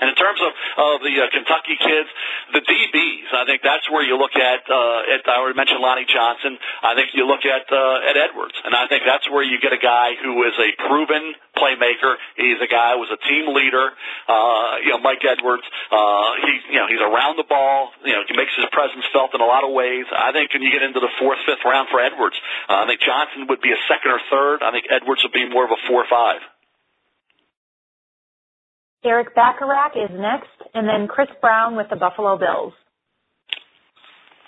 And 0.00 0.10
in 0.10 0.16
terms 0.16 0.40
of, 0.42 0.50
of 0.78 0.94
the 1.02 1.14
uh, 1.20 1.30
Kentucky 1.30 1.76
kids, 1.78 2.08
the 2.52 2.62
DBs, 2.62 3.28
I 3.34 3.44
think 3.46 3.62
that's 3.62 3.86
where 3.90 4.02
you 4.02 4.18
look 4.18 4.34
at, 4.34 4.66
uh, 4.66 5.14
at, 5.14 5.26
I 5.28 5.38
already 5.38 5.56
mentioned 5.56 5.80
Lonnie 5.80 6.06
Johnson. 6.08 6.58
I 6.82 6.94
think 6.94 7.14
you 7.14 7.26
look 7.26 7.46
at, 7.46 7.70
uh, 7.70 8.10
at 8.10 8.16
Edwards. 8.16 8.54
And 8.64 8.74
I 8.74 8.86
think 8.88 9.04
that's 9.06 9.28
where 9.30 9.42
you 9.42 9.60
get 9.60 9.72
a 9.72 9.80
guy 9.80 10.14
who 10.18 10.42
is 10.44 10.54
a 10.58 10.70
proven 10.88 11.34
playmaker. 11.56 12.18
He's 12.36 12.58
a 12.60 12.66
guy 12.66 12.94
who 12.94 13.06
was 13.06 13.12
a 13.14 13.20
team 13.28 13.54
leader. 13.54 13.94
Uh, 14.26 14.82
you 14.82 14.90
know, 14.90 15.00
Mike 15.00 15.22
Edwards, 15.22 15.64
uh, 15.90 16.30
he's, 16.42 16.62
you 16.70 16.78
know, 16.78 16.86
he's 16.90 17.02
around 17.02 17.38
the 17.38 17.46
ball. 17.46 17.94
You 18.04 18.14
know, 18.18 18.22
he 18.26 18.34
makes 18.36 18.54
his 18.56 18.66
presence 18.72 19.04
felt 19.12 19.34
in 19.34 19.40
a 19.40 19.48
lot 19.48 19.62
of 19.62 19.70
ways. 19.70 20.06
I 20.10 20.32
think 20.32 20.52
when 20.52 20.62
you 20.62 20.70
get 20.70 20.82
into 20.82 21.00
the 21.00 21.10
fourth, 21.18 21.38
fifth 21.46 21.64
round 21.64 21.88
for 21.90 22.00
Edwards, 22.00 22.36
uh, 22.68 22.82
I 22.82 22.86
think 22.86 23.00
Johnson 23.00 23.46
would 23.48 23.62
be 23.62 23.72
a 23.72 23.80
second 23.88 24.10
or 24.10 24.20
third. 24.30 24.62
I 24.62 24.70
think 24.70 24.86
Edwards 24.90 25.22
would 25.22 25.32
be 25.32 25.48
more 25.48 25.64
of 25.64 25.70
a 25.70 25.80
four 25.86 26.02
or 26.02 26.10
five. 26.10 26.42
Erik 29.04 29.34
Bacharach 29.34 29.92
is 29.96 30.10
next, 30.16 30.48
and 30.72 30.88
then 30.88 31.06
Chris 31.08 31.28
Brown 31.40 31.76
with 31.76 31.88
the 31.90 31.96
Buffalo 31.96 32.38
Bills. 32.38 32.72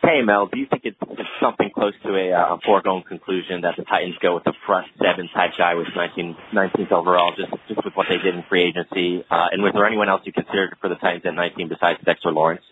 Hey 0.02 0.22
Mel, 0.22 0.46
do 0.46 0.58
you 0.58 0.66
think 0.70 0.82
it's, 0.84 0.96
something 1.42 1.68
close 1.74 1.92
to 2.04 2.14
a, 2.14 2.32
uh, 2.32 2.56
foregone 2.64 3.02
conclusion 3.02 3.62
that 3.62 3.74
the 3.76 3.84
Titans 3.84 4.14
go 4.22 4.34
with 4.34 4.46
a 4.46 4.52
front 4.64 4.86
seven 5.02 5.28
type 5.34 5.52
guy 5.58 5.74
with 5.74 5.88
19, 5.94 6.36
19th 6.54 6.92
overall, 6.92 7.32
just 7.36 7.50
just 7.68 7.84
with 7.84 7.94
what 7.94 8.06
they 8.08 8.16
did 8.16 8.34
in 8.34 8.42
free 8.48 8.62
agency? 8.62 9.24
Uh, 9.28 9.52
and 9.52 9.62
was 9.62 9.72
there 9.74 9.84
anyone 9.84 10.08
else 10.08 10.22
you 10.24 10.32
considered 10.32 10.76
for 10.80 10.88
the 10.88 10.94
Titans 10.94 11.24
at 11.26 11.34
19 11.34 11.68
besides 11.68 11.98
Dexter 12.04 12.30
Lawrence? 12.30 12.62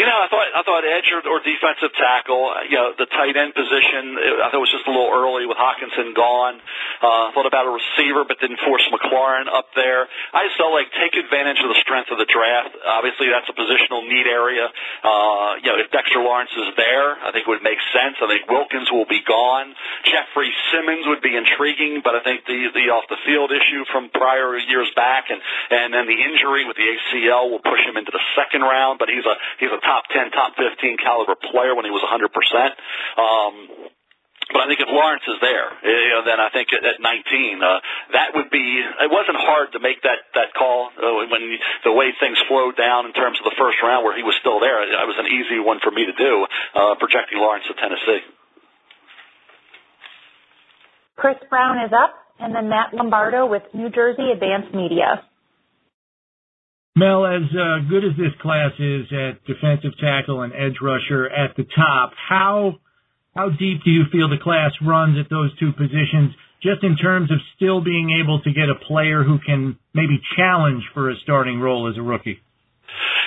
You 0.00 0.08
know, 0.08 0.16
I 0.16 0.32
thought 0.32 0.48
I 0.56 0.62
thought 0.64 0.80
edge 0.88 1.12
or, 1.12 1.20
or 1.28 1.44
defensive 1.44 1.92
tackle. 1.92 2.48
You 2.72 2.80
know, 2.80 2.96
the 2.96 3.04
tight 3.04 3.36
end 3.36 3.52
position. 3.52 4.16
I 4.16 4.48
thought 4.48 4.56
it 4.56 4.64
was 4.64 4.72
just 4.72 4.88
a 4.88 4.92
little 4.96 5.12
early 5.12 5.44
with 5.44 5.60
Hockenson 5.60 6.16
gone. 6.16 6.56
Uh, 7.04 7.36
thought 7.36 7.44
about 7.44 7.68
a 7.68 7.72
receiver, 7.76 8.24
but 8.24 8.40
didn't 8.40 8.64
force 8.64 8.80
McLaurin 8.88 9.44
up 9.52 9.68
there. 9.76 10.08
I 10.32 10.48
just 10.48 10.56
felt 10.56 10.72
like 10.72 10.88
take 10.96 11.12
advantage 11.20 11.60
of 11.60 11.68
the 11.68 11.76
strength 11.84 12.08
of 12.08 12.16
the 12.16 12.24
draft. 12.24 12.72
Obviously, 12.80 13.28
that's 13.28 13.44
a 13.52 13.56
positional 13.56 14.08
need 14.08 14.24
area. 14.24 14.72
Uh, 15.04 15.60
you 15.60 15.68
know, 15.68 15.76
if 15.76 15.92
Dexter 15.92 16.24
Lawrence 16.24 16.56
is 16.56 16.72
there, 16.80 17.20
I 17.20 17.28
think 17.36 17.44
it 17.44 17.50
would 17.52 17.66
make 17.66 17.80
sense. 17.92 18.16
I 18.24 18.26
think 18.32 18.48
Wilkins 18.48 18.88
will 18.88 19.08
be 19.08 19.20
gone. 19.20 19.76
Jeffery 20.08 20.48
Simmons 20.72 21.04
would 21.12 21.20
be 21.20 21.36
intriguing, 21.36 22.00
but 22.00 22.16
I 22.16 22.24
think 22.24 22.48
the 22.48 22.72
the 22.72 22.88
off 22.88 23.04
the 23.12 23.20
field 23.28 23.52
issue 23.52 23.84
from 23.92 24.08
prior 24.16 24.56
years 24.56 24.88
back, 24.96 25.28
and 25.28 25.44
and 25.68 25.92
then 25.92 26.08
the 26.08 26.16
injury 26.16 26.64
with 26.64 26.80
the 26.80 26.88
ACL 26.88 27.52
will 27.52 27.60
push 27.60 27.84
him 27.84 28.00
into 28.00 28.16
the 28.16 28.24
second 28.32 28.64
round. 28.64 28.96
But 28.96 29.12
he's 29.12 29.28
a 29.28 29.36
he's 29.58 29.72
a 29.72 29.80
top 29.82 30.04
10, 30.12 30.30
top 30.30 30.54
15 30.54 30.96
caliber 31.02 31.34
player 31.34 31.74
when 31.74 31.84
he 31.84 31.90
was 31.90 32.04
100%. 32.04 32.30
Um, 33.18 33.90
but 34.50 34.62
I 34.62 34.66
think 34.66 34.82
if 34.82 34.90
Lawrence 34.90 35.22
is 35.30 35.38
there, 35.38 35.70
eh, 35.70 36.10
you 36.10 36.12
know, 36.18 36.26
then 36.26 36.42
I 36.42 36.50
think 36.50 36.74
at, 36.74 36.82
at 36.82 36.98
19, 36.98 37.62
uh, 37.62 37.78
that 38.18 38.34
would 38.34 38.50
be. 38.50 38.82
It 38.82 39.10
wasn't 39.10 39.38
hard 39.38 39.70
to 39.72 39.78
make 39.78 40.02
that 40.02 40.26
that 40.34 40.50
call 40.58 40.90
uh, 40.98 41.30
when 41.30 41.54
the 41.86 41.94
way 41.94 42.10
things 42.18 42.34
flowed 42.50 42.74
down 42.74 43.06
in 43.06 43.14
terms 43.14 43.38
of 43.38 43.46
the 43.46 43.54
first 43.54 43.78
round, 43.78 44.02
where 44.02 44.16
he 44.16 44.26
was 44.26 44.34
still 44.42 44.58
there. 44.58 44.82
It 44.82 45.06
was 45.06 45.18
an 45.22 45.30
easy 45.30 45.62
one 45.62 45.78
for 45.78 45.94
me 45.94 46.02
to 46.02 46.14
do, 46.18 46.46
uh, 46.74 46.98
projecting 46.98 47.38
Lawrence 47.38 47.64
to 47.70 47.74
Tennessee. 47.78 48.26
Chris 51.14 51.38
Brown 51.48 51.78
is 51.86 51.92
up, 51.94 52.18
and 52.40 52.54
then 52.54 52.68
Matt 52.68 52.92
Lombardo 52.92 53.46
with 53.46 53.62
New 53.72 53.90
Jersey 53.90 54.32
Advanced 54.34 54.74
Media. 54.74 55.22
Mel, 56.96 57.24
as 57.24 57.42
uh, 57.56 57.78
good 57.88 58.04
as 58.04 58.16
this 58.16 58.32
class 58.40 58.72
is 58.78 59.06
at 59.12 59.44
defensive 59.44 59.92
tackle 60.00 60.42
and 60.42 60.52
edge 60.52 60.76
rusher 60.82 61.28
at 61.28 61.56
the 61.56 61.64
top, 61.64 62.12
how 62.16 62.76
how 63.34 63.48
deep 63.48 63.84
do 63.84 63.90
you 63.90 64.04
feel 64.10 64.28
the 64.28 64.42
class 64.42 64.72
runs 64.82 65.18
at 65.18 65.30
those 65.30 65.56
two 65.58 65.72
positions? 65.72 66.34
just 66.62 66.84
in 66.84 66.96
terms 66.96 67.30
of 67.30 67.38
still 67.56 67.80
being 67.80 68.10
able 68.22 68.40
to 68.42 68.52
get 68.52 68.68
a 68.68 68.74
player 68.86 69.22
who 69.24 69.38
can 69.38 69.78
maybe 69.94 70.20
challenge 70.36 70.82
for 70.92 71.10
a 71.10 71.16
starting 71.22 71.60
role 71.60 71.88
as 71.88 71.96
a 71.96 72.02
rookie? 72.02 72.40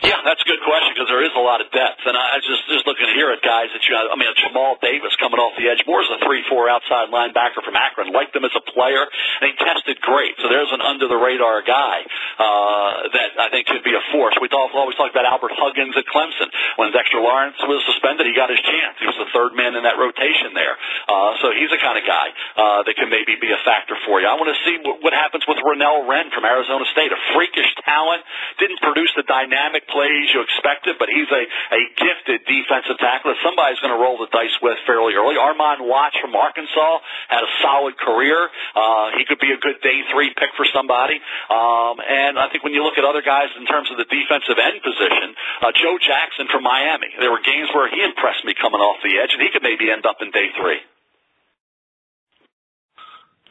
Yeah, 0.03 0.19
that's 0.27 0.43
a 0.43 0.47
good 0.49 0.59
question 0.67 0.91
because 0.91 1.07
there 1.07 1.23
is 1.23 1.31
a 1.31 1.39
lot 1.39 1.63
of 1.63 1.71
depth, 1.71 2.03
and 2.03 2.11
I 2.11 2.35
just 2.43 2.67
just 2.67 2.83
looking 2.83 3.07
here 3.15 3.31
at 3.31 3.39
guys 3.39 3.71
that 3.71 3.79
you. 3.87 3.95
I 3.95 4.11
mean, 4.19 4.27
Jamal 4.35 4.75
Davis 4.83 5.15
coming 5.15 5.39
off 5.39 5.55
the 5.55 5.71
edge. 5.71 5.79
Moore's 5.87 6.11
a 6.11 6.19
three-four 6.27 6.67
outside 6.67 7.07
linebacker 7.07 7.63
from 7.63 7.79
Akron. 7.79 8.11
Liked 8.11 8.35
him 8.35 8.43
as 8.43 8.51
a 8.51 8.63
player, 8.75 8.99
and 8.99 9.45
he 9.47 9.55
tested 9.63 10.03
great. 10.03 10.35
So 10.43 10.51
there's 10.51 10.67
an 10.75 10.83
under-the-radar 10.83 11.63
guy 11.63 12.03
uh, 12.35 12.91
that 13.15 13.29
I 13.39 13.47
think 13.55 13.71
could 13.71 13.87
be 13.87 13.95
a 13.95 14.03
force. 14.11 14.35
We 14.43 14.51
talk, 14.51 14.75
always 14.75 14.99
talk 14.99 15.07
about 15.07 15.23
Albert 15.23 15.55
Huggins 15.55 15.95
at 15.95 16.03
Clemson. 16.11 16.51
When 16.75 16.91
Dexter 16.91 17.23
Lawrence 17.23 17.55
was 17.63 17.79
suspended, 17.87 18.27
he 18.27 18.35
got 18.35 18.51
his 18.51 18.59
chance. 18.59 18.99
He 18.99 19.07
was 19.07 19.15
the 19.15 19.31
third 19.31 19.55
man 19.55 19.79
in 19.79 19.87
that 19.87 19.95
rotation 19.95 20.51
there. 20.51 20.75
Uh, 21.07 21.39
so 21.39 21.55
he's 21.55 21.71
the 21.71 21.79
kind 21.79 21.95
of 21.95 22.03
guy 22.03 22.27
uh, 22.59 22.83
that 22.83 22.95
can 22.99 23.07
maybe 23.07 23.39
be 23.39 23.55
a 23.55 23.61
factor 23.63 23.95
for 24.03 24.19
you. 24.19 24.27
I 24.27 24.35
want 24.35 24.51
to 24.51 24.59
see 24.67 24.83
what, 24.83 25.15
happens 25.15 25.45
with 25.47 25.61
Renell 25.61 26.09
Wren 26.09 26.33
from 26.33 26.43
Arizona 26.43 26.89
State. 26.89 27.13
A 27.13 27.21
freakish 27.37 27.69
talent, 27.85 28.25
didn't 28.57 28.81
produce 28.81 29.13
the 29.15 29.21
dynamic 29.23 29.52
plays 29.93 30.33
you 30.33 30.41
expected, 30.41 30.97
but 30.97 31.07
he's 31.09 31.29
a, 31.29 31.43
a 31.45 31.81
gifted 31.97 32.41
defensive 32.49 32.97
tackle 32.97 33.33
somebody's 33.43 33.79
going 33.79 33.93
to 33.93 34.01
roll 34.01 34.17
the 34.17 34.31
dice 34.31 34.53
with 34.61 34.77
fairly 34.87 35.13
early. 35.13 35.35
Armon 35.35 35.85
Watts 35.85 36.17
from 36.17 36.33
Arkansas 36.33 36.99
had 37.29 37.43
a 37.43 37.51
solid 37.61 37.97
career. 37.97 38.49
Uh, 38.73 39.13
he 39.17 39.25
could 39.25 39.39
be 39.39 39.51
a 39.51 39.59
good 39.59 39.77
day 39.83 40.01
three 40.09 40.33
pick 40.33 40.49
for 40.57 40.65
somebody. 40.73 41.21
Um, 41.51 42.01
and 42.01 42.39
I 42.39 42.49
think 42.49 42.63
when 42.63 42.73
you 42.73 42.81
look 42.81 42.97
at 42.97 43.05
other 43.05 43.21
guys 43.21 43.53
in 43.59 43.65
terms 43.65 43.91
of 43.91 43.97
the 44.01 44.07
defensive 44.09 44.57
end 44.57 44.81
position, 44.81 45.35
uh, 45.61 45.71
Joe 45.75 45.99
Jackson 46.01 46.47
from 46.49 46.63
Miami, 46.63 47.13
there 47.19 47.31
were 47.31 47.43
games 47.43 47.69
where 47.75 47.91
he 47.91 48.01
impressed 48.01 48.43
me 48.45 48.57
coming 48.57 48.81
off 48.81 48.97
the 49.03 49.19
edge, 49.21 49.31
and 49.33 49.41
he 49.41 49.49
could 49.53 49.63
maybe 49.63 49.91
end 49.91 50.05
up 50.05 50.17
in 50.21 50.31
day 50.31 50.49
three. 50.57 50.81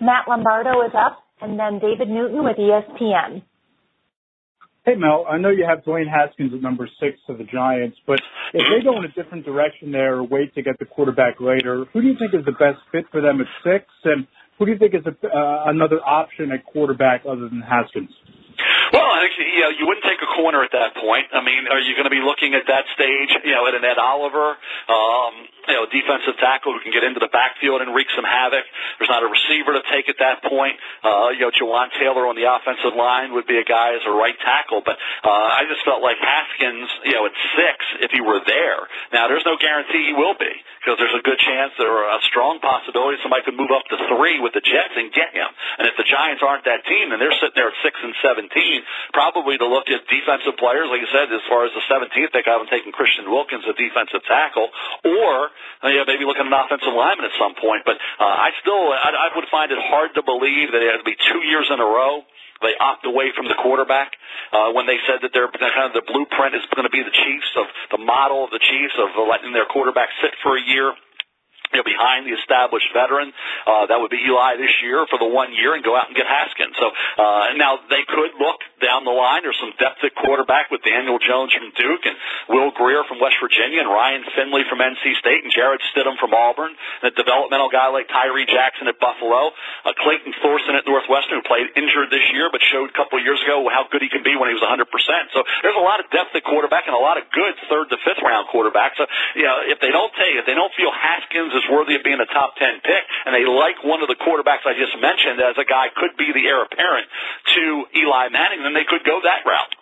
Matt 0.00 0.26
Lombardo 0.26 0.82
is 0.82 0.94
up, 0.98 1.22
and 1.40 1.58
then 1.58 1.78
David 1.78 2.08
Newton 2.10 2.42
with 2.42 2.58
ESPN. 2.58 3.46
Hey, 4.84 4.96
Mel, 4.96 5.24
I 5.30 5.38
know 5.38 5.50
you 5.50 5.64
have 5.64 5.84
Dwayne 5.84 6.10
Haskins 6.10 6.52
at 6.52 6.60
number 6.60 6.88
six 6.98 7.16
for 7.24 7.36
the 7.36 7.44
Giants, 7.44 7.96
but 8.04 8.18
if 8.52 8.66
they 8.66 8.82
go 8.82 8.98
in 8.98 9.04
a 9.04 9.12
different 9.14 9.44
direction 9.44 9.92
there 9.92 10.16
or 10.16 10.24
wait 10.24 10.52
to 10.56 10.62
get 10.62 10.76
the 10.80 10.86
quarterback 10.86 11.38
later, 11.38 11.84
who 11.92 12.02
do 12.02 12.08
you 12.08 12.18
think 12.18 12.34
is 12.34 12.44
the 12.44 12.58
best 12.58 12.82
fit 12.90 13.06
for 13.12 13.20
them 13.20 13.40
at 13.40 13.46
six? 13.62 13.86
And 14.02 14.26
who 14.58 14.66
do 14.66 14.72
you 14.72 14.78
think 14.78 14.94
is 14.94 15.06
a, 15.06 15.14
uh, 15.14 15.70
another 15.70 16.02
option 16.02 16.50
at 16.50 16.66
quarterback 16.66 17.22
other 17.22 17.48
than 17.48 17.62
Haskins? 17.62 18.10
Well, 18.92 19.06
I 19.06 19.22
think 19.22 19.38
you 19.54 19.62
know 19.62 19.70
you 19.70 19.86
wouldn't 19.86 20.04
take 20.04 20.18
a 20.18 20.30
corner 20.34 20.64
at 20.66 20.74
that 20.74 20.98
point. 20.98 21.30
I 21.32 21.46
mean, 21.46 21.70
are 21.70 21.78
you 21.78 21.94
going 21.94 22.10
to 22.10 22.10
be 22.10 22.20
looking 22.20 22.58
at 22.58 22.66
that 22.66 22.84
stage, 22.98 23.30
you 23.46 23.54
know, 23.54 23.70
at 23.70 23.78
an 23.78 23.84
Ed 23.86 24.02
Oliver, 24.02 24.58
um, 24.90 25.34
you 25.68 25.74
know, 25.74 25.86
defensive 25.86 26.36
tackle 26.38 26.74
who 26.74 26.80
can 26.80 26.92
get 26.92 27.04
into 27.04 27.20
the 27.20 27.30
backfield 27.30 27.82
and 27.82 27.94
wreak 27.94 28.08
some 28.14 28.24
havoc? 28.24 28.64
There's 28.98 29.10
not 29.10 29.22
a 29.22 29.30
receiver 29.30 29.74
to 29.78 29.82
take 29.90 30.08
at 30.08 30.18
that 30.18 30.42
point. 30.42 30.76
Uh, 31.02 31.30
you 31.34 31.46
know, 31.46 31.52
Jawaan 31.54 31.90
Taylor 31.96 32.26
on 32.26 32.34
the 32.34 32.48
offensive 32.48 32.94
line 32.96 33.32
would 33.32 33.46
be 33.46 33.58
a 33.58 33.66
guy 33.66 33.94
as 33.94 34.02
a 34.06 34.14
right 34.14 34.36
tackle, 34.42 34.82
but 34.84 34.98
uh, 35.22 35.30
I 35.30 35.64
just 35.70 35.84
felt 35.86 36.02
like 36.02 36.18
Haskins, 36.18 36.88
you 37.06 37.14
know, 37.14 37.26
at 37.26 37.34
six, 37.54 37.76
if 38.02 38.10
he 38.10 38.20
were 38.20 38.40
there. 38.42 38.88
Now, 39.12 39.28
there's 39.28 39.46
no 39.46 39.54
guarantee 39.56 40.10
he 40.10 40.16
will 40.16 40.34
be 40.34 40.52
because 40.82 40.98
there's 40.98 41.14
a 41.14 41.22
good 41.22 41.38
chance 41.38 41.72
or 41.78 42.10
a 42.10 42.18
strong 42.26 42.58
possibility 42.58 43.22
somebody 43.22 43.46
could 43.46 43.54
move 43.54 43.70
up 43.70 43.86
to 43.86 43.96
three 44.10 44.42
with 44.42 44.50
the 44.50 44.64
Jets 44.64 44.98
and 44.98 45.14
get 45.14 45.30
him. 45.30 45.46
And 45.78 45.86
if 45.86 45.94
the 45.94 46.02
Giants 46.02 46.42
aren't 46.42 46.66
that 46.66 46.82
team, 46.90 47.14
then 47.14 47.22
they're 47.22 47.34
sitting 47.38 47.54
there 47.54 47.70
at 47.70 47.78
six 47.86 47.94
and 48.02 48.10
seventeen, 48.18 48.82
probably 49.14 49.54
to 49.62 49.66
look 49.70 49.86
at 49.86 50.02
defensive 50.10 50.58
players, 50.58 50.90
like 50.90 50.98
you 50.98 51.10
said, 51.14 51.30
as 51.30 51.44
far 51.46 51.64
as 51.64 51.72
the 51.72 51.84
17th 51.86 52.34
pick, 52.34 52.50
I 52.50 52.58
haven't 52.58 52.72
taken 52.72 52.90
Christian 52.90 53.30
Wilkins, 53.30 53.62
a 53.70 53.74
defensive 53.78 54.26
tackle, 54.26 54.74
or 55.06 55.51
uh, 55.84 55.88
yeah, 55.88 56.04
maybe 56.06 56.24
look 56.24 56.38
at 56.38 56.46
an 56.46 56.52
offensive 56.52 56.92
lineman 56.92 57.26
at 57.26 57.36
some 57.38 57.54
point. 57.58 57.82
But 57.84 57.96
uh, 58.18 58.24
I 58.24 58.50
still, 58.60 58.92
I, 58.92 59.10
I 59.12 59.28
would 59.34 59.48
find 59.50 59.70
it 59.70 59.78
hard 59.78 60.14
to 60.14 60.22
believe 60.22 60.72
that 60.72 60.80
it 60.82 60.88
had 60.90 61.00
to 61.00 61.08
be 61.08 61.16
two 61.16 61.42
years 61.46 61.68
in 61.70 61.80
a 61.80 61.86
row 61.86 62.22
they 62.62 62.78
opt 62.78 63.04
away 63.04 63.34
from 63.34 63.50
the 63.50 63.58
quarterback 63.58 64.14
uh, 64.54 64.70
when 64.70 64.86
they 64.86 64.96
said 65.04 65.18
that 65.26 65.34
their 65.34 65.50
kind 65.50 65.90
of 65.90 65.98
the 65.98 66.06
blueprint 66.06 66.54
is 66.54 66.62
going 66.70 66.86
to 66.86 66.94
be 66.94 67.02
the 67.02 67.10
Chiefs 67.10 67.50
of 67.58 67.66
the 67.90 67.98
model 67.98 68.46
of 68.46 68.54
the 68.54 68.62
Chiefs 68.62 68.94
of 69.02 69.10
letting 69.26 69.52
their 69.52 69.66
quarterback 69.66 70.08
sit 70.22 70.30
for 70.46 70.56
a 70.56 70.62
year 70.62 70.94
you 71.74 71.80
know, 71.80 71.84
behind 71.84 72.28
the 72.28 72.36
established 72.38 72.86
veteran. 72.94 73.32
Uh, 73.66 73.90
that 73.90 73.98
would 73.98 74.14
be 74.14 74.22
Eli 74.22 74.56
this 74.56 74.72
year 74.84 75.04
for 75.10 75.18
the 75.18 75.26
one 75.26 75.52
year 75.52 75.74
and 75.74 75.82
go 75.82 75.96
out 75.96 76.06
and 76.06 76.14
get 76.16 76.28
Haskins. 76.28 76.76
So 76.78 76.86
uh, 76.92 77.56
now 77.58 77.82
they 77.90 78.06
could 78.06 78.36
look 78.38 78.60
down 78.82 79.06
the 79.06 79.14
line. 79.14 79.46
There's 79.46 79.58
some 79.62 79.72
depth 79.78 80.02
at 80.02 80.12
quarterback 80.18 80.74
with 80.74 80.82
Daniel 80.82 81.22
Jones 81.22 81.54
from 81.54 81.70
Duke 81.78 82.02
and 82.02 82.18
Will 82.50 82.74
Grier 82.74 83.06
from 83.06 83.22
West 83.22 83.38
Virginia 83.38 83.80
and 83.80 83.88
Ryan 83.88 84.26
Finley 84.34 84.66
from 84.66 84.82
NC 84.82 85.14
State 85.22 85.46
and 85.46 85.54
Jarrett 85.54 85.80
Stidham 85.94 86.18
from 86.18 86.34
Auburn. 86.34 86.74
And 86.74 87.08
a 87.08 87.14
developmental 87.14 87.70
guy 87.70 87.88
like 87.94 88.10
Tyree 88.10 88.44
Jackson 88.50 88.90
at 88.90 88.98
Buffalo. 88.98 89.54
Uh, 89.86 89.94
Clayton 90.02 90.34
Thorson 90.42 90.74
at 90.74 90.82
Northwestern 90.82 91.38
who 91.38 91.46
played 91.46 91.70
injured 91.78 92.10
this 92.10 92.26
year 92.34 92.50
but 92.50 92.58
showed 92.74 92.90
a 92.90 92.96
couple 92.98 93.22
years 93.22 93.38
ago 93.46 93.62
how 93.70 93.86
good 93.86 94.02
he 94.02 94.10
can 94.10 94.26
be 94.26 94.34
when 94.34 94.50
he 94.50 94.56
was 94.58 94.64
100%. 94.66 94.82
So 95.30 95.46
there's 95.62 95.78
a 95.78 95.86
lot 95.86 96.02
of 96.02 96.10
depth 96.10 96.34
at 96.34 96.42
quarterback 96.42 96.90
and 96.90 96.98
a 96.98 97.00
lot 97.00 97.16
of 97.16 97.30
good 97.30 97.54
third 97.70 97.86
to 97.94 97.96
fifth 98.02 98.20
round 98.26 98.50
quarterbacks. 98.50 98.98
So, 98.98 99.06
you 99.38 99.46
know, 99.46 99.62
if 99.62 99.78
they 99.78 99.94
don't 99.94 100.10
take, 100.18 100.34
if 100.34 100.46
they 100.50 100.58
don't 100.58 100.72
feel 100.74 100.90
Haskins 100.90 101.54
is 101.54 101.64
worthy 101.70 101.94
of 101.94 102.02
being 102.02 102.18
a 102.18 102.28
top 102.28 102.58
10 102.58 102.82
pick, 102.82 103.04
and 103.26 103.30
they 103.36 103.46
like 103.46 103.78
one 103.84 104.02
of 104.02 104.08
the 104.08 104.18
quarterbacks 104.18 104.66
I 104.66 104.74
just 104.74 104.96
mentioned 104.98 105.38
as 105.38 105.54
a 105.60 105.66
guy 105.66 105.92
could 105.94 106.16
be 106.16 106.32
the 106.32 106.44
heir 106.48 106.64
apparent 106.64 107.06
to 107.54 107.62
Eli 107.94 108.32
Manning, 108.32 108.64
then 108.64 108.71
they 108.74 108.86
could 108.88 109.04
go 109.04 109.20
that 109.22 109.48
route. 109.48 109.74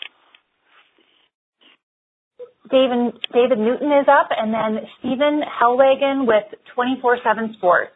David, 2.70 3.18
David 3.34 3.59
Newton 3.59 3.91
is 3.91 4.07
up, 4.07 4.28
and 4.30 4.55
then 4.55 4.86
Stephen 4.99 5.43
Helwagen 5.43 6.26
with 6.26 6.45
24-7 6.78 7.55
Sports. 7.57 7.93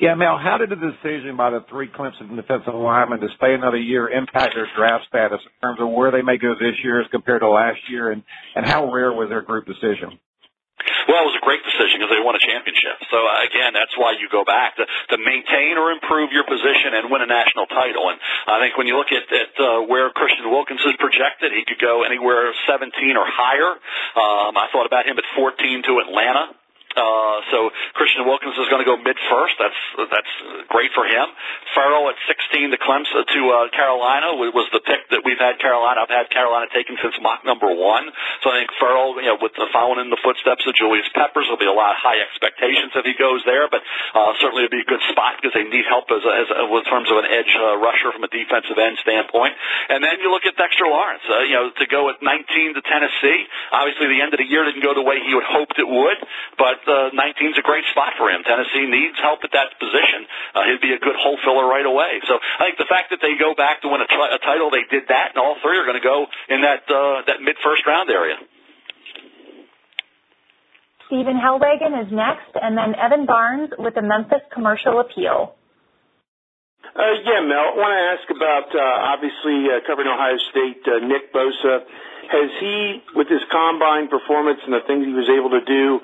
Yeah, 0.00 0.14
Mel, 0.14 0.38
how 0.42 0.56
did 0.56 0.70
the 0.70 0.76
decision 0.76 1.36
by 1.36 1.50
the 1.50 1.60
three 1.68 1.86
Clemson 1.86 2.34
defensive 2.34 2.74
linemen 2.74 3.20
to 3.20 3.28
stay 3.36 3.52
another 3.52 3.76
year 3.76 4.08
impact 4.08 4.54
their 4.54 4.66
draft 4.74 5.04
status 5.06 5.40
in 5.44 5.52
terms 5.60 5.78
of 5.78 5.90
where 5.90 6.10
they 6.10 6.22
may 6.22 6.38
go 6.38 6.54
this 6.54 6.74
year 6.82 7.02
as 7.02 7.06
compared 7.10 7.42
to 7.42 7.48
last 7.50 7.78
year, 7.90 8.10
and, 8.10 8.22
and 8.56 8.64
how 8.64 8.90
rare 8.90 9.12
was 9.12 9.28
their 9.28 9.42
group 9.42 9.66
decision? 9.66 10.18
Well, 11.08 11.24
it 11.24 11.28
was 11.32 11.38
a 11.38 11.44
great 11.44 11.62
decision 11.64 12.00
because 12.00 12.12
they 12.12 12.22
won 12.22 12.36
a 12.36 12.42
championship. 12.42 12.96
So 13.10 13.18
uh, 13.18 13.46
again, 13.46 13.72
that's 13.72 13.94
why 13.96 14.16
you 14.18 14.28
go 14.28 14.44
back 14.44 14.76
to, 14.76 14.84
to 14.84 15.16
maintain 15.18 15.76
or 15.76 15.90
improve 15.92 16.32
your 16.32 16.44
position 16.44 16.94
and 16.94 17.10
win 17.10 17.22
a 17.22 17.30
national 17.30 17.66
title. 17.66 18.10
And 18.10 18.18
I 18.46 18.60
think 18.60 18.76
when 18.76 18.86
you 18.86 18.96
look 18.96 19.12
at, 19.12 19.26
at 19.28 19.52
uh, 19.58 19.84
where 19.86 20.10
Christian 20.10 20.50
Wilkins 20.50 20.80
is 20.84 20.94
projected, 20.98 21.52
he 21.52 21.64
could 21.66 21.80
go 21.80 22.02
anywhere 22.02 22.52
17 22.68 22.92
or 23.16 23.26
higher. 23.26 23.76
Um, 24.16 24.56
I 24.56 24.68
thought 24.72 24.86
about 24.86 25.06
him 25.06 25.18
at 25.18 25.26
14 25.36 25.82
to 25.88 25.92
Atlanta. 26.04 26.59
Uh, 26.96 27.38
so 27.54 27.70
Christian 27.94 28.26
Wilkins 28.26 28.58
is 28.58 28.66
going 28.66 28.82
to 28.82 28.88
go 28.88 28.98
mid 28.98 29.14
first. 29.30 29.54
That's 29.62 29.80
that's 30.10 30.34
great 30.66 30.90
for 30.90 31.06
him. 31.06 31.30
Ferrell 31.74 32.10
at 32.10 32.18
16 32.26 32.74
to 32.74 32.78
Clemson 32.82 33.22
to 33.22 33.40
uh, 33.50 33.70
Carolina 33.70 34.34
was 34.34 34.66
the 34.74 34.82
pick 34.82 35.06
that 35.14 35.22
we've 35.22 35.38
had 35.38 35.62
Carolina. 35.62 36.02
I've 36.02 36.10
had 36.10 36.26
Carolina 36.34 36.66
taken 36.74 36.98
since 36.98 37.14
mock 37.22 37.46
number 37.46 37.70
one. 37.70 38.10
So 38.42 38.50
I 38.50 38.62
think 38.62 38.74
Ferrell, 38.82 39.14
you 39.22 39.30
know, 39.30 39.38
with 39.38 39.54
the 39.54 39.70
following 39.70 40.02
in 40.02 40.10
the 40.10 40.18
footsteps 40.18 40.66
of 40.66 40.74
Julius 40.74 41.06
Peppers, 41.14 41.46
will 41.46 41.62
be 41.62 41.70
a 41.70 41.74
lot 41.74 41.94
of 41.94 42.02
high 42.02 42.18
expectations 42.18 42.90
if 42.98 43.06
he 43.06 43.14
goes 43.14 43.46
there. 43.46 43.70
But 43.70 43.86
uh, 44.14 44.34
certainly 44.42 44.66
it'll 44.66 44.74
be 44.74 44.82
a 44.82 44.90
good 44.90 45.02
spot 45.14 45.38
because 45.38 45.54
they 45.54 45.66
need 45.70 45.86
help 45.86 46.10
as, 46.10 46.26
a, 46.26 46.32
as 46.42 46.48
a, 46.50 46.66
in 46.66 46.84
terms 46.90 47.06
of 47.06 47.22
an 47.22 47.28
edge 47.30 47.54
uh, 47.54 47.78
rusher 47.78 48.10
from 48.10 48.26
a 48.26 48.30
defensive 48.30 48.78
end 48.78 48.98
standpoint. 48.98 49.54
And 49.94 50.02
then 50.02 50.18
you 50.18 50.34
look 50.34 50.42
at 50.42 50.58
Dexter 50.58 50.90
Lawrence. 50.90 51.22
Uh, 51.30 51.46
you 51.46 51.54
know, 51.54 51.70
to 51.70 51.86
go 51.86 52.10
at 52.10 52.18
19 52.18 52.74
to 52.74 52.82
Tennessee. 52.82 53.46
Obviously, 53.70 54.10
the 54.10 54.20
end 54.20 54.34
of 54.34 54.42
the 54.42 54.48
year 54.48 54.66
didn't 54.66 54.82
go 54.82 54.94
the 54.94 55.06
way 55.06 55.22
he 55.22 55.34
would 55.38 55.46
hoped 55.46 55.78
it 55.78 55.86
would, 55.86 56.18
but 56.58 56.79
uh, 56.86 57.10
19 57.12 57.52
is 57.52 57.58
a 57.58 57.66
great 57.66 57.84
spot 57.90 58.14
for 58.16 58.30
him. 58.30 58.42
Tennessee 58.44 58.86
needs 58.86 59.16
help 59.20 59.40
at 59.44 59.52
that 59.52 59.76
position. 59.80 60.24
Uh, 60.54 60.64
he'd 60.68 60.80
be 60.80 60.92
a 60.92 61.00
good 61.00 61.16
hole 61.16 61.38
filler 61.44 61.66
right 61.66 61.86
away. 61.86 62.20
So 62.28 62.38
I 62.38 62.70
think 62.70 62.78
the 62.78 62.88
fact 62.88 63.10
that 63.10 63.20
they 63.20 63.36
go 63.36 63.54
back 63.54 63.82
to 63.82 63.88
win 63.88 64.00
a, 64.00 64.08
t- 64.08 64.16
a 64.16 64.40
title, 64.40 64.70
they 64.70 64.84
did 64.88 65.08
that, 65.08 65.34
and 65.34 65.38
all 65.38 65.56
three 65.62 65.76
are 65.78 65.86
going 65.86 66.00
to 66.00 66.04
go 66.04 66.26
in 66.48 66.62
that 66.62 66.84
uh, 66.88 67.26
that 67.26 67.42
mid 67.42 67.56
first 67.62 67.86
round 67.86 68.10
area. 68.10 68.36
Stephen 71.10 71.34
Helwagen 71.34 71.98
is 72.06 72.12
next, 72.12 72.54
and 72.54 72.78
then 72.78 72.94
Evan 72.94 73.26
Barnes 73.26 73.70
with 73.78 73.94
the 73.98 74.02
Memphis 74.02 74.46
Commercial 74.54 75.00
Appeal. 75.00 75.58
Uh, 76.94 77.14
yeah, 77.22 77.42
Mel, 77.42 77.70
I 77.70 77.78
want 77.78 77.92
to 77.94 78.02
ask 78.14 78.26
about 78.30 78.68
uh, 78.74 79.14
obviously 79.14 79.70
uh, 79.70 79.78
covering 79.86 80.06
Ohio 80.06 80.38
State, 80.50 80.82
uh, 80.86 80.98
Nick 81.06 81.34
Bosa. 81.34 81.86
Has 82.30 82.50
he, 82.62 83.02
with 83.14 83.26
his 83.26 83.42
combine 83.50 84.06
performance 84.06 84.62
and 84.62 84.74
the 84.74 84.86
things 84.86 85.06
he 85.06 85.14
was 85.14 85.26
able 85.30 85.50
to 85.50 85.62
do, 85.66 85.98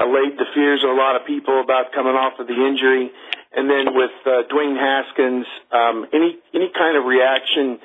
allayed 0.00 0.34
the 0.40 0.48
fears 0.56 0.82
of 0.82 0.90
a 0.90 0.98
lot 0.98 1.14
of 1.14 1.26
people 1.28 1.60
about 1.60 1.92
coming 1.92 2.16
off 2.16 2.40
of 2.40 2.48
the 2.48 2.56
injury. 2.56 3.12
And 3.52 3.68
then 3.68 3.94
with 3.94 4.14
uh, 4.24 4.46
Dwayne 4.48 4.78
Haskins, 4.78 5.46
um, 5.70 6.06
any 6.14 6.38
any 6.54 6.70
kind 6.72 6.96
of 6.96 7.04
reaction 7.04 7.78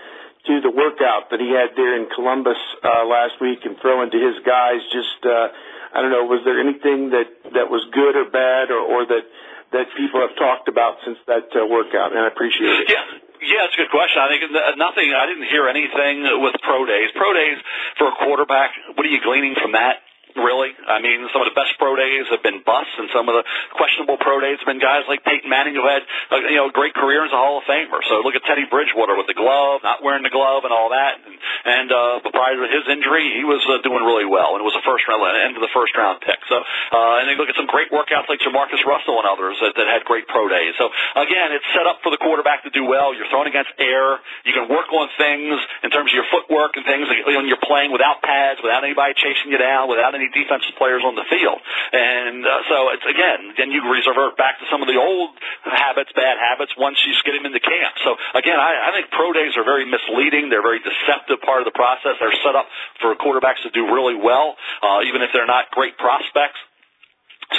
to 0.46 0.62
the 0.62 0.70
workout 0.70 1.34
that 1.34 1.42
he 1.42 1.50
had 1.50 1.74
there 1.76 1.98
in 1.98 2.06
Columbus 2.14 2.58
uh, 2.86 3.04
last 3.06 3.42
week 3.42 3.66
and 3.66 3.76
throwing 3.82 4.12
to 4.12 4.20
his 4.20 4.38
guys? 4.46 4.80
Just 4.94 5.26
uh, 5.26 5.50
I 5.94 6.02
don't 6.02 6.14
know, 6.14 6.26
was 6.30 6.46
there 6.46 6.62
anything 6.62 7.10
that 7.12 7.28
that 7.58 7.68
was 7.70 7.82
good 7.92 8.16
or 8.16 8.30
bad 8.30 8.70
or, 8.70 8.80
or 8.80 9.06
that 9.10 9.26
that 9.74 9.86
people 9.98 10.22
have 10.22 10.38
talked 10.38 10.70
about 10.70 11.02
since 11.04 11.18
that 11.26 11.50
uh, 11.58 11.66
workout? 11.66 12.14
And 12.14 12.22
I 12.22 12.28
appreciate 12.30 12.86
it. 12.86 12.90
Yeah. 12.90 13.26
Yeah, 13.46 13.68
it's 13.68 13.76
a 13.76 13.84
good 13.84 13.92
question. 13.92 14.22
I 14.24 14.32
think 14.32 14.42
nothing. 14.80 15.12
I 15.14 15.28
didn't 15.28 15.46
hear 15.52 15.68
anything 15.68 16.24
with 16.42 16.56
pro 16.64 16.86
days. 16.86 17.12
Pro 17.14 17.34
days 17.34 17.60
for 17.98 18.08
a 18.08 18.16
quarterback. 18.16 18.72
What 18.96 19.06
are 19.06 19.10
you 19.10 19.22
gleaning 19.22 19.54
from 19.60 19.74
that? 19.74 20.02
Really. 20.36 20.76
I 20.88 21.02
mean, 21.02 21.28
some 21.32 21.42
of 21.42 21.48
the 21.48 21.58
best 21.58 21.76
pro 21.80 21.96
days 21.96 22.28
have 22.30 22.44
been 22.44 22.62
busts, 22.62 22.96
and 23.00 23.10
some 23.12 23.28
of 23.32 23.36
the 23.40 23.44
questionable 23.76 24.20
pro 24.20 24.40
days 24.40 24.60
have 24.60 24.70
been 24.70 24.84
guys 24.84 25.08
like 25.08 25.24
Peyton 25.24 25.50
Manning 25.50 25.76
who 25.76 25.88
had 25.88 26.04
a, 26.32 26.38
you 26.52 26.60
know 26.60 26.70
a 26.70 26.76
great 26.76 26.94
career 26.94 27.26
as 27.26 27.32
a 27.32 27.40
Hall 27.40 27.60
of 27.60 27.66
Famer. 27.66 28.04
So 28.08 28.22
look 28.22 28.36
at 28.36 28.44
Teddy 28.44 28.68
Bridgewater 28.68 29.16
with 29.16 29.28
the 29.28 29.38
glove, 29.38 29.82
not 29.84 30.04
wearing 30.04 30.24
the 30.24 30.34
glove, 30.34 30.68
and 30.68 30.74
all 30.76 30.92
that. 30.92 31.20
And, 31.24 31.36
and 31.66 31.88
uh, 31.92 32.16
but 32.24 32.32
prior 32.36 32.56
to 32.56 32.68
his 32.68 32.86
injury, 32.92 33.32
he 33.36 33.44
was 33.48 33.64
uh, 33.66 33.82
doing 33.82 34.04
really 34.04 34.28
well, 34.28 34.56
and 34.56 34.62
it 34.62 34.68
was 34.68 34.76
a 34.76 34.84
first 34.84 35.08
round 35.08 35.24
end 35.26 35.56
of 35.56 35.64
the 35.64 35.72
first 35.74 35.96
round 35.96 36.22
pick. 36.22 36.38
So 36.52 36.60
uh, 36.60 37.22
and 37.24 37.32
then 37.32 37.40
look 37.40 37.50
at 37.50 37.56
some 37.56 37.68
great 37.72 37.90
workouts 37.90 38.28
like 38.28 38.44
Jamarcus 38.44 38.84
Russell 38.84 39.18
and 39.24 39.28
others 39.28 39.58
that, 39.64 39.74
that 39.80 39.88
had 39.88 40.04
great 40.06 40.28
pro 40.28 40.48
days. 40.52 40.76
So 40.78 40.92
again, 41.16 41.56
it's 41.56 41.66
set 41.72 41.88
up 41.88 42.04
for 42.04 42.12
the 42.12 42.20
quarterback 42.20 42.64
to 42.68 42.72
do 42.72 42.86
well. 42.86 43.16
You're 43.16 43.30
throwing 43.32 43.48
against 43.48 43.72
air. 43.80 44.20
You 44.44 44.54
can 44.54 44.68
work 44.68 44.92
on 44.92 45.08
things 45.18 45.58
in 45.84 45.90
terms 45.90 46.12
of 46.12 46.16
your 46.16 46.28
footwork 46.30 46.76
and 46.76 46.84
things 46.86 47.08
when 47.26 47.48
you're 47.48 47.62
playing 47.64 47.92
without 47.92 48.22
pads, 48.22 48.60
without 48.62 48.84
anybody 48.84 49.16
chasing 49.16 49.52
you 49.52 49.58
down, 49.58 49.90
without 49.90 50.14
any 50.14 50.25
defensive 50.34 50.76
players 50.78 51.04
on 51.06 51.16
the 51.16 51.26
field. 51.30 51.60
And 51.94 52.46
uh, 52.46 52.62
so 52.70 52.78
it's 52.94 53.06
again, 53.06 53.54
then 53.58 53.70
you 53.72 53.84
revert 53.86 54.38
back 54.38 54.60
to 54.60 54.66
some 54.72 54.82
of 54.82 54.88
the 54.88 54.98
old 54.98 55.36
habits, 55.64 56.12
bad 56.16 56.38
habits, 56.38 56.74
once 56.78 56.98
you 57.06 57.14
get 57.26 57.36
him 57.36 57.46
into 57.46 57.60
camp. 57.60 57.94
So 58.04 58.16
again, 58.38 58.58
I, 58.58 58.90
I 58.90 58.90
think 58.94 59.10
pro 59.12 59.34
days 59.34 59.58
are 59.58 59.66
very 59.66 59.86
misleading. 59.86 60.50
They're 60.50 60.66
very 60.66 60.80
deceptive 60.80 61.42
part 61.42 61.62
of 61.62 61.68
the 61.68 61.76
process. 61.76 62.18
They're 62.22 62.40
set 62.46 62.56
up 62.56 62.68
for 63.02 63.16
quarterbacks 63.16 63.62
to 63.64 63.72
do 63.74 63.90
really 63.90 64.16
well, 64.16 64.56
uh, 64.82 65.02
even 65.06 65.22
if 65.22 65.30
they're 65.34 65.50
not 65.50 65.72
great 65.72 65.98
prospects. 65.98 66.60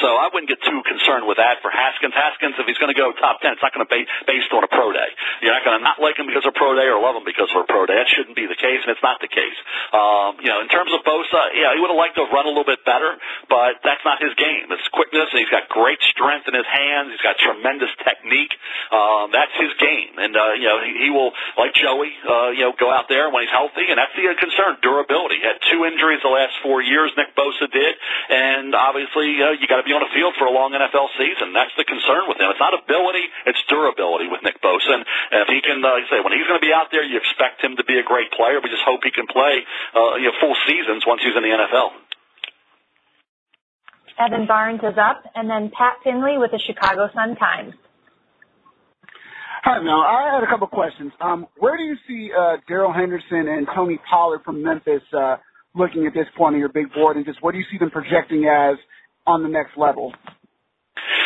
So 0.03 0.19
I 0.19 0.27
wouldn't 0.35 0.51
get 0.51 0.59
too 0.67 0.83
concerned 0.83 1.31
with 1.31 1.39
that 1.39 1.63
for 1.63 1.71
Haskins. 1.71 2.11
Haskins, 2.11 2.59
if 2.59 2.67
he's 2.67 2.79
going 2.83 2.91
to 2.91 2.99
go 2.99 3.15
top 3.15 3.39
10, 3.39 3.55
it's 3.55 3.63
not 3.63 3.71
going 3.71 3.87
to 3.87 3.93
be 3.93 4.03
based 4.27 4.51
on 4.51 4.67
a 4.67 4.71
pro 4.71 4.91
day. 4.91 5.09
You're 5.41 5.55
not 5.55 5.63
going 5.63 5.79
to 5.79 5.85
not 5.85 6.03
like 6.03 6.19
him 6.19 6.27
because 6.27 6.43
of 6.43 6.53
a 6.53 6.59
pro 6.59 6.75
day 6.75 6.91
or 6.91 6.99
love 6.99 7.15
him 7.15 7.23
because 7.23 7.47
of 7.55 7.63
a 7.63 7.69
pro 7.71 7.87
day. 7.87 7.95
That 7.95 8.11
shouldn't 8.11 8.35
be 8.35 8.51
the 8.51 8.59
case, 8.59 8.83
and 8.83 8.91
it's 8.91 9.05
not 9.07 9.23
the 9.23 9.31
case. 9.31 9.59
Um, 9.95 10.43
you 10.43 10.51
know, 10.51 10.59
in 10.59 10.69
terms 10.69 10.91
of 10.91 11.07
Bosa, 11.07 11.55
yeah, 11.55 11.73
he 11.73 11.79
would 11.79 11.95
have 11.95 12.01
liked 12.01 12.19
to 12.19 12.27
have 12.27 12.35
run 12.35 12.51
a 12.51 12.53
little 12.53 12.67
bit 12.67 12.83
better, 12.83 13.15
but 13.47 13.79
that's 13.87 14.03
not 14.03 14.19
his 14.19 14.35
game. 14.35 14.69
It's 14.75 14.91
quickness, 14.91 15.31
and 15.31 15.39
he's 15.39 15.55
got 15.55 15.71
great 15.71 16.03
strength 16.11 16.51
in 16.51 16.55
his 16.59 16.67
hands. 16.67 17.15
He's 17.15 17.23
got 17.23 17.39
tremendous 17.39 17.95
technique. 18.03 18.53
Um, 18.91 19.31
that's 19.31 19.55
his 19.55 19.71
game, 19.79 20.19
and 20.19 20.35
uh, 20.35 20.59
you 20.59 20.67
know, 20.67 20.79
he, 20.83 21.07
he 21.07 21.09
will, 21.15 21.31
like 21.55 21.73
Joey, 21.79 22.11
uh, 22.27 22.51
you 22.53 22.67
know, 22.67 22.75
go 22.75 22.91
out 22.91 23.07
there 23.07 23.31
when 23.31 23.47
he's 23.47 23.55
healthy, 23.55 23.87
and 23.89 23.97
that's 23.97 24.13
the 24.19 24.27
concern: 24.35 24.83
durability. 24.83 25.39
He 25.41 25.47
had 25.47 25.63
two 25.71 25.87
injuries 25.87 26.21
the 26.27 26.33
last 26.33 26.59
four 26.61 26.83
years. 26.83 27.15
Nick 27.17 27.33
Bosa 27.39 27.71
did, 27.71 27.95
and 28.29 28.75
obviously, 28.75 29.39
uh, 29.41 29.55
you 29.57 29.67
got 29.71 29.76
got 29.77 29.85
to 29.85 29.89
be 29.89 29.93
on 29.93 30.01
a 30.01 30.09
field 30.17 30.33
for 30.41 30.49
a 30.49 30.55
long 30.55 30.73
NFL 30.73 31.13
season. 31.21 31.53
That's 31.53 31.73
the 31.77 31.85
concern 31.85 32.25
with 32.25 32.41
him. 32.41 32.49
It's 32.49 32.63
not 32.63 32.73
ability, 32.73 33.29
it's 33.45 33.61
durability 33.69 34.33
with 34.33 34.41
Nick 34.41 34.57
Bosa. 34.65 34.97
And 34.97 35.05
if 35.45 35.49
he 35.53 35.61
can, 35.61 35.85
uh, 35.85 36.01
say, 36.09 36.25
when 36.25 36.33
he's 36.33 36.49
going 36.49 36.57
to 36.57 36.65
be 36.65 36.73
out 36.73 36.89
there, 36.89 37.05
you 37.05 37.21
expect 37.21 37.61
him 37.61 37.77
to 37.77 37.85
be 37.85 38.01
a 38.01 38.05
great 38.07 38.33
player. 38.33 38.57
We 38.65 38.73
just 38.73 38.89
hope 38.89 39.05
he 39.05 39.13
can 39.13 39.29
play 39.29 39.61
uh, 39.93 40.17
you 40.17 40.33
know, 40.33 40.37
full 40.41 40.57
seasons 40.65 41.05
once 41.05 41.21
he's 41.21 41.37
in 41.37 41.45
the 41.45 41.53
NFL. 41.53 41.93
Evan 44.17 44.49
Barnes 44.49 44.81
is 44.81 44.97
up, 44.97 45.21
and 45.37 45.45
then 45.45 45.69
Pat 45.77 46.01
Finley 46.01 46.41
with 46.41 46.51
the 46.51 46.63
Chicago 46.65 47.13
Sun 47.13 47.37
Times. 47.37 47.77
Hi, 49.65 49.83
Mel. 49.83 50.01
I 50.01 50.33
had 50.33 50.43
a 50.43 50.47
couple 50.47 50.67
questions. 50.69 51.13
Um, 51.21 51.47
where 51.59 51.77
do 51.77 51.83
you 51.83 51.97
see 52.09 52.31
uh, 52.33 52.57
Darrell 52.69 52.95
Henderson 52.95 53.49
and 53.49 53.67
Tony 53.75 53.99
Pollard 54.09 54.41
from 54.45 54.63
Memphis 54.63 55.03
uh, 55.13 55.37
looking 55.75 56.07
at 56.07 56.15
this 56.15 56.27
point 56.37 56.55
on 56.55 56.61
your 56.61 56.71
big 56.71 56.93
board, 56.95 57.17
and 57.17 57.27
just 57.27 57.43
what 57.43 57.53
do 57.53 57.59
you 57.59 57.65
see 57.71 57.77
them 57.77 57.91
projecting 57.91 58.47
as 58.47 58.77
on 59.27 59.43
the 59.43 59.49
next 59.49 59.77
level. 59.77 60.15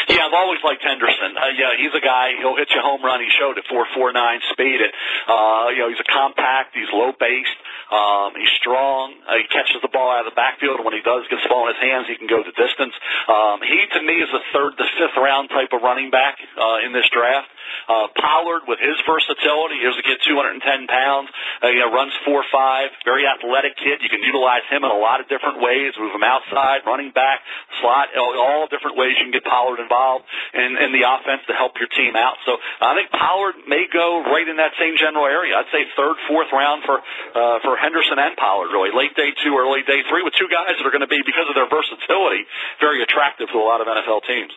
Yeah, 0.08 0.26
I've 0.26 0.34
always 0.34 0.58
liked 0.64 0.82
Henderson. 0.82 1.38
Uh, 1.38 1.54
yeah, 1.54 1.78
he's 1.78 1.94
a 1.94 2.02
guy. 2.02 2.34
He'll 2.40 2.56
hit 2.56 2.68
you 2.74 2.80
a 2.80 2.82
home 2.82 3.04
run. 3.04 3.20
He 3.20 3.30
showed 3.38 3.58
it, 3.58 3.64
four 3.70 3.86
four 3.94 4.12
nine 4.12 4.40
speed. 4.52 4.80
It. 4.82 4.92
Uh, 5.28 5.70
you 5.70 5.86
know, 5.86 5.88
he's 5.88 6.00
a 6.02 6.10
compact. 6.10 6.74
He's 6.74 6.90
low 6.92 7.12
based. 7.18 7.54
Um, 7.90 8.38
he's 8.38 8.54
strong. 8.62 9.18
Uh, 9.26 9.42
he 9.42 9.46
catches 9.50 9.82
the 9.82 9.90
ball 9.90 10.14
out 10.14 10.22
of 10.26 10.30
the 10.30 10.38
backfield, 10.38 10.78
when 10.86 10.94
he 10.94 11.02
does 11.02 11.26
get 11.26 11.42
the 11.42 11.50
ball 11.50 11.66
in 11.66 11.74
his 11.74 11.82
hands, 11.82 12.06
he 12.06 12.14
can 12.14 12.30
go 12.30 12.42
the 12.42 12.54
distance. 12.54 12.94
Um, 13.26 13.58
he 13.66 13.78
to 13.98 14.00
me 14.06 14.22
is 14.22 14.30
a 14.30 14.42
third 14.54 14.78
to 14.78 14.84
fifth 14.94 15.18
round 15.18 15.50
type 15.50 15.74
of 15.74 15.82
running 15.82 16.10
back 16.10 16.38
uh, 16.54 16.86
in 16.86 16.94
this 16.94 17.06
draft. 17.10 17.50
Uh, 17.86 18.06
Pollard 18.18 18.66
with 18.66 18.78
his 18.78 18.94
versatility. 19.06 19.78
Here's 19.82 19.98
a 19.98 20.02
kid, 20.02 20.18
210 20.26 20.86
pounds. 20.86 21.28
Uh, 21.62 21.70
you 21.70 21.82
know, 21.82 21.90
runs 21.90 22.14
four 22.26 22.42
five. 22.50 22.90
Very 23.04 23.26
athletic 23.26 23.74
kid. 23.78 24.02
You 24.02 24.10
can 24.10 24.22
utilize 24.22 24.62
him 24.70 24.82
in 24.82 24.90
a 24.90 24.98
lot 24.98 25.18
of 25.18 25.26
different 25.28 25.62
ways. 25.62 25.94
Move 25.98 26.14
him 26.14 26.22
outside, 26.22 26.86
running 26.86 27.10
back, 27.10 27.42
slot, 27.82 28.14
all 28.14 28.66
different 28.70 28.96
ways 28.96 29.18
you 29.18 29.26
can 29.26 29.34
get 29.34 29.44
Pollard 29.44 29.80
involved 29.80 30.24
in, 30.54 30.78
in 30.78 30.90
the 30.94 31.06
offense 31.06 31.42
to 31.46 31.54
help 31.54 31.78
your 31.78 31.88
team 31.90 32.14
out. 32.14 32.38
So 32.46 32.58
I 32.80 32.94
think 32.94 33.10
Pollard 33.10 33.66
may 33.66 33.86
go 33.90 34.22
right 34.26 34.46
in 34.46 34.56
that 34.58 34.74
same 34.78 34.94
general 34.98 35.26
area. 35.26 35.56
I'd 35.56 35.70
say 35.72 35.86
third, 35.96 36.16
fourth 36.28 36.50
round 36.52 36.82
for 36.86 36.98
uh, 37.00 37.58
for 37.62 37.76
Henderson 37.80 38.20
and 38.20 38.36
Pollard. 38.36 38.68
Really, 38.70 38.92
late 38.92 39.16
day 39.16 39.32
two, 39.42 39.56
early 39.56 39.80
day 39.88 40.04
three, 40.08 40.22
with 40.22 40.36
two 40.36 40.48
guys 40.52 40.76
that 40.76 40.84
are 40.84 40.92
going 40.92 41.04
to 41.04 41.10
be 41.10 41.20
because 41.24 41.48
of 41.48 41.56
their 41.56 41.68
versatility 41.68 42.44
very 42.78 43.02
attractive 43.02 43.48
to 43.48 43.58
a 43.58 43.64
lot 43.64 43.80
of 43.80 43.88
NFL 43.88 44.22
teams. 44.28 44.52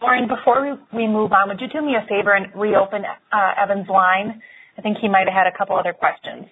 Lauren, 0.00 0.28
before 0.28 0.60
we, 0.64 1.04
we 1.04 1.06
move 1.06 1.32
on, 1.32 1.48
would 1.48 1.60
you 1.60 1.68
do 1.68 1.80
me 1.80 1.94
a 1.96 2.04
favor 2.08 2.32
and 2.32 2.48
reopen 2.54 3.04
uh, 3.04 3.52
Evan's 3.56 3.88
line? 3.88 4.42
I 4.76 4.82
think 4.82 4.98
he 4.98 5.08
might 5.08 5.28
have 5.28 5.36
had 5.36 5.46
a 5.46 5.56
couple 5.56 5.76
other 5.76 5.92
questions. 5.92 6.46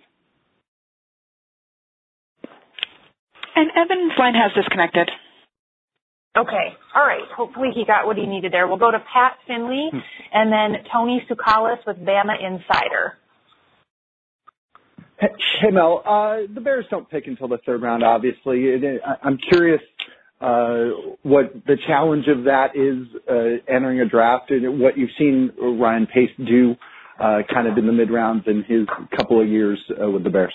And 3.54 3.70
Evan's 3.76 4.12
line 4.18 4.34
has 4.34 4.52
disconnected. 4.54 5.10
Okay. 6.36 6.72
All 6.94 7.04
right. 7.04 7.28
Hopefully 7.36 7.68
he 7.74 7.84
got 7.84 8.06
what 8.06 8.16
he 8.16 8.24
needed 8.24 8.52
there. 8.52 8.66
We'll 8.66 8.78
go 8.78 8.90
to 8.90 9.00
Pat 9.12 9.36
Finley 9.46 9.90
hmm. 9.92 9.98
and 10.32 10.50
then 10.50 10.82
Tony 10.90 11.22
Tsoukalas 11.28 11.84
with 11.86 11.98
Bama 11.98 12.40
Insider. 12.40 13.18
Hey, 15.22 15.70
Mel. 15.70 16.02
Uh, 16.04 16.52
the 16.52 16.60
Bears 16.60 16.84
don't 16.90 17.08
pick 17.08 17.26
until 17.26 17.48
the 17.48 17.58
third 17.64 17.82
round, 17.82 18.02
obviously. 18.02 18.74
I'm 19.22 19.38
curious 19.50 19.80
uh, 20.40 21.16
what 21.22 21.52
the 21.66 21.76
challenge 21.86 22.26
of 22.26 22.44
that 22.44 22.74
is 22.74 23.06
uh, 23.30 23.72
entering 23.72 24.00
a 24.00 24.08
draft 24.08 24.50
and 24.50 24.80
what 24.80 24.98
you've 24.98 25.10
seen 25.16 25.52
Ryan 25.78 26.06
Pace 26.06 26.30
do 26.44 26.74
uh, 27.20 27.38
kind 27.52 27.68
of 27.68 27.78
in 27.78 27.86
the 27.86 27.92
mid 27.92 28.10
rounds 28.10 28.44
in 28.48 28.64
his 28.64 28.86
couple 29.16 29.40
of 29.40 29.48
years 29.48 29.78
with 29.88 30.24
the 30.24 30.30
Bears. 30.30 30.54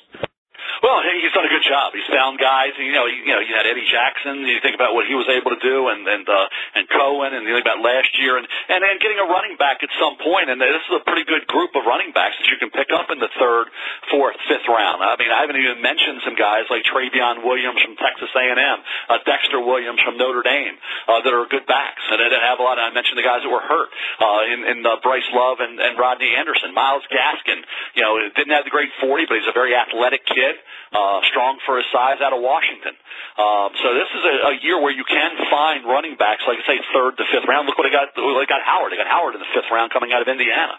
Well, 0.84 1.02
he's 1.02 1.34
done 1.34 1.46
a 1.46 1.52
good 1.52 1.66
job. 1.66 1.94
He's 1.94 2.08
found 2.12 2.38
guys. 2.38 2.78
You 2.78 2.94
know, 2.94 3.10
you, 3.10 3.26
you 3.26 3.34
know, 3.34 3.42
you 3.42 3.54
had 3.56 3.66
Eddie 3.66 3.88
Jackson. 3.90 4.46
You 4.46 4.62
think 4.62 4.76
about 4.78 4.94
what 4.94 5.10
he 5.10 5.16
was 5.18 5.26
able 5.26 5.52
to 5.56 5.62
do, 5.62 5.90
and 5.90 6.06
and 6.06 6.26
uh, 6.28 6.78
and 6.78 6.86
Cohen, 6.90 7.34
and 7.34 7.48
you 7.48 7.58
think 7.58 7.66
about 7.66 7.82
last 7.82 8.14
year, 8.20 8.38
and 8.38 8.46
and 8.46 8.80
then 8.84 9.02
getting 9.02 9.18
a 9.18 9.28
running 9.28 9.58
back 9.58 9.82
at 9.82 9.90
some 9.98 10.20
point. 10.22 10.54
And 10.54 10.62
this 10.62 10.84
is 10.86 10.94
a 10.94 11.04
pretty 11.08 11.26
good 11.26 11.48
group 11.50 11.74
of 11.74 11.88
running 11.88 12.14
backs 12.14 12.38
that 12.38 12.48
you 12.52 12.60
can 12.62 12.70
pick 12.70 12.94
up 12.94 13.10
in 13.10 13.18
the 13.18 13.32
third, 13.40 13.74
fourth, 14.12 14.38
fifth 14.46 14.68
round. 14.70 15.02
I 15.02 15.18
mean, 15.18 15.32
I 15.34 15.42
haven't 15.42 15.58
even 15.58 15.82
mentioned 15.82 16.22
some 16.22 16.38
guys 16.38 16.70
like 16.70 16.86
Trayveon 16.86 17.42
Williams 17.42 17.82
from 17.82 17.98
Texas 17.98 18.30
A&M, 18.36 18.80
uh, 19.10 19.18
Dexter 19.26 19.64
Williams 19.64 20.00
from 20.06 20.20
Notre 20.20 20.44
Dame, 20.46 20.78
uh, 21.10 21.26
that 21.26 21.34
are 21.34 21.50
good 21.50 21.66
backs. 21.66 22.04
And 22.12 22.22
I 22.22 22.30
didn't 22.30 22.46
have 22.46 22.60
a 22.60 22.64
lot. 22.64 22.78
I 22.78 22.94
mentioned 22.94 23.18
the 23.18 23.26
guys 23.26 23.42
that 23.42 23.50
were 23.50 23.64
hurt 23.64 23.90
uh, 24.22 24.44
in 24.46 24.60
in 24.68 24.78
uh, 24.86 25.02
Bryce 25.02 25.28
Love 25.34 25.58
and, 25.64 25.80
and 25.80 25.98
Rodney 25.98 26.36
Anderson, 26.38 26.76
Myles 26.76 27.06
Gaskin. 27.10 27.66
You 27.96 28.04
know, 28.04 28.20
didn't 28.36 28.54
have 28.54 28.68
the 28.68 28.74
great 28.74 28.94
40, 29.02 29.26
but 29.26 29.42
he's 29.42 29.50
a 29.50 29.56
very 29.56 29.74
athletic 29.74 30.26
kid 30.28 30.57
uh, 30.94 31.20
strong 31.30 31.60
for 31.66 31.78
his 31.78 31.86
size 31.92 32.22
out 32.22 32.34
of 32.34 32.42
Washington. 32.42 32.96
Um, 33.38 33.70
so 33.82 33.94
this 33.94 34.10
is 34.14 34.24
a, 34.24 34.36
a 34.52 34.54
year 34.62 34.78
where 34.82 34.94
you 34.94 35.04
can 35.04 35.36
find 35.50 35.86
running 35.86 36.16
backs, 36.16 36.44
like 36.48 36.60
I 36.62 36.66
say, 36.66 36.78
third 36.94 37.18
to 37.18 37.24
fifth 37.32 37.48
round. 37.48 37.68
Look 37.68 37.78
what 37.78 37.86
they 37.86 37.96
got. 37.96 38.14
They 38.16 38.50
got 38.50 38.62
Howard. 38.64 38.92
They 38.92 39.00
got 39.00 39.08
Howard 39.08 39.36
in 39.36 39.42
the 39.42 39.52
fifth 39.54 39.70
round 39.72 39.92
coming 39.92 40.14
out 40.14 40.22
of 40.22 40.28
Indiana. 40.28 40.76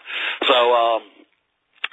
So. 0.47 0.57
Um, 0.73 1.01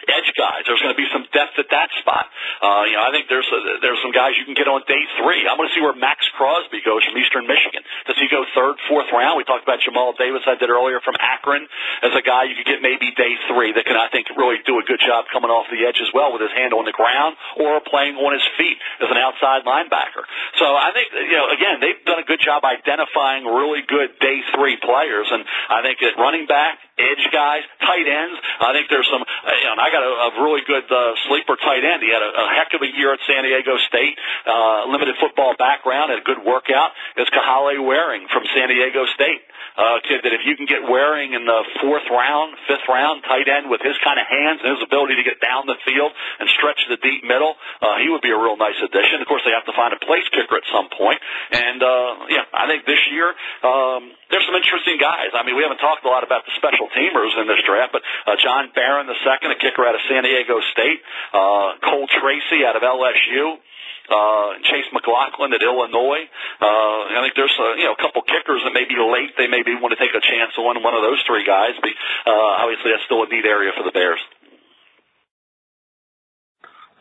edge 0.09 0.31
guys. 0.39 0.65
There's 0.67 0.81
going 0.83 0.95
to 0.95 0.99
be 0.99 1.09
some 1.11 1.27
depth 1.35 1.59
at 1.59 1.69
that 1.71 1.91
spot. 2.01 2.27
Uh, 2.63 2.85
you 2.87 2.97
know, 2.97 3.05
I 3.05 3.11
think 3.11 3.29
there's 3.29 3.49
a, 3.51 3.61
there's 3.83 4.01
some 4.03 4.15
guys 4.15 4.39
you 4.39 4.47
can 4.47 4.55
get 4.55 4.71
on 4.71 4.83
day 4.87 5.03
three. 5.21 5.47
I'm 5.47 5.59
going 5.59 5.69
to 5.69 5.75
see 5.75 5.83
where 5.83 5.95
Maxx 5.95 6.25
Crosby 6.35 6.81
goes 6.83 7.03
from 7.05 7.19
Eastern 7.19 7.45
Michigan. 7.47 7.83
Does 8.07 8.19
he 8.19 8.31
go 8.31 8.47
third, 8.55 8.79
fourth 8.87 9.11
round? 9.13 9.37
We 9.37 9.45
talked 9.45 9.67
about 9.67 9.83
Jamal 9.83 10.15
Davis. 10.15 10.47
I 10.47 10.55
did 10.57 10.71
earlier 10.71 11.03
from 11.03 11.19
Akron 11.19 11.67
as 12.03 12.13
a 12.15 12.23
guy 12.23 12.47
you 12.47 12.55
could 12.55 12.69
get 12.69 12.81
maybe 12.83 13.11
day 13.15 13.35
three 13.51 13.75
that 13.75 13.85
can 13.85 13.99
I 13.99 14.09
think 14.11 14.31
really 14.35 14.63
do 14.65 14.79
a 14.79 14.85
good 14.87 15.03
job 15.03 15.27
coming 15.33 15.51
off 15.51 15.67
the 15.69 15.83
edge 15.85 15.99
as 16.01 16.11
well 16.15 16.33
with 16.33 16.43
his 16.43 16.55
hand 16.55 16.73
on 16.73 16.87
the 16.87 16.95
ground 16.95 17.37
or 17.59 17.81
playing 17.83 18.17
on 18.17 18.33
his 18.33 18.47
feet 18.57 18.79
as 19.03 19.09
an 19.11 19.19
outside 19.19 19.67
linebacker. 19.67 20.25
So 20.59 20.67
I 20.67 20.91
think 20.95 21.13
you 21.13 21.37
know 21.37 21.51
again 21.51 21.83
they've 21.83 22.03
done 22.07 22.21
a 22.23 22.27
good 22.27 22.41
job 22.41 22.65
identifying 22.65 23.45
really 23.45 23.83
good 23.87 24.19
day 24.21 24.41
three 24.55 24.79
players, 24.81 25.27
and 25.31 25.45
I 25.71 25.83
think 25.83 25.99
at 26.03 26.15
running 26.21 26.47
back, 26.47 26.79
edge 26.99 27.25
guys, 27.33 27.63
tight 27.81 28.09
ends. 28.09 28.37
I 28.61 28.73
think 28.73 28.89
there's 28.89 29.09
some. 29.09 29.21
You 29.23 29.67
know, 29.69 29.77
I 29.81 29.89
got 29.93 30.03
a, 30.03 30.13
a 30.13 30.31
really 30.43 30.65
good 30.67 30.89
uh, 30.89 31.13
sleeper 31.29 31.57
tight 31.61 31.85
end. 31.85 32.03
He 32.03 32.11
had 32.11 32.25
a, 32.25 32.31
a 32.33 32.47
heck 32.57 32.73
of 32.73 32.83
a 32.83 32.91
year 32.91 33.13
at 33.13 33.21
San 33.29 33.45
Diego 33.45 33.77
State. 33.89 34.17
Uh, 34.45 34.89
limited 34.89 35.17
football 35.21 35.55
background, 35.57 36.11
had 36.11 36.21
a 36.21 36.27
good 36.27 36.41
workout. 36.45 36.93
Is 37.17 37.29
Kahale 37.33 37.77
Warring 37.81 38.27
from 38.33 38.45
San 38.57 38.69
Diego 38.69 39.05
State. 39.15 39.45
A 39.77 40.01
kid 40.05 40.21
that 40.25 40.33
if 40.37 40.45
you 40.45 40.57
can 40.57 40.67
get 40.67 40.85
Warring 40.85 41.33
in 41.33 41.45
the 41.49 41.61
fourth 41.81 42.07
round, 42.13 42.57
fifth 42.69 42.87
round, 42.89 43.25
tight 43.25 43.49
end 43.49 43.71
with 43.71 43.81
his 43.81 43.97
kind 44.05 44.21
of 44.21 44.27
hands 44.29 44.61
and 44.61 44.77
his 44.77 44.83
ability 44.85 45.17
to 45.17 45.25
get 45.25 45.41
down 45.41 45.65
the 45.67 45.77
field 45.85 46.13
and 46.41 46.49
stretch 46.57 46.81
the 46.89 47.01
deep 47.01 47.25
middle, 47.25 47.57
uh, 47.81 47.97
he 48.03 48.09
would 48.09 48.23
be 48.23 48.31
a 48.31 48.39
real 48.39 48.57
nice 48.57 48.79
addition. 48.83 49.21
Of 49.21 49.29
course, 49.29 49.43
they 49.45 49.53
have 49.53 49.67
to 49.69 49.77
find 49.77 49.97
a 49.97 50.01
place 50.03 50.27
kicker 50.33 50.57
at 50.57 50.67
some 50.73 50.89
point. 50.93 51.07
point, 51.07 51.21
and 51.53 51.83
uh, 51.83 52.27
yeah, 52.29 52.45
I 52.53 52.67
think 52.67 52.87
this 52.87 53.01
year. 53.13 53.31
Um, 53.63 54.13
there's 54.27 54.43
some 54.43 54.59
interesting 54.59 54.99
guys. 54.99 55.31
I 55.39 55.47
mean, 55.47 55.55
we 55.55 55.63
haven't 55.63 55.79
talked 55.79 56.03
a 56.03 56.11
lot 56.11 56.27
about 56.27 56.43
the 56.47 56.53
special 56.59 56.91
teamers 56.91 57.31
in 57.39 57.47
this 57.47 57.63
draft, 57.63 57.95
but 57.95 58.03
uh, 58.27 58.35
John 58.43 58.75
Baron, 58.75 59.07
the 59.07 59.19
second, 59.23 59.55
a 59.55 59.59
kicker 59.59 59.87
out 59.87 59.95
of 59.95 60.03
San 60.11 60.27
Diego 60.27 60.59
State, 60.75 60.99
uh, 61.31 61.79
Cole 61.87 62.11
Tracy 62.11 62.67
out 62.67 62.75
of 62.75 62.83
LSU, 62.83 63.63
uh, 64.09 64.59
Chase 64.63 64.89
McLaughlin 64.93 65.53
at 65.53 65.63
Illinois. 65.63 66.25
Uh, 66.61 67.01
I 67.17 67.21
think 67.25 67.35
there's 67.35 67.55
a, 67.59 67.69
you 67.79 67.87
know 67.87 67.95
a 67.95 68.01
couple 68.03 68.23
kickers 68.23 68.63
that 68.65 68.73
may 68.73 68.85
be 68.87 68.99
late. 68.99 69.35
They 69.37 69.49
maybe 69.49 69.75
want 69.75 69.97
to 69.97 70.01
take 70.01 70.15
a 70.15 70.23
chance 70.23 70.55
on 70.59 70.83
one 70.83 70.95
of 70.95 71.03
those 71.03 71.23
three 71.27 71.45
guys. 71.45 71.75
But 71.81 71.93
uh, 72.27 72.63
obviously, 72.63 72.93
that's 72.93 73.05
still 73.05 73.23
a 73.23 73.29
neat 73.29 73.45
area 73.45 73.73
for 73.77 73.83
the 73.83 73.93
Bears. 73.93 74.21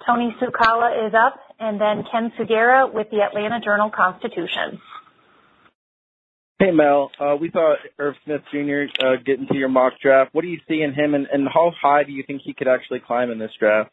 Tony 0.06 0.36
Tsoukalas 0.38 1.08
is 1.08 1.14
up, 1.14 1.40
and 1.60 1.82
then 1.82 2.04
Ken 2.12 2.32
Sugiura 2.38 2.92
with 2.92 3.10
the 3.10 3.22
Atlanta 3.22 3.60
Journal 3.60 3.90
Constitution. 3.90 4.80
Hey 6.58 6.72
Mel, 6.72 7.12
uh, 7.20 7.36
we 7.36 7.52
saw 7.52 7.76
Irv 8.00 8.16
Smith 8.24 8.42
Jr. 8.50 8.84
Uh, 9.04 9.16
get 9.26 9.40
into 9.40 9.56
your 9.56 9.68
mock 9.68 9.94
draft. 10.02 10.34
What 10.34 10.44
do 10.44 10.48
you 10.48 10.60
see 10.70 10.82
in 10.82 10.94
him, 10.94 11.14
and, 11.14 11.28
and 11.32 11.48
how 11.50 11.74
high 11.82 12.04
do 12.04 12.14
you 12.14 12.24
think 12.26 12.44
he 12.46 12.54
could 12.54 12.70
actually 12.70 13.02
climb 13.02 13.30
in 13.30 13.40
this 13.40 13.52
draft? 13.60 13.92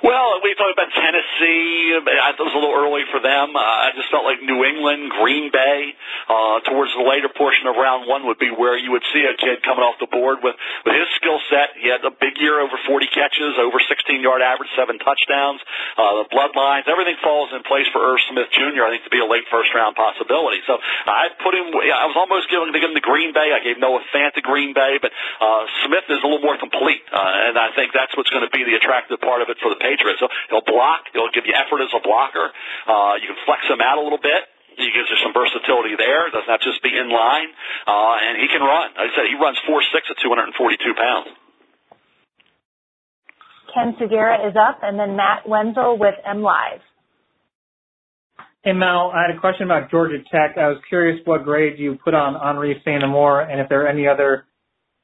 Well, 0.00 0.40
we 0.40 0.56
talked 0.56 0.72
about 0.72 0.88
Tennessee. 0.96 1.92
I 1.92 2.32
thought 2.32 2.48
it 2.48 2.48
was 2.48 2.56
a 2.56 2.60
little 2.64 2.72
early 2.72 3.04
for 3.12 3.20
them. 3.20 3.52
Uh, 3.52 3.60
I 3.60 3.92
just 3.92 4.08
felt 4.08 4.24
like 4.24 4.40
New 4.40 4.64
England, 4.64 5.12
Green 5.12 5.52
Bay, 5.52 5.92
uh, 6.24 6.64
towards 6.64 6.88
the 6.96 7.04
later 7.04 7.28
portion 7.28 7.68
of 7.68 7.76
round 7.76 8.08
one 8.08 8.24
would 8.24 8.40
be 8.40 8.48
where 8.48 8.80
you 8.80 8.96
would 8.96 9.04
see 9.12 9.28
a 9.28 9.36
kid 9.36 9.60
coming 9.60 9.84
off 9.84 10.00
the 10.00 10.08
board 10.08 10.40
with, 10.40 10.56
with 10.88 10.96
his 10.96 11.04
skill 11.20 11.36
set. 11.52 11.76
He 11.76 11.92
had 11.92 12.00
a 12.00 12.08
big 12.16 12.40
year, 12.40 12.64
over 12.64 12.80
40 12.88 13.12
catches, 13.12 13.60
over 13.60 13.76
16 13.76 14.24
yard 14.24 14.40
average, 14.40 14.72
seven 14.72 14.96
touchdowns. 14.96 15.60
Uh, 16.00 16.24
the 16.24 16.26
bloodlines, 16.32 16.88
everything 16.88 17.20
falls 17.20 17.52
in 17.52 17.60
place 17.68 17.84
for 17.92 18.00
Irv 18.00 18.24
Smith 18.32 18.48
Jr. 18.56 18.88
I 18.88 18.96
think 18.96 19.04
to 19.04 19.12
be 19.12 19.20
a 19.20 19.28
late 19.28 19.52
first 19.52 19.68
round 19.76 20.00
possibility. 20.00 20.64
So 20.64 20.80
I 20.80 21.28
put 21.44 21.52
him. 21.52 21.76
I 21.76 22.08
was 22.08 22.16
almost 22.16 22.48
giving 22.48 22.72
him 22.72 22.96
to 22.96 23.04
Green 23.04 23.36
Bay. 23.36 23.52
I 23.52 23.60
gave 23.60 23.76
Noah 23.76 24.00
Fant 24.16 24.32
to 24.40 24.40
Green 24.40 24.72
Bay, 24.72 24.96
but 24.96 25.12
uh, 25.44 25.68
Smith 25.84 26.08
is 26.08 26.24
a 26.24 26.26
little 26.26 26.40
more 26.40 26.56
complete, 26.56 27.04
uh, 27.12 27.52
and 27.52 27.60
I 27.60 27.68
think 27.76 27.92
that's 27.92 28.16
what's 28.16 28.32
going 28.32 28.48
to 28.48 28.52
be 28.56 28.64
the 28.64 28.80
attractive 28.80 29.20
part 29.20 29.44
of 29.44 29.52
it 29.52 29.60
for 29.60 29.68
the 29.68 29.76
Patriots. 29.76 29.89
So 29.98 30.28
he'll 30.50 30.66
block. 30.66 31.10
He'll 31.12 31.32
give 31.32 31.46
you 31.46 31.54
effort 31.54 31.82
as 31.82 31.90
a 31.96 32.02
blocker. 32.02 32.52
Uh, 32.86 33.18
you 33.18 33.26
can 33.26 33.40
flex 33.46 33.66
him 33.66 33.80
out 33.80 33.98
a 33.98 34.04
little 34.04 34.20
bit. 34.20 34.46
He 34.76 34.88
gives 34.94 35.10
you 35.10 35.18
some 35.22 35.34
versatility 35.34 35.96
there. 35.98 36.30
Doesn't 36.30 36.62
just 36.62 36.82
be 36.82 36.94
in 36.94 37.10
line. 37.10 37.50
Uh, 37.86 38.16
and 38.22 38.38
he 38.38 38.46
can 38.48 38.62
run. 38.62 38.94
Like 38.96 39.10
I 39.10 39.16
said, 39.16 39.26
he 39.26 39.36
runs 39.36 39.58
four 39.66 39.82
six 39.92 40.06
at 40.08 40.16
242 40.22 40.94
pounds. 40.94 41.28
Ken 43.74 43.94
Sugiura 44.00 44.48
is 44.48 44.56
up, 44.56 44.80
and 44.82 44.98
then 44.98 45.14
Matt 45.16 45.46
Wenzel 45.46 45.98
with 45.98 46.14
M 46.26 46.42
Live. 46.42 46.80
Hey 48.62 48.72
Mel, 48.72 49.10
I 49.14 49.22
had 49.22 49.34
a 49.34 49.40
question 49.40 49.64
about 49.64 49.90
Georgia 49.90 50.18
Tech. 50.30 50.58
I 50.58 50.68
was 50.68 50.78
curious 50.88 51.18
what 51.24 51.44
grade 51.44 51.78
you 51.78 51.98
put 52.04 52.12
on 52.12 52.34
Anree 52.34 52.78
St. 52.80 53.02
Amour, 53.02 53.40
and 53.42 53.58
if 53.60 53.70
there 53.70 53.84
are 53.84 53.88
any 53.88 54.06
other 54.06 54.44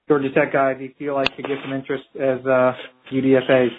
Georgia 0.09 0.31
Tech 0.31 0.53
guys 0.53 0.77
you 0.79 0.93
feel 0.99 1.15
like 1.15 1.35
could 1.35 1.47
get 1.47 1.59
some 1.63 1.73
interest 1.73 2.05
as 2.15 2.45
uh, 2.45 2.73
UDFA's. 3.11 3.73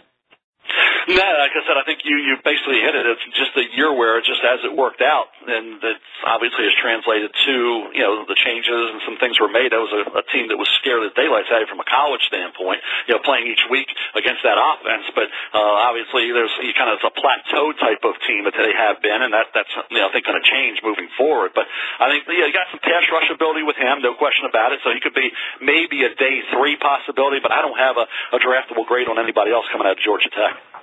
No, 1.07 1.23
like 1.23 1.55
I 1.55 1.63
said, 1.63 1.79
I 1.79 1.87
think 1.87 2.03
you 2.03 2.19
you 2.19 2.35
basically 2.43 2.83
hit 2.83 2.91
it. 2.91 3.07
It's 3.07 3.23
just 3.39 3.55
a 3.55 3.63
year 3.79 3.95
where 3.95 4.19
just 4.19 4.43
as 4.43 4.59
it 4.67 4.75
worked 4.75 4.99
out, 4.99 5.31
and 5.47 5.79
that 5.79 5.95
obviously 6.27 6.67
has 6.67 6.75
translated 6.83 7.31
to 7.31 7.55
you 7.95 8.03
know 8.03 8.27
the 8.27 8.35
changes 8.35 8.75
and 8.91 8.99
some 9.07 9.15
things 9.15 9.39
were 9.39 9.47
made. 9.47 9.71
That 9.71 9.79
was 9.79 9.95
a, 9.95 10.03
a 10.19 10.25
team 10.35 10.51
that 10.51 10.59
was 10.59 10.67
scared 10.83 10.99
the 11.07 11.15
daylights 11.15 11.47
out 11.47 11.63
of 11.63 11.71
from 11.71 11.79
a 11.79 11.87
college 11.87 12.19
standpoint, 12.27 12.83
you 13.07 13.15
know, 13.15 13.23
playing 13.23 13.47
each 13.47 13.63
week 13.71 13.87
against 14.19 14.43
that 14.43 14.59
offense. 14.59 15.07
But 15.15 15.31
uh, 15.55 15.87
obviously, 15.87 16.27
there's 16.35 16.51
you 16.59 16.75
kind 16.75 16.91
of 16.91 16.99
it's 16.99 17.07
a 17.07 17.15
plateau 17.15 17.71
type 17.79 18.03
of 18.03 18.19
team 18.27 18.43
that 18.43 18.59
they 18.59 18.75
have 18.75 18.99
been, 18.99 19.23
and 19.23 19.31
that 19.31 19.55
that's 19.55 19.71
you 19.87 20.03
know 20.03 20.07
I 20.07 20.11
think 20.11 20.27
going 20.27 20.35
to 20.35 20.43
change 20.43 20.83
moving 20.83 21.07
forward. 21.15 21.55
But 21.55 21.71
I 22.03 22.11
think 22.11 22.27
yeah, 22.27 22.51
you 22.51 22.55
got 22.55 22.67
some 22.67 22.83
pass 22.83 23.07
rush 23.15 23.31
ability 23.31 23.63
with 23.63 23.79
him, 23.79 24.03
no 24.03 24.11
question 24.19 24.43
about 24.43 24.75
it. 24.75 24.83
So 24.83 24.91
he 24.91 24.99
could 24.99 25.15
be 25.15 25.31
maybe 25.63 26.03
a 26.03 26.11
day 26.19 26.43
three 26.51 26.75
possibility, 26.75 27.39
but 27.39 27.55
I 27.55 27.63
don't 27.63 27.79
have 27.79 27.95
a, 27.95 28.11
a 28.35 28.43
draftable 28.43 28.83
grade 28.83 29.07
on 29.07 29.15
anybody 29.15 29.55
else 29.55 29.71
coming 29.71 29.87
out 29.87 29.95
of 29.95 30.03
Georgia 30.03 30.27
Tech. 30.35 30.76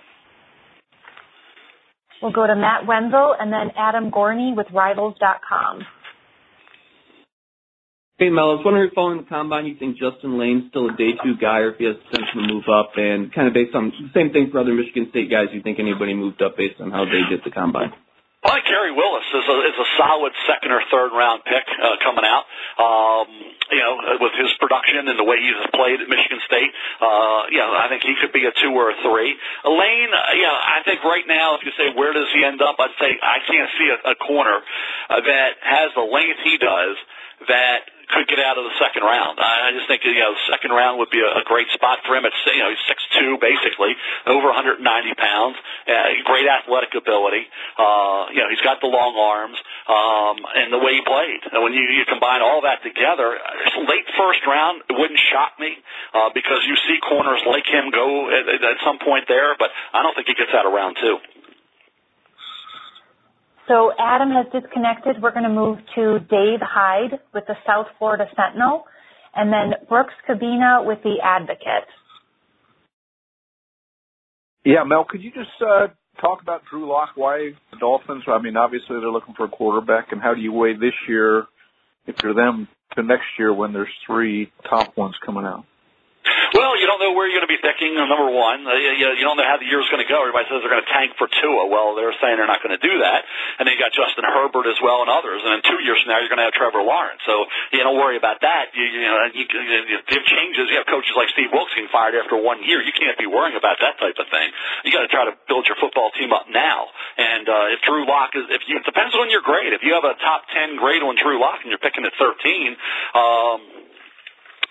We'll 2.24 2.32
go 2.32 2.46
to 2.46 2.56
Matt 2.56 2.86
Wenzel 2.86 3.36
and 3.38 3.52
then 3.52 3.68
Adam 3.76 4.10
Gorney 4.10 4.56
with 4.56 4.66
Rivals.com. 4.72 5.84
Hey 8.16 8.30
Mel, 8.30 8.48
I 8.48 8.54
was 8.54 8.62
wondering, 8.64 8.88
following 8.94 9.18
the 9.18 9.28
combine, 9.28 9.66
you 9.66 9.76
think 9.76 9.98
Justin 9.98 10.38
Layne's 10.38 10.70
still 10.70 10.88
a 10.88 10.96
day 10.96 11.12
two 11.22 11.36
guy, 11.36 11.58
or 11.58 11.72
if 11.72 11.76
he 11.76 11.84
has 11.84 11.96
potential 12.08 12.40
to 12.40 12.48
move 12.48 12.64
up? 12.72 12.92
And 12.96 13.28
kind 13.34 13.46
of 13.46 13.52
based 13.52 13.74
on 13.74 13.92
the 13.92 14.08
same 14.14 14.32
thing 14.32 14.48
for 14.50 14.60
other 14.60 14.72
Michigan 14.72 15.08
State 15.10 15.30
guys, 15.30 15.52
you 15.52 15.60
think 15.60 15.78
anybody 15.78 16.14
moved 16.14 16.40
up 16.40 16.56
based 16.56 16.80
on 16.80 16.90
how 16.90 17.04
they 17.04 17.28
did 17.28 17.44
the 17.44 17.50
combine? 17.50 17.92
I 18.44 18.60
Khari 18.60 18.92
Willis 18.94 19.24
is 19.32 19.46
a, 19.48 19.56
is 19.72 19.78
a 19.80 19.88
solid 19.96 20.32
second 20.46 20.70
or 20.70 20.82
third 20.92 21.16
round 21.16 21.44
pick 21.44 21.64
uh, 21.80 21.96
coming 22.04 22.28
out. 22.28 22.44
Um, 22.76 23.26
you 23.72 23.80
know, 23.80 24.20
with 24.20 24.36
his 24.36 24.52
production 24.60 25.08
and 25.08 25.18
the 25.18 25.24
way 25.24 25.40
he's 25.40 25.56
played 25.72 26.00
at 26.00 26.08
Michigan 26.08 26.38
State, 26.44 26.68
uh, 27.00 27.48
yeah, 27.50 27.64
I 27.64 27.88
think 27.88 28.04
he 28.04 28.14
could 28.20 28.32
be 28.36 28.44
a 28.44 28.52
two 28.52 28.76
or 28.76 28.92
a 28.92 28.96
three. 29.00 29.32
Layne, 29.64 30.12
uh, 30.12 30.36
yeah, 30.36 30.52
I 30.52 30.84
think 30.84 31.02
right 31.02 31.24
now, 31.26 31.56
if 31.56 31.64
you 31.64 31.72
say 31.72 31.88
where 31.96 32.12
does 32.12 32.28
he 32.36 32.44
end 32.44 32.60
up, 32.60 32.76
I'd 32.78 32.92
say 33.00 33.16
I 33.16 33.40
can't 33.48 33.70
see 33.80 33.88
a, 33.88 34.12
a 34.12 34.14
corner 34.16 34.60
uh, 35.08 35.20
that 35.24 35.56
has 35.64 35.96
the 35.96 36.04
length 36.04 36.44
he 36.44 36.58
does 36.58 36.96
that 37.48 37.88
could 38.08 38.28
get 38.28 38.40
out 38.40 38.58
of 38.58 38.64
the 38.64 38.74
second 38.80 39.02
round. 39.02 39.38
I 39.40 39.72
just 39.72 39.86
think 39.88 40.04
you 40.04 40.18
know 40.18 40.34
second 40.50 40.72
round 40.72 40.98
would 40.98 41.10
be 41.10 41.20
a, 41.20 41.40
a 41.40 41.44
great 41.44 41.68
spot 41.72 42.00
for 42.06 42.16
him. 42.16 42.24
It's 42.24 42.36
you 42.46 42.62
know 42.62 42.70
he's 42.70 42.84
six 42.88 43.02
two 43.18 43.38
basically, 43.40 43.94
over 44.26 44.48
190 44.52 44.82
pounds, 45.14 45.56
uh, 45.88 46.24
great 46.24 46.46
athletic 46.46 46.94
ability. 46.94 47.46
Uh, 47.78 48.30
you 48.32 48.40
know 48.40 48.48
he's 48.50 48.62
got 48.62 48.80
the 48.80 48.90
long 48.90 49.14
arms 49.16 49.58
um, 49.88 50.36
and 50.54 50.72
the 50.72 50.80
way 50.80 50.96
he 50.98 51.02
played. 51.04 51.40
And 51.52 51.62
when 51.62 51.72
you, 51.72 51.82
you 51.82 52.04
combine 52.08 52.42
all 52.42 52.62
that 52.62 52.82
together, 52.82 53.38
late 53.88 54.08
first 54.16 54.40
round 54.46 54.82
it 54.88 54.96
wouldn't 54.96 55.20
shock 55.32 55.58
me 55.58 55.76
uh, 56.14 56.30
because 56.34 56.64
you 56.66 56.76
see 56.88 56.98
corners 57.02 57.42
like 57.46 57.66
him 57.66 57.90
go 57.90 58.30
at, 58.30 58.48
at 58.48 58.78
some 58.84 58.98
point 58.98 59.26
there, 59.28 59.56
but 59.58 59.70
I 59.92 60.02
don't 60.02 60.14
think 60.14 60.28
he 60.28 60.34
gets 60.34 60.52
out 60.54 60.66
of 60.66 60.72
round 60.72 60.96
two. 61.00 61.18
So 63.68 63.92
Adam 63.98 64.30
has 64.30 64.46
disconnected. 64.52 65.22
We're 65.22 65.32
going 65.32 65.44
to 65.44 65.48
move 65.48 65.78
to 65.94 66.18
Dave 66.30 66.60
Hyde 66.60 67.18
with 67.32 67.44
the 67.46 67.54
South 67.66 67.86
Florida 67.98 68.26
Sentinel, 68.36 68.84
and 69.34 69.52
then 69.52 69.88
Brooks 69.88 70.14
Kubena 70.28 70.84
with 70.84 71.02
the 71.02 71.16
Advocate. 71.22 71.88
Yeah, 74.64 74.84
Mel, 74.84 75.04
could 75.08 75.22
you 75.22 75.30
just 75.30 75.50
uh, 75.60 75.88
talk 76.20 76.42
about 76.42 76.62
Drew 76.70 76.88
Lock? 76.88 77.10
Why 77.14 77.50
the 77.70 77.78
Dolphins? 77.78 78.24
I 78.26 78.38
mean, 78.40 78.56
obviously 78.56 78.96
they're 79.00 79.10
looking 79.10 79.34
for 79.34 79.44
a 79.44 79.48
quarterback, 79.48 80.12
and 80.12 80.20
how 80.20 80.34
do 80.34 80.40
you 80.40 80.52
weigh 80.52 80.74
this 80.74 80.94
year 81.08 81.44
if 82.06 82.16
you're 82.22 82.34
them 82.34 82.68
to 82.96 83.02
next 83.02 83.26
year 83.38 83.52
when 83.52 83.72
there's 83.72 83.88
three 84.06 84.52
top 84.68 84.96
ones 84.96 85.14
coming 85.24 85.44
out? 85.44 85.64
You 86.76 86.86
don't 86.90 86.98
know 86.98 87.14
where 87.14 87.26
you're 87.26 87.38
going 87.38 87.48
to 87.48 87.54
be 87.54 87.62
picking. 87.62 87.94
Number 87.94 88.30
one, 88.30 88.66
uh, 88.66 88.74
you, 88.74 89.24
don't 89.24 89.38
know 89.38 89.46
how 89.46 89.58
the 89.58 89.68
year's 89.68 89.86
going 89.90 90.02
to 90.02 90.10
go. 90.10 90.22
Everybody 90.22 90.50
says 90.50 90.60
they're 90.60 90.72
going 90.72 90.82
to 90.82 90.92
tank 90.92 91.14
for 91.18 91.30
Tua. 91.30 91.70
Well, 91.70 91.94
they're 91.94 92.14
saying 92.18 92.36
they're 92.38 92.50
not 92.50 92.60
going 92.62 92.74
to 92.74 92.82
do 92.82 93.02
that. 93.02 93.24
And 93.58 93.66
then 93.66 93.74
you 93.74 93.80
got 93.80 93.94
Justin 93.94 94.26
Herbert 94.26 94.66
as 94.66 94.78
well 94.82 95.02
and 95.06 95.10
others. 95.10 95.42
And 95.42 95.50
then 95.54 95.62
two 95.66 95.80
years 95.82 96.02
from 96.02 96.14
now, 96.14 96.18
you're 96.22 96.32
going 96.32 96.42
to 96.42 96.48
have 96.48 96.56
Trevor 96.56 96.82
Lawrence. 96.82 97.22
So 97.24 97.46
you 97.74 97.82
don't 97.82 97.98
worry 97.98 98.18
about 98.18 98.42
that. 98.42 98.74
You, 98.74 98.84
you 98.84 99.06
know, 99.06 99.18
you, 99.32 99.44
you, 99.46 99.98
have 99.98 100.26
changes. 100.26 100.70
You 100.70 100.78
have 100.82 100.88
coaches 100.90 101.14
like 101.14 101.30
Steve 101.34 101.50
Wilks 101.54 101.74
getting 101.74 101.90
fired 101.90 102.18
after 102.18 102.38
one 102.38 102.62
year. 102.62 102.82
You 102.82 102.94
can't 102.94 103.18
be 103.18 103.26
worrying 103.26 103.58
about 103.58 103.78
that 103.82 103.98
type 103.98 104.18
of 104.18 104.26
thing. 104.30 104.48
You 104.86 104.90
got 104.90 105.06
to 105.06 105.12
try 105.12 105.24
to 105.26 105.34
build 105.46 105.66
your 105.70 105.78
football 105.78 106.10
team 106.14 106.30
up 106.34 106.46
now. 106.50 106.90
And 107.18 107.46
uh, 107.48 107.74
if 107.74 107.82
Drew 107.82 108.06
Lock 108.06 108.34
is, 108.34 108.46
if 108.50 108.62
you, 108.66 108.78
it 108.78 108.86
depends 108.86 109.14
on 109.14 109.30
your 109.30 109.42
grade. 109.42 109.72
If 109.72 109.82
you 109.82 109.94
have 109.94 110.06
a 110.06 110.14
top 110.18 110.46
ten 110.50 110.76
grade 110.76 111.02
on 111.02 111.14
Drew 111.18 111.38
Lock 111.38 111.62
and 111.62 111.70
you're 111.70 111.82
picking 111.82 112.06
at 112.06 112.14
13, 112.18 112.76
um, 113.14 113.73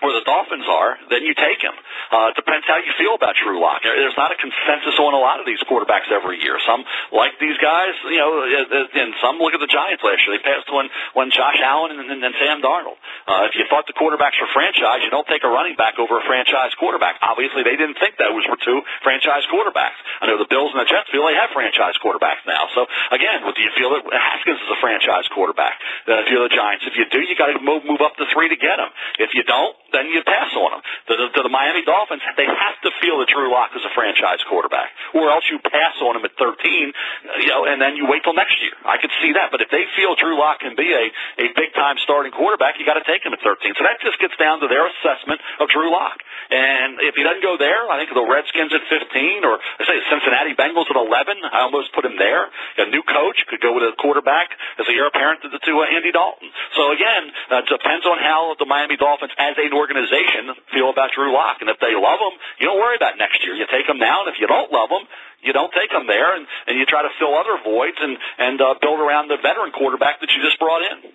where 0.04 0.12
the 0.12 0.26
Dolphins 0.28 0.68
are, 0.68 1.00
then 1.08 1.24
you 1.24 1.32
take 1.32 1.64
him. 1.64 1.72
Uh, 2.12 2.30
it 2.30 2.36
depends 2.36 2.68
how 2.68 2.76
you 2.76 2.92
feel 3.00 3.16
about 3.16 3.34
Drew 3.40 3.56
Lock. 3.56 3.80
There's 3.82 4.16
not 4.20 4.30
a 4.30 4.38
consensus 4.38 5.00
on 5.00 5.16
a 5.16 5.22
lot 5.22 5.40
of 5.40 5.48
these 5.48 5.58
quarterbacks 5.64 6.12
every 6.12 6.44
year. 6.44 6.60
Some 6.68 6.84
like 7.10 7.40
these 7.40 7.56
guys, 7.58 7.96
you 8.04 8.20
know, 8.20 8.44
and 8.44 9.16
some 9.24 9.40
look 9.40 9.56
at 9.56 9.62
the 9.64 9.70
Giants 9.70 10.04
last 10.04 10.20
year. 10.28 10.36
They 10.36 10.44
passed 10.44 10.68
when 10.68 10.92
when 11.16 11.32
Josh 11.32 11.58
Allen 11.64 11.96
and, 11.96 12.20
and 12.20 12.34
Sam 12.36 12.60
Darnold. 12.60 13.00
Uh, 13.24 13.48
if 13.48 13.56
you 13.56 13.64
thought 13.72 13.88
the 13.88 13.96
quarterbacks 13.96 14.36
were 14.36 14.50
franchise, 14.52 15.00
you 15.00 15.10
don't 15.10 15.26
take 15.26 15.42
a 15.42 15.50
running 15.50 15.74
back 15.80 15.96
over 15.96 16.20
a 16.20 16.24
franchise 16.28 16.76
quarterback. 16.76 17.16
Obviously, 17.24 17.64
they 17.64 17.80
didn't 17.80 17.96
think 17.96 18.20
those 18.20 18.44
were 18.44 18.60
two 18.60 18.84
franchise 19.00 19.48
quarterbacks. 19.48 19.96
I 20.20 20.28
know 20.28 20.36
the 20.36 20.50
Bills 20.50 20.76
and 20.76 20.84
the 20.84 20.88
Jets 20.88 21.08
feel 21.08 21.24
they 21.24 21.38
have 21.40 21.50
franchise 21.56 21.96
quarterbacks 22.04 22.44
now. 22.44 22.68
So 22.76 22.84
again, 23.10 23.40
do 23.40 23.60
you 23.62 23.72
feel 23.78 23.96
that 23.96 24.04
Haskins 24.12 24.60
is 24.60 24.68
a 24.68 24.78
franchise 24.84 25.24
quarterback? 25.32 25.80
Uh, 26.04 26.20
if 26.20 26.28
you're 26.28 26.44
the 26.44 26.52
Giants, 26.52 26.84
if 26.84 26.94
you 27.00 27.08
do, 27.08 27.24
you 27.24 27.32
got 27.34 27.48
to 27.48 27.58
move 27.62 27.86
move 27.88 28.02
up 28.04 28.16
to 28.20 28.26
three 28.34 28.48
to 28.50 28.58
get 28.58 28.78
him. 28.78 28.90
If 29.18 29.32
you 29.32 29.42
don't, 29.46 29.76
then 29.94 30.10
you 30.10 30.20
pass 30.26 30.50
on 30.58 30.74
them. 30.74 30.82
To 31.08 31.12
the, 31.14 31.26
the 31.46 31.52
Miami 31.52 31.86
Dolphins, 31.86 32.20
they 32.36 32.50
have 32.50 32.76
to 32.82 32.90
feel 32.98 33.22
that 33.22 33.30
Drew 33.30 33.48
Lock 33.48 33.70
is 33.78 33.86
a 33.86 33.92
franchise 33.94 34.42
quarterback, 34.50 34.90
or 35.14 35.30
else 35.30 35.46
you 35.46 35.62
pass 35.62 35.94
on 36.02 36.18
him 36.18 36.24
at 36.26 36.34
13, 36.36 36.92
you 37.40 37.48
know, 37.48 37.64
and 37.64 37.78
then 37.78 37.94
you 37.94 38.10
wait 38.10 38.26
till 38.26 38.34
next 38.34 38.58
year. 38.58 38.74
I 38.82 38.98
could 38.98 39.14
see 39.22 39.32
that, 39.38 39.54
but 39.54 39.62
if 39.62 39.70
they 39.70 39.86
feel 39.94 40.18
Drew 40.18 40.34
Lock 40.34 40.60
can 40.60 40.74
be 40.74 40.90
a 40.90 41.04
a 41.38 41.46
big 41.54 41.74
time 41.74 41.96
starting 42.02 42.32
quarterback, 42.32 42.78
you 42.78 42.86
got 42.86 42.98
to 42.98 43.06
take 43.06 43.24
him 43.24 43.32
at 43.32 43.40
13. 43.42 43.74
So 43.78 43.82
that 43.84 44.00
just 44.02 44.18
gets 44.18 44.36
down 44.36 44.60
to 44.60 44.68
their 44.68 44.86
assessment 44.86 45.40
of 45.60 45.68
Drew 45.68 45.90
Lock. 45.90 46.18
And 46.50 47.00
if 47.00 47.14
he 47.16 47.22
doesn't 47.24 47.42
go 47.42 47.56
there, 47.56 47.88
I 47.90 47.98
think 47.98 48.12
the 48.12 48.24
Redskins 48.24 48.72
at 48.72 48.84
15, 48.86 49.44
or 49.44 49.58
I 49.58 49.82
say 49.86 49.96
the 49.98 50.08
Cincinnati 50.10 50.54
Bengals 50.54 50.90
at 50.90 50.96
11. 50.96 51.40
I 51.42 51.64
almost 51.66 51.92
put 51.94 52.04
him 52.04 52.16
there. 52.18 52.50
A 52.78 52.86
new 52.90 53.02
coach 53.02 53.44
could 53.48 53.60
go 53.60 53.72
with 53.74 53.84
a 53.84 53.94
quarterback 53.96 54.52
as 54.78 54.86
a 54.86 54.92
heir 54.92 55.08
apparent 55.08 55.42
to, 55.42 55.48
to 55.50 55.72
uh, 55.80 55.88
Andy 55.88 56.12
Dalton. 56.12 56.50
So 56.76 56.92
again, 56.92 57.32
uh, 57.50 57.62
depends 57.66 58.06
on 58.06 58.18
how 58.18 58.54
the 58.58 58.66
Miami 58.66 58.96
Dolphins 58.96 59.32
as 59.38 59.56
an 59.56 59.64
organization 59.84 60.56
feel 60.72 60.88
about 60.88 61.12
Drew 61.12 61.28
Lock. 61.28 61.60
And 61.60 61.68
if 61.68 61.76
they 61.84 61.92
love 61.92 62.16
him, 62.16 62.34
you 62.56 62.64
don't 62.64 62.80
worry 62.80 62.96
about 62.96 63.20
next 63.20 63.44
year. 63.44 63.52
You 63.52 63.68
take 63.68 63.84
him 63.84 64.00
now, 64.00 64.24
and 64.24 64.32
if 64.32 64.40
you 64.40 64.48
don't 64.48 64.72
love 64.72 64.88
him, 64.88 65.04
you 65.44 65.52
don't 65.52 65.72
take 65.76 65.92
him 65.92 66.08
there, 66.08 66.32
and, 66.32 66.48
and 66.64 66.80
you 66.80 66.88
try 66.88 67.04
to 67.04 67.12
fill 67.20 67.36
other 67.36 67.60
voids 67.60 68.00
and 68.00 68.16
and 68.40 68.56
uh, 68.64 68.80
build 68.80 69.04
around 69.04 69.28
the 69.28 69.36
veteran 69.36 69.76
quarterback 69.76 70.24
that 70.24 70.32
you 70.32 70.40
just 70.40 70.56
brought 70.56 70.80
in. 70.80 71.12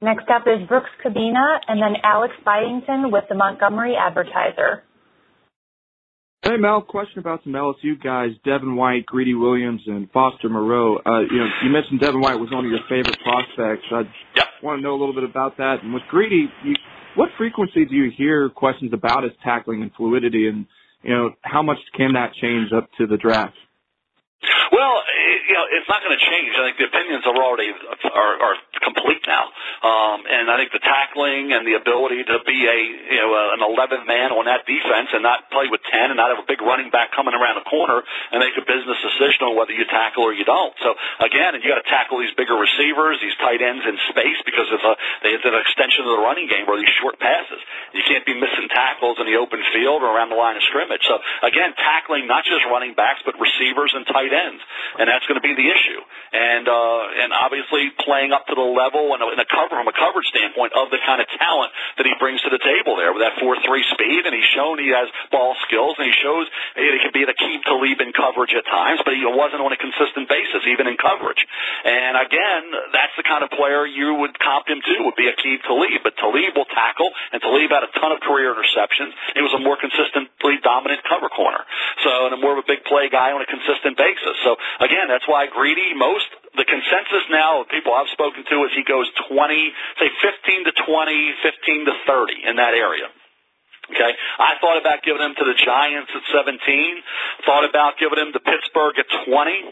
Next 0.00 0.28
up 0.30 0.46
is 0.46 0.66
Brooks 0.66 0.90
Kubena 1.04 1.58
and 1.66 1.82
then 1.82 1.98
Alex 2.04 2.34
Byington 2.44 3.10
with 3.10 3.24
the 3.28 3.34
Montgomery 3.34 3.96
Advertiser. 3.98 4.84
Hey 6.48 6.56
Mel, 6.56 6.80
question 6.80 7.18
about 7.18 7.44
some 7.44 7.52
LSU 7.52 8.02
guys, 8.02 8.30
Devin 8.42 8.74
White, 8.74 9.04
Greedy 9.04 9.34
Williams, 9.34 9.82
and 9.86 10.10
Foster 10.12 10.48
Moreau. 10.48 10.96
Uh, 10.96 11.20
you 11.20 11.36
know, 11.36 11.46
you 11.62 11.68
mentioned 11.68 12.00
Devin 12.00 12.22
White 12.22 12.40
was 12.40 12.48
one 12.50 12.64
of 12.64 12.70
your 12.70 12.80
favorite 12.88 13.18
prospects. 13.20 13.84
I 13.92 14.08
yep. 14.34 14.46
want 14.62 14.78
to 14.78 14.82
know 14.82 14.94
a 14.94 14.98
little 14.98 15.12
bit 15.12 15.24
about 15.24 15.58
that. 15.58 15.82
And 15.82 15.92
with 15.92 16.04
Greedy, 16.08 16.48
you, 16.64 16.74
what 17.16 17.28
frequency 17.36 17.84
do 17.84 17.94
you 17.94 18.10
hear 18.16 18.48
questions 18.48 18.94
about 18.94 19.24
his 19.24 19.32
tackling 19.44 19.82
and 19.82 19.92
fluidity, 19.92 20.48
and 20.48 20.64
you 21.02 21.14
know, 21.14 21.32
how 21.42 21.62
much 21.62 21.76
can 21.94 22.14
that 22.14 22.32
change 22.40 22.72
up 22.74 22.88
to 22.96 23.06
the 23.06 23.18
draft? 23.18 23.52
Well, 24.68 25.00
it, 25.00 25.40
you 25.48 25.54
know, 25.56 25.64
it's 25.72 25.88
not 25.88 26.04
going 26.04 26.12
to 26.12 26.22
change. 26.22 26.52
I 26.52 26.68
think 26.68 26.76
the 26.76 26.88
opinions 26.92 27.24
are 27.24 27.36
already 27.36 27.72
are, 27.72 28.34
are 28.36 28.56
complete 28.84 29.24
now, 29.24 29.48
um, 29.80 30.28
and 30.28 30.50
I 30.52 30.60
think 30.60 30.72
the 30.76 30.84
tackling 30.84 31.56
and 31.56 31.64
the 31.64 31.80
ability 31.80 32.24
to 32.28 32.36
be 32.44 32.58
a 32.68 32.78
you 33.16 33.20
know 33.24 33.32
an 33.56 33.64
11 33.64 34.04
man 34.04 34.32
on 34.36 34.44
that 34.44 34.68
defense 34.68 35.08
and 35.16 35.24
not 35.24 35.48
play 35.50 35.72
with 35.72 35.80
10 35.88 36.12
and 36.12 36.18
not 36.20 36.30
have 36.30 36.40
a 36.42 36.48
big 36.48 36.60
running 36.60 36.92
back 36.92 37.16
coming 37.16 37.32
around 37.32 37.56
the 37.56 37.68
corner 37.68 38.04
and 38.32 38.44
make 38.44 38.56
a 38.60 38.64
business 38.64 38.98
decision 39.00 39.48
on 39.48 39.56
whether 39.56 39.72
you 39.72 39.88
tackle 39.88 40.24
or 40.24 40.36
you 40.36 40.44
don't. 40.44 40.76
So 40.84 40.92
again, 41.24 41.56
and 41.56 41.64
you 41.64 41.68
got 41.72 41.80
to 41.80 41.88
tackle 41.88 42.20
these 42.20 42.34
bigger 42.36 42.56
receivers, 42.56 43.18
these 43.24 43.36
tight 43.40 43.64
ends 43.64 43.84
in 43.88 43.96
space 44.12 44.40
because 44.44 44.68
it's 44.68 44.84
a 44.84 44.94
they 45.24 45.32
it's 45.32 45.46
an 45.48 45.56
extension 45.56 46.04
of 46.04 46.12
the 46.12 46.22
running 46.22 46.48
game 46.48 46.68
or 46.68 46.76
these 46.76 46.92
short 47.00 47.16
passes. 47.16 47.60
You 47.96 48.04
can't 48.04 48.26
be 48.28 48.36
missing 48.36 48.68
tackles 48.68 49.16
in 49.16 49.24
the 49.24 49.40
open 49.40 49.64
field 49.72 50.04
or 50.04 50.12
around 50.12 50.28
the 50.28 50.38
line 50.38 50.60
of 50.60 50.64
scrimmage. 50.68 51.02
So 51.08 51.16
again, 51.42 51.72
tackling 51.76 52.28
not 52.28 52.44
just 52.44 52.64
running 52.68 52.92
backs 52.92 53.24
but 53.24 53.34
receivers 53.40 53.92
and 53.96 54.04
tight 54.06 54.32
ends, 54.32 54.57
and 54.98 55.08
that's 55.08 55.26
going 55.26 55.40
to 55.40 55.44
be 55.44 55.54
the 55.54 55.68
issue. 55.68 56.00
And 56.32 56.68
uh, 56.68 57.22
and 57.24 57.32
obviously 57.32 57.90
playing 58.04 58.32
up 58.32 58.46
to 58.48 58.54
the 58.54 58.64
level 58.64 59.14
and 59.16 59.20
in 59.32 59.40
a 59.40 59.48
cover 59.48 59.76
from 59.76 59.88
a 59.88 59.96
coverage 59.96 60.28
standpoint 60.28 60.72
of 60.76 60.90
the 60.90 61.00
kind 61.04 61.20
of 61.20 61.28
talent 61.40 61.72
that 61.96 62.06
he 62.06 62.14
brings 62.20 62.40
to 62.44 62.50
the 62.50 62.60
table 62.60 62.96
there 62.96 63.12
with 63.12 63.22
that 63.22 63.36
four 63.40 63.56
three 63.64 63.84
speed, 63.92 64.24
and 64.24 64.32
he's 64.32 64.48
shown 64.56 64.78
he 64.78 64.92
has 64.92 65.08
ball 65.30 65.56
skills, 65.68 65.96
and 65.98 66.08
he 66.08 66.14
shows 66.16 66.48
he 66.76 67.00
can 67.00 67.12
be 67.12 67.24
the 67.24 67.36
key 67.36 67.60
to 67.64 67.74
lead 67.76 68.00
in 68.00 68.12
coverage 68.12 68.54
at 68.56 68.64
times, 68.66 69.00
but 69.04 69.14
he 69.14 69.24
wasn't 69.24 69.60
on 69.60 69.72
a 69.72 69.80
consistent 69.80 70.28
basis 70.28 70.64
even 70.68 70.88
in 70.88 70.96
coverage. 70.96 71.40
And 71.84 72.16
again, 72.16 72.64
that's 72.92 73.14
the 73.16 73.26
kind 73.26 73.44
of 73.44 73.50
player 73.52 73.84
you 73.84 74.14
would 74.24 74.38
comp 74.38 74.68
him 74.68 74.80
to 74.80 74.94
would 75.04 75.18
be 75.18 75.28
Aqib 75.28 75.62
Talib, 75.64 76.00
but 76.02 76.16
Talib 76.16 76.56
will 76.56 76.68
tackle, 76.72 77.10
and 77.32 77.42
Talib 77.42 77.70
had 77.70 77.84
a 77.84 77.92
ton 77.98 78.12
of 78.12 78.20
career 78.20 78.54
interceptions. 78.54 79.12
He 79.34 79.42
was 79.42 79.52
a 79.52 79.60
more 79.60 79.76
consistently 79.76 80.56
dominant 80.62 81.04
cover 81.04 81.28
corner, 81.28 81.64
so 82.04 82.26
and 82.26 82.32
a 82.34 82.40
more 82.40 82.56
of 82.56 82.64
a 82.64 82.66
big 82.66 82.84
play 82.84 83.08
guy 83.12 83.32
on 83.32 83.42
a 83.42 83.48
consistent 83.48 83.96
basis. 83.96 84.34
So 84.44 84.47
again, 84.80 85.08
that's 85.08 85.26
why 85.26 85.46
Greedy 85.46 85.92
most 85.94 86.28
the 86.56 86.64
consensus 86.64 87.24
now 87.30 87.62
of 87.62 87.68
people 87.68 87.92
I've 87.92 88.10
spoken 88.10 88.44
to 88.44 88.56
is 88.64 88.70
he 88.74 88.84
goes 88.84 89.06
20, 89.28 89.72
say 89.98 90.08
15 90.22 90.64
to 90.64 90.72
20, 90.72 91.34
15 91.42 91.86
to 91.86 91.92
30 92.06 92.34
in 92.48 92.56
that 92.56 92.74
area. 92.74 93.08
Okay, 93.88 94.12
I 94.38 94.60
thought 94.60 94.76
about 94.76 95.00
giving 95.02 95.22
him 95.22 95.34
to 95.38 95.44
the 95.48 95.56
Giants 95.56 96.12
at 96.12 96.22
17. 96.28 96.60
Thought 97.46 97.64
about 97.64 97.96
giving 97.96 98.20
him 98.20 98.32
to 98.36 98.40
Pittsburgh 98.40 98.98
at 99.00 99.08
20. 99.24 99.64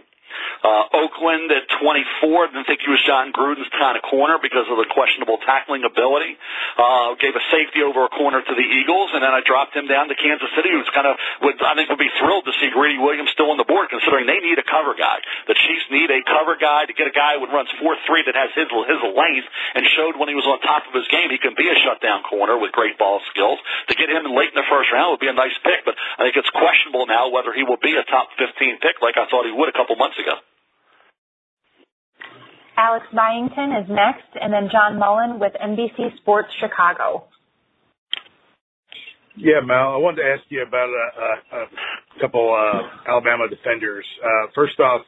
Uh, 0.64 1.07
Oakland 1.07 1.53
at 1.53 1.68
24, 1.79 2.51
didn't 2.51 2.66
think 2.66 2.81
he 2.83 2.91
was 2.91 3.03
Jon 3.07 3.33
Gruden's 3.33 3.70
kind 3.77 3.95
of 3.95 4.03
corner 4.03 4.39
because 4.41 4.66
of 4.66 4.77
the 4.77 4.89
questionable 4.91 5.39
tackling 5.45 5.85
ability. 5.85 6.35
Uh, 6.77 7.14
gave 7.20 7.37
a 7.37 7.45
safety 7.53 7.83
over 7.83 8.05
a 8.05 8.11
corner 8.11 8.43
to 8.43 8.55
the 8.55 8.66
Eagles, 8.66 9.14
and 9.14 9.22
then 9.22 9.31
I 9.31 9.41
dropped 9.45 9.77
him 9.77 9.87
down 9.87 10.09
to 10.09 10.16
Kansas 10.16 10.49
City, 10.57 10.72
who's 10.72 10.89
kind 10.91 11.07
of 11.07 11.16
would 11.43 11.61
I 11.62 11.74
think 11.79 11.89
would 11.89 12.03
be 12.03 12.12
thrilled 12.18 12.45
to 12.51 12.55
see 12.59 12.72
Greedy 12.72 12.99
Williams 12.99 13.31
still 13.31 13.55
on 13.55 13.59
the 13.61 13.68
board, 13.68 13.89
considering 13.89 14.27
they 14.27 14.41
need 14.43 14.59
a 14.59 14.66
cover 14.66 14.97
guy. 14.99 15.22
The 15.47 15.55
Chiefs 15.55 15.87
need 15.91 16.11
a 16.11 16.20
cover 16.27 16.57
guy 16.59 16.87
to 16.87 16.95
get 16.95 17.07
a 17.07 17.14
guy 17.14 17.39
who 17.39 17.47
runs 17.47 17.70
four 17.79 17.95
three 18.07 18.27
that 18.27 18.35
has 18.35 18.51
his 18.59 18.66
his 18.66 19.01
length 19.14 19.49
and 19.79 19.87
showed 19.95 20.18
when 20.18 20.29
he 20.29 20.37
was 20.37 20.45
on 20.45 20.59
top 20.61 20.85
of 20.89 20.93
his 20.93 21.07
game 21.09 21.31
he 21.31 21.39
can 21.39 21.55
be 21.55 21.68
a 21.70 21.77
shutdown 21.87 22.27
corner 22.27 22.59
with 22.59 22.72
great 22.72 22.99
ball 22.99 23.20
skills. 23.31 23.59
To 23.89 23.95
get 23.95 24.11
him 24.11 24.27
late 24.35 24.51
in 24.51 24.59
the 24.59 24.66
first 24.68 24.91
round 24.91 25.14
would 25.14 25.22
be 25.22 25.31
a 25.31 25.37
nice 25.37 25.55
pick, 25.62 25.87
but 25.87 25.95
I 26.18 26.27
think 26.27 26.37
it's 26.37 26.51
questionable 26.51 27.07
now 27.07 27.31
whether 27.31 27.53
he 27.53 27.62
will 27.62 27.81
be 27.81 27.95
a 27.95 28.05
top 28.05 28.35
15 28.37 28.83
pick 28.83 28.99
like 29.01 29.16
I 29.16 29.31
thought 29.31 29.47
he 29.47 29.55
would 29.55 29.68
a 29.68 29.77
couple 29.77 29.95
months 29.97 30.15
ago. 30.18 30.36
Alex 32.76 33.06
Byington 33.14 33.72
is 33.82 33.88
next, 33.88 34.28
and 34.40 34.52
then 34.52 34.68
John 34.70 34.98
Mullen 34.98 35.40
with 35.40 35.52
NBC 35.54 36.16
Sports 36.18 36.48
Chicago. 36.60 37.24
Yeah, 39.36 39.60
Mel, 39.60 39.92
I 39.92 39.96
wanted 39.96 40.22
to 40.22 40.28
ask 40.28 40.44
you 40.48 40.62
about 40.62 40.88
a, 40.88 41.06
a, 41.20 41.60
a 41.60 42.20
couple 42.20 42.52
uh, 42.52 43.08
Alabama 43.10 43.48
defenders. 43.48 44.04
Uh, 44.24 44.48
first 44.54 44.80
off, 44.80 45.02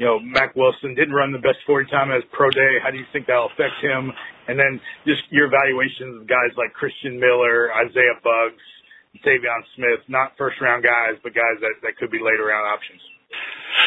you 0.00 0.06
know, 0.06 0.18
Mack 0.18 0.56
Wilson 0.56 0.94
didn't 0.94 1.12
run 1.12 1.32
the 1.32 1.44
best 1.44 1.60
40 1.66 1.90
time 1.90 2.10
as 2.10 2.24
pro 2.32 2.48
day. 2.48 2.80
How 2.82 2.90
do 2.90 2.96
you 2.96 3.04
think 3.12 3.26
that'll 3.26 3.52
affect 3.52 3.76
him? 3.84 4.12
And 4.48 4.58
then 4.58 4.80
just 5.06 5.22
your 5.28 5.46
evaluations 5.48 6.20
of 6.20 6.26
guys 6.26 6.56
like 6.56 6.72
Christian 6.72 7.20
Miller, 7.20 7.68
Isaiah 7.76 8.16
Buggs, 8.24 8.64
Savion 9.20 9.60
Smith, 9.76 10.00
not 10.08 10.32
first 10.38 10.60
round 10.60 10.84
guys, 10.84 11.20
but 11.22 11.34
guys 11.34 11.60
that, 11.60 11.74
that 11.84 11.96
could 12.00 12.10
be 12.10 12.16
later 12.16 12.48
round 12.48 12.64
options. 12.64 13.00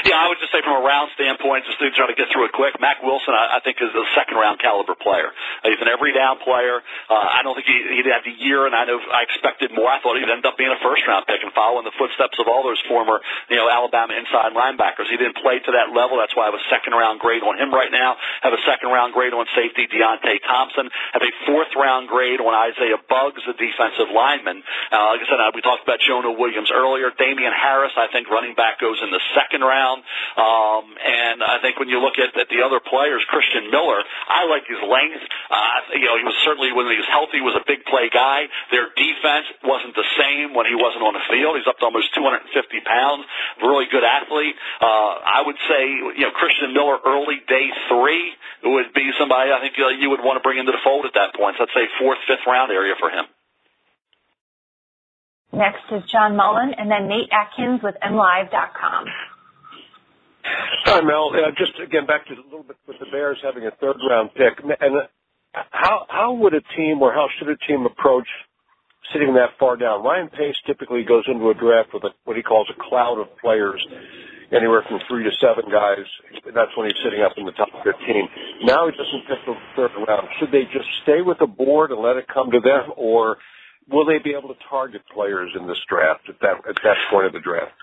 Yeah, 0.05 0.19
I 0.19 0.27
would 0.31 0.39
just 0.39 0.51
say 0.51 0.61
from 0.63 0.79
a 0.79 0.83
round 0.83 1.11
standpoint, 1.15 1.65
just 1.67 1.79
to 1.79 1.91
try 1.91 2.07
to 2.07 2.17
get 2.17 2.31
through 2.31 2.47
it 2.47 2.53
quick, 2.55 2.79
Mack 2.79 3.03
Wilson, 3.03 3.35
I, 3.35 3.57
I 3.57 3.59
think, 3.63 3.79
is 3.79 3.91
a 3.91 4.05
second 4.15 4.35
round 4.39 4.59
caliber 4.59 4.95
player. 4.95 5.31
Uh, 5.61 5.69
he's 5.69 5.81
an 5.83 5.91
every 5.91 6.11
down 6.15 6.39
player. 6.41 6.81
Uh, 7.07 7.15
I 7.15 7.43
don't 7.43 7.55
think 7.55 7.67
he, 7.67 7.77
he'd 7.99 8.09
have 8.09 8.23
the 8.23 8.35
year, 8.35 8.65
and 8.65 8.73
I 8.73 8.87
know 8.87 8.99
I 8.99 9.23
expected 9.27 9.71
more. 9.75 9.87
I 9.87 10.01
thought 10.01 10.17
he'd 10.17 10.27
end 10.27 10.43
up 10.47 10.57
being 10.57 10.71
a 10.71 10.79
first 10.81 11.03
round 11.07 11.27
pick 11.27 11.43
and 11.43 11.51
follow 11.53 11.79
in 11.79 11.85
the 11.85 11.95
footsteps 11.99 12.39
of 12.39 12.47
all 12.47 12.63
those 12.63 12.81
former, 12.87 13.19
you 13.51 13.59
know, 13.59 13.69
Alabama 13.69 14.15
inside 14.17 14.55
linebackers. 14.55 15.11
He 15.11 15.19
didn't 15.19 15.37
play 15.43 15.59
to 15.59 15.71
that 15.75 15.93
level. 15.93 16.17
That's 16.17 16.33
why 16.35 16.47
I 16.47 16.51
have 16.51 16.59
a 16.59 16.67
second 16.73 16.97
round 16.97 17.19
grade 17.19 17.43
on 17.43 17.59
him 17.59 17.69
right 17.69 17.91
now. 17.91 18.17
Have 18.41 18.55
a 18.55 18.63
second 18.65 18.89
round 18.89 19.13
grade 19.13 19.33
on 19.35 19.45
safety 19.53 19.85
Deionte 19.87 20.41
Thompson. 20.47 20.89
Have 21.13 21.21
a 21.23 21.33
fourth 21.45 21.71
round 21.75 22.09
grade 22.09 22.41
on 22.41 22.51
Isaiah 22.55 22.99
Buggs, 23.07 23.43
the 23.45 23.53
defensive 23.53 24.09
lineman. 24.09 24.63
Uh, 24.89 25.13
like 25.15 25.21
I 25.21 25.27
said, 25.29 25.39
uh, 25.39 25.51
we 25.53 25.61
talked 25.61 25.83
about 25.83 25.99
Jonah 26.01 26.33
Williams 26.33 26.71
earlier. 26.73 27.11
Damien 27.13 27.53
Harris, 27.53 27.93
I 27.99 28.07
think 28.09 28.31
running 28.31 28.55
back 28.55 28.79
goes 28.79 28.97
in 29.03 29.11
the 29.11 29.21
second 29.35 29.61
round 29.61 29.82
Um, 29.83 30.85
and 30.95 31.43
I 31.43 31.59
think 31.59 31.79
when 31.79 31.89
you 31.91 31.99
look 31.99 32.15
at, 32.15 32.31
at 32.39 32.47
the 32.47 32.63
other 32.63 32.79
players, 32.79 33.23
Christian 33.27 33.67
Miller, 33.69 33.99
I 34.29 34.47
like 34.47 34.63
his 34.63 34.79
length. 34.79 35.23
Uh, 35.51 35.99
you 35.99 36.07
know, 36.07 36.15
he 36.17 36.23
was 36.23 36.37
certainly 36.47 36.71
when 36.71 36.87
he 36.87 36.97
was 36.97 37.09
healthy, 37.11 37.43
was 37.43 37.57
a 37.59 37.65
big 37.67 37.83
play 37.85 38.07
guy. 38.07 38.47
Their 38.71 38.89
defense 38.95 39.47
wasn't 39.63 39.95
the 39.95 40.07
same 40.15 40.55
when 40.55 40.65
he 40.65 40.75
wasn't 40.75 41.03
on 41.03 41.13
the 41.13 41.25
field. 41.27 41.59
He's 41.59 41.67
up 41.67 41.77
to 41.83 41.85
almost 41.85 42.15
250 42.15 42.47
pounds. 42.87 43.27
Really 43.61 43.85
good 43.91 44.03
athlete. 44.03 44.55
Uh, 44.79 45.19
I 45.19 45.43
would 45.45 45.59
say, 45.67 45.83
you 46.17 46.23
know, 46.25 46.33
Christian 46.33 46.73
Miller 46.73 46.97
early 47.03 47.43
day 47.45 47.67
three 47.91 48.33
would 48.63 48.93
be 48.95 49.11
somebody 49.19 49.51
I 49.51 49.59
think 49.59 49.75
uh, 49.77 49.91
you 49.91 50.09
would 50.09 50.23
want 50.23 50.39
to 50.39 50.43
bring 50.43 50.57
into 50.57 50.71
the 50.71 50.81
fold 50.83 51.05
at 51.05 51.13
that 51.13 51.35
point. 51.35 51.59
So 51.59 51.67
I'd 51.67 51.75
say 51.75 51.85
fourth, 51.99 52.19
fifth 52.27 52.47
round 52.47 52.71
area 52.71 52.95
for 52.99 53.09
him. 53.09 53.25
Next 55.53 55.85
is 55.91 56.01
John 56.09 56.35
Mullen 56.35 56.73
and 56.77 56.89
then 56.89 57.07
Nate 57.07 57.29
Atkins 57.31 57.81
with 57.83 57.95
MLive.com. 58.01 59.05
Hi, 60.43 61.01
Mel. 61.01 61.31
Uh, 61.33 61.51
just 61.57 61.79
again 61.79 62.05
back 62.05 62.25
to 62.27 62.33
a 62.33 62.43
little 62.43 62.63
bit 62.63 62.77
with 62.87 62.99
the 62.99 63.07
Bears 63.11 63.39
having 63.43 63.65
a 63.65 63.71
third 63.79 63.97
round 64.09 64.29
pick, 64.35 64.59
and 64.59 64.97
uh, 64.97 65.07
how 65.71 66.05
how 66.09 66.33
would 66.33 66.53
a 66.53 66.61
team 66.75 67.01
or 67.01 67.13
how 67.13 67.27
should 67.37 67.49
a 67.49 67.57
team 67.67 67.85
approach 67.85 68.27
sitting 69.11 69.33
that 69.35 69.55
far 69.59 69.77
down? 69.77 70.03
Ryan 70.03 70.29
Pace 70.29 70.55
typically 70.65 71.03
goes 71.03 71.23
into 71.27 71.49
a 71.49 71.53
draft 71.53 71.93
with 71.93 72.03
what 72.25 72.35
he 72.35 72.43
calls 72.43 72.69
a 72.69 72.77
cloud 72.89 73.19
of 73.19 73.27
players, 73.39 73.85
anywhere 74.51 74.83
from 74.87 74.99
three 75.07 75.23
to 75.23 75.31
seven 75.39 75.71
guys. 75.71 76.05
That's 76.53 76.75
when 76.75 76.87
he's 76.87 76.99
sitting 77.03 77.21
up 77.21 77.33
in 77.37 77.45
the 77.45 77.53
top 77.53 77.69
15. 77.83 78.63
Now 78.63 78.87
he 78.87 78.91
doesn't 78.91 79.23
pick 79.27 79.39
the 79.45 79.55
third 79.75 79.91
round. 80.07 80.27
Should 80.39 80.51
they 80.51 80.63
just 80.71 80.87
stay 81.03 81.21
with 81.21 81.39
the 81.39 81.47
board 81.47 81.91
and 81.91 82.01
let 82.01 82.17
it 82.17 82.27
come 82.27 82.51
to 82.51 82.59
them, 82.59 82.91
or 82.97 83.37
will 83.89 84.05
they 84.05 84.19
be 84.19 84.35
able 84.35 84.49
to 84.49 84.59
target 84.69 85.01
players 85.13 85.51
in 85.59 85.67
this 85.67 85.79
draft 85.87 86.27
at 86.29 86.39
that 86.41 86.57
at 86.67 86.75
that 86.83 86.97
point 87.11 87.27
of 87.27 87.33
the 87.33 87.39
draft? 87.39 87.73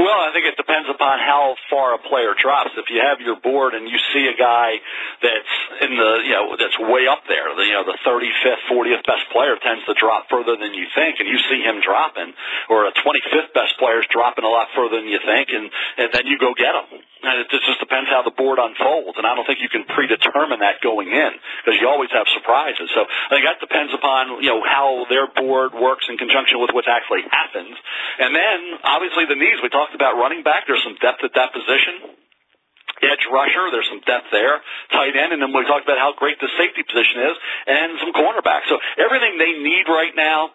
Well, 0.00 0.16
I 0.24 0.32
think 0.32 0.48
it 0.48 0.56
depends 0.56 0.88
upon 0.88 1.20
how 1.20 1.60
far 1.68 1.92
a 1.92 2.00
player 2.08 2.32
drops. 2.32 2.72
If 2.72 2.88
you 2.88 3.04
have 3.04 3.20
your 3.20 3.36
board 3.36 3.76
and 3.76 3.84
you 3.84 4.00
see 4.16 4.32
a 4.32 4.36
guy 4.38 4.80
that's 5.20 5.54
in 5.84 5.92
the, 5.92 6.10
you 6.24 6.32
know, 6.32 6.56
that's 6.56 6.72
way 6.88 7.04
up 7.04 7.20
there, 7.28 7.52
the, 7.52 7.68
you 7.68 7.76
know, 7.76 7.84
the 7.84 8.00
35th, 8.00 8.64
40th 8.72 9.04
best 9.04 9.28
player 9.28 9.60
tends 9.60 9.84
to 9.84 9.94
drop 10.00 10.24
further 10.32 10.56
than 10.56 10.72
you 10.72 10.88
think, 10.96 11.20
and 11.20 11.28
you 11.28 11.36
see 11.52 11.60
him 11.60 11.84
dropping, 11.84 12.32
or 12.72 12.88
a 12.88 12.92
25th 12.96 13.52
best 13.52 13.76
player 13.76 14.00
is 14.00 14.08
dropping 14.08 14.48
a 14.48 14.48
lot 14.48 14.72
further 14.72 14.96
than 14.96 15.08
you 15.12 15.20
think, 15.20 15.52
and, 15.52 15.68
and 16.00 16.08
then 16.16 16.24
you 16.24 16.40
go 16.40 16.56
get 16.56 16.72
him. 16.72 17.04
And 17.20 17.44
it 17.44 17.52
just 17.52 17.80
depends 17.84 18.08
how 18.08 18.24
the 18.24 18.32
board 18.32 18.56
unfolds, 18.56 19.20
and 19.20 19.28
I 19.28 19.36
don't 19.36 19.44
think 19.44 19.60
you 19.60 19.68
can 19.68 19.84
predetermine 19.84 20.64
that 20.64 20.80
going 20.80 21.12
in 21.12 21.32
because 21.60 21.76
you 21.76 21.84
always 21.84 22.08
have 22.16 22.24
surprises. 22.32 22.88
So 22.96 23.04
I 23.04 23.28
think 23.36 23.44
that 23.44 23.60
depends 23.60 23.92
upon 23.92 24.40
you 24.40 24.48
know 24.48 24.64
how 24.64 25.04
their 25.12 25.28
board 25.28 25.76
works 25.76 26.08
in 26.08 26.16
conjunction 26.16 26.64
with 26.64 26.72
what 26.72 26.88
actually 26.88 27.28
happens, 27.28 27.76
and 28.18 28.32
then 28.32 28.58
obviously 28.84 29.28
the 29.28 29.36
needs. 29.36 29.60
We 29.60 29.68
talked 29.68 29.92
about 29.92 30.16
running 30.16 30.40
back. 30.40 30.64
There's 30.64 30.80
some 30.80 30.96
depth 30.96 31.20
at 31.20 31.36
that 31.36 31.52
position 31.52 32.16
edge 33.00 33.24
rusher. 33.32 33.72
There's 33.72 33.88
some 33.88 34.04
depth 34.04 34.28
there, 34.28 34.60
tight 34.92 35.16
end, 35.16 35.32
and 35.32 35.40
then 35.40 35.52
we 35.52 35.64
talked 35.64 35.88
about 35.88 35.96
how 35.96 36.12
great 36.12 36.36
the 36.40 36.52
safety 36.60 36.84
position 36.84 37.32
is, 37.32 37.36
and 37.66 37.88
some 38.00 38.12
cornerbacks. 38.12 38.68
So 38.68 38.76
everything 39.00 39.40
they 39.40 39.56
need 39.56 39.88
right 39.88 40.12
now 40.12 40.52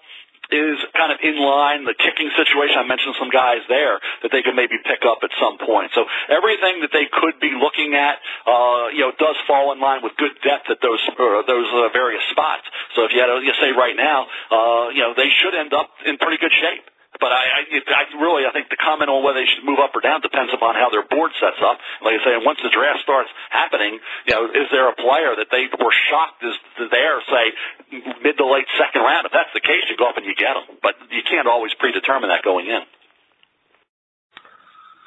is 0.52 0.78
kind 0.93 1.12
of 1.12 1.20
in 1.24 1.38
line. 1.39 1.86
The 1.86 1.96
kicking 1.98 2.30
situation, 2.36 2.78
I 2.78 2.86
mentioned 2.86 3.16
some 3.20 3.30
guys 3.30 3.62
there 3.68 4.00
that 4.24 4.32
they 4.32 4.41
could 4.41 4.56
maybe 4.56 4.78
pick 4.84 5.06
up 5.06 5.20
at 5.24 5.32
some 5.39 5.58
point. 5.58 5.91
So 5.93 6.06
everything 6.30 6.82
that 6.82 6.91
they 6.93 7.08
could 7.12 7.39
be 7.39 7.54
looking 7.56 7.96
at, 7.96 8.20
uh, 8.46 8.89
you 8.93 9.02
know, 9.06 9.12
does 9.18 9.38
fall 9.48 9.72
in 9.74 9.80
line 9.80 10.02
with 10.04 10.16
good 10.18 10.36
depth 10.43 10.70
at 10.70 10.82
those 10.82 11.02
uh, 11.18 11.41
those 11.48 11.70
uh, 11.74 11.89
various 11.93 12.24
spots. 12.32 12.66
So 12.96 13.06
if 13.06 13.12
you 13.14 13.20
had 13.20 13.28
to 13.28 13.41
say 13.62 13.72
right 13.72 13.96
now, 13.96 14.28
uh, 14.52 14.89
you 14.89 15.02
know, 15.02 15.14
they 15.16 15.30
should 15.41 15.56
end 15.56 15.74
up 15.74 15.89
in 16.06 16.18
pretty 16.18 16.38
good 16.38 16.54
shape. 16.54 16.86
But 17.20 17.32
I, 17.32 17.63
I, 17.63 17.80
I 17.80 18.03
really, 18.20 18.43
I 18.43 18.51
think 18.51 18.68
the 18.70 18.80
comment 18.80 19.07
on 19.07 19.24
whether 19.24 19.39
they 19.39 19.47
should 19.47 19.63
move 19.63 19.80
up 19.80 19.95
or 19.95 20.01
down 20.01 20.20
depends 20.20 20.51
upon 20.51 20.76
how 20.76 20.91
their 20.91 21.03
board 21.07 21.32
sets 21.39 21.59
up. 21.63 21.80
Like 22.03 22.20
I 22.20 22.22
say, 22.24 22.34
once 22.43 22.59
the 22.59 22.70
draft 22.70 23.01
starts 23.01 23.32
happening, 23.49 23.99
you 24.28 24.34
know, 24.36 24.51
is 24.51 24.68
there 24.72 24.89
a 24.91 24.95
player 24.95 25.36
that 25.36 25.47
they 25.51 25.72
were 25.72 25.95
shocked 26.11 26.43
is 26.43 26.55
there, 26.91 27.24
say, 27.32 27.45
mid 28.24 28.36
to 28.38 28.45
late 28.45 28.68
second 28.76 29.01
round? 29.01 29.26
If 29.26 29.32
that's 29.32 29.53
the 29.55 29.63
case, 29.63 29.88
you 29.88 29.95
go 29.95 30.11
up 30.11 30.18
and 30.18 30.26
you 30.26 30.36
get 30.36 30.59
them. 30.59 30.78
But 30.84 30.99
you 31.11 31.24
can't 31.24 31.47
always 31.47 31.72
predetermine 31.80 32.30
that 32.30 32.43
going 32.43 32.68
in. 32.68 32.84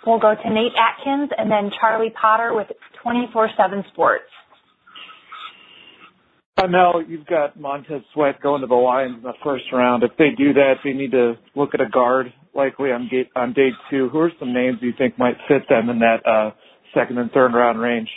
We'll 0.07 0.21
go 0.21 0.35
to 0.35 0.49
Nate 0.49 0.73
Atkins 0.79 1.31
and 1.37 1.51
then 1.51 1.71
Charlie 1.79 2.15
Potter 2.17 2.55
with 2.55 2.73
24-7 3.05 3.87
Sports. 3.93 4.31
Hi, 6.59 6.67
Mel. 6.67 7.01
You've 7.07 7.27
got 7.27 7.59
Montez 7.61 8.03
Sweat 8.13 8.43
going 8.43 8.63
to 8.63 8.67
the 8.67 8.75
Lions 8.75 9.15
in 9.19 9.23
the 9.23 9.33
first 9.45 9.67
round. 9.73 10.03
If 10.03 10.11
they 10.19 10.31
do 10.37 10.53
that, 10.55 10.75
they 10.83 10.93
need 10.93 11.13
to 11.13 11.35
look 11.55 11.71
at 11.73 11.81
a 11.81 11.89
guard 11.89 12.33
likely 12.53 12.91
on, 12.91 13.09
gate, 13.09 13.29
on 13.37 13.53
day 13.53 13.69
two. 13.89 14.09
Who 14.09 14.19
are 14.19 14.33
some 14.41 14.53
names 14.53 14.79
you 14.83 14.93
think 14.99 15.17
might 15.17 15.37
fit 15.47 15.63
them 15.69 15.89
in 15.89 16.01
that 16.01 16.27
uh, 16.27 16.51
second 16.93 17.19
and 17.19 17.31
third 17.31 17.55
round 17.55 17.81
range? 17.81 18.09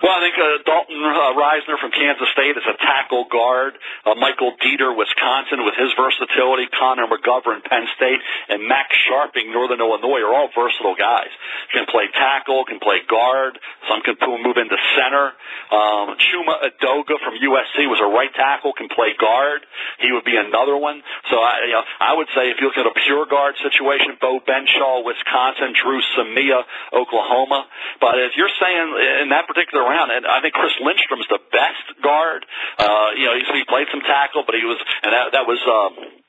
Well, 0.00 0.16
I 0.16 0.20
think 0.24 0.36
uh, 0.40 0.64
Dalton 0.64 0.96
uh, 0.96 1.36
Risner 1.36 1.76
from 1.76 1.92
Kansas 1.92 2.24
State 2.32 2.56
is 2.56 2.64
a 2.64 2.72
tackle 2.80 3.28
guard. 3.28 3.76
Uh, 4.08 4.16
Michael 4.16 4.56
Deiter, 4.56 4.96
Wisconsin, 4.96 5.60
with 5.68 5.76
his 5.76 5.92
versatility. 5.92 6.72
Connor 6.72 7.04
McGovern, 7.04 7.60
Penn 7.60 7.84
State, 8.00 8.16
and 8.48 8.64
Max 8.64 8.96
Scharping, 9.04 9.52
Northern 9.52 9.76
Illinois, 9.76 10.24
are 10.24 10.32
all 10.32 10.48
versatile 10.56 10.96
guys. 10.96 11.28
Can 11.76 11.84
play 11.84 12.08
tackle, 12.16 12.64
can 12.64 12.80
play 12.80 13.04
guard. 13.04 13.60
Some 13.92 14.00
can 14.00 14.16
move 14.40 14.56
into 14.56 14.80
center. 14.96 15.36
Um, 15.68 16.16
Chuma 16.16 16.64
Edoga 16.64 17.20
from 17.20 17.36
USC 17.36 17.84
was 17.84 18.00
a 18.00 18.08
right 18.08 18.32
tackle, 18.32 18.72
can 18.72 18.88
play 18.88 19.12
guard. 19.20 19.68
He 20.00 20.16
would 20.16 20.24
be 20.24 20.40
another 20.40 20.80
one. 20.80 21.04
So 21.28 21.36
I, 21.36 21.68
you 21.68 21.76
know, 21.76 21.84
I 22.00 22.16
would 22.16 22.32
say 22.32 22.48
if 22.48 22.56
you 22.56 22.72
look 22.72 22.80
at 22.80 22.88
a 22.88 22.96
pure 23.04 23.28
guard 23.28 23.52
situation, 23.60 24.16
Beau 24.16 24.40
Benzschawel, 24.40 25.04
Wisconsin, 25.04 25.76
Dru 25.76 26.00
Samia, 26.16 26.64
Oklahoma. 26.96 27.68
But 28.00 28.16
if 28.16 28.32
you're 28.40 28.52
saying 28.56 29.28
in 29.28 29.28
that 29.28 29.44
particular 29.44 29.89
round, 29.90 30.14
and 30.14 30.22
I 30.22 30.38
think 30.38 30.54
Chris 30.54 30.72
Lindstrom's 30.78 31.26
the 31.26 31.42
best 31.50 31.86
guard. 31.98 32.46
Uh, 32.78 33.18
you 33.18 33.26
know, 33.26 33.34
he, 33.34 33.42
he 33.42 33.64
played 33.66 33.90
some 33.90 34.00
tackle, 34.06 34.46
but 34.46 34.54
he 34.54 34.62
was, 34.62 34.78
and 35.02 35.10
that 35.10 35.34
that 35.34 35.44
was. 35.50 35.58
Um, 35.66 36.19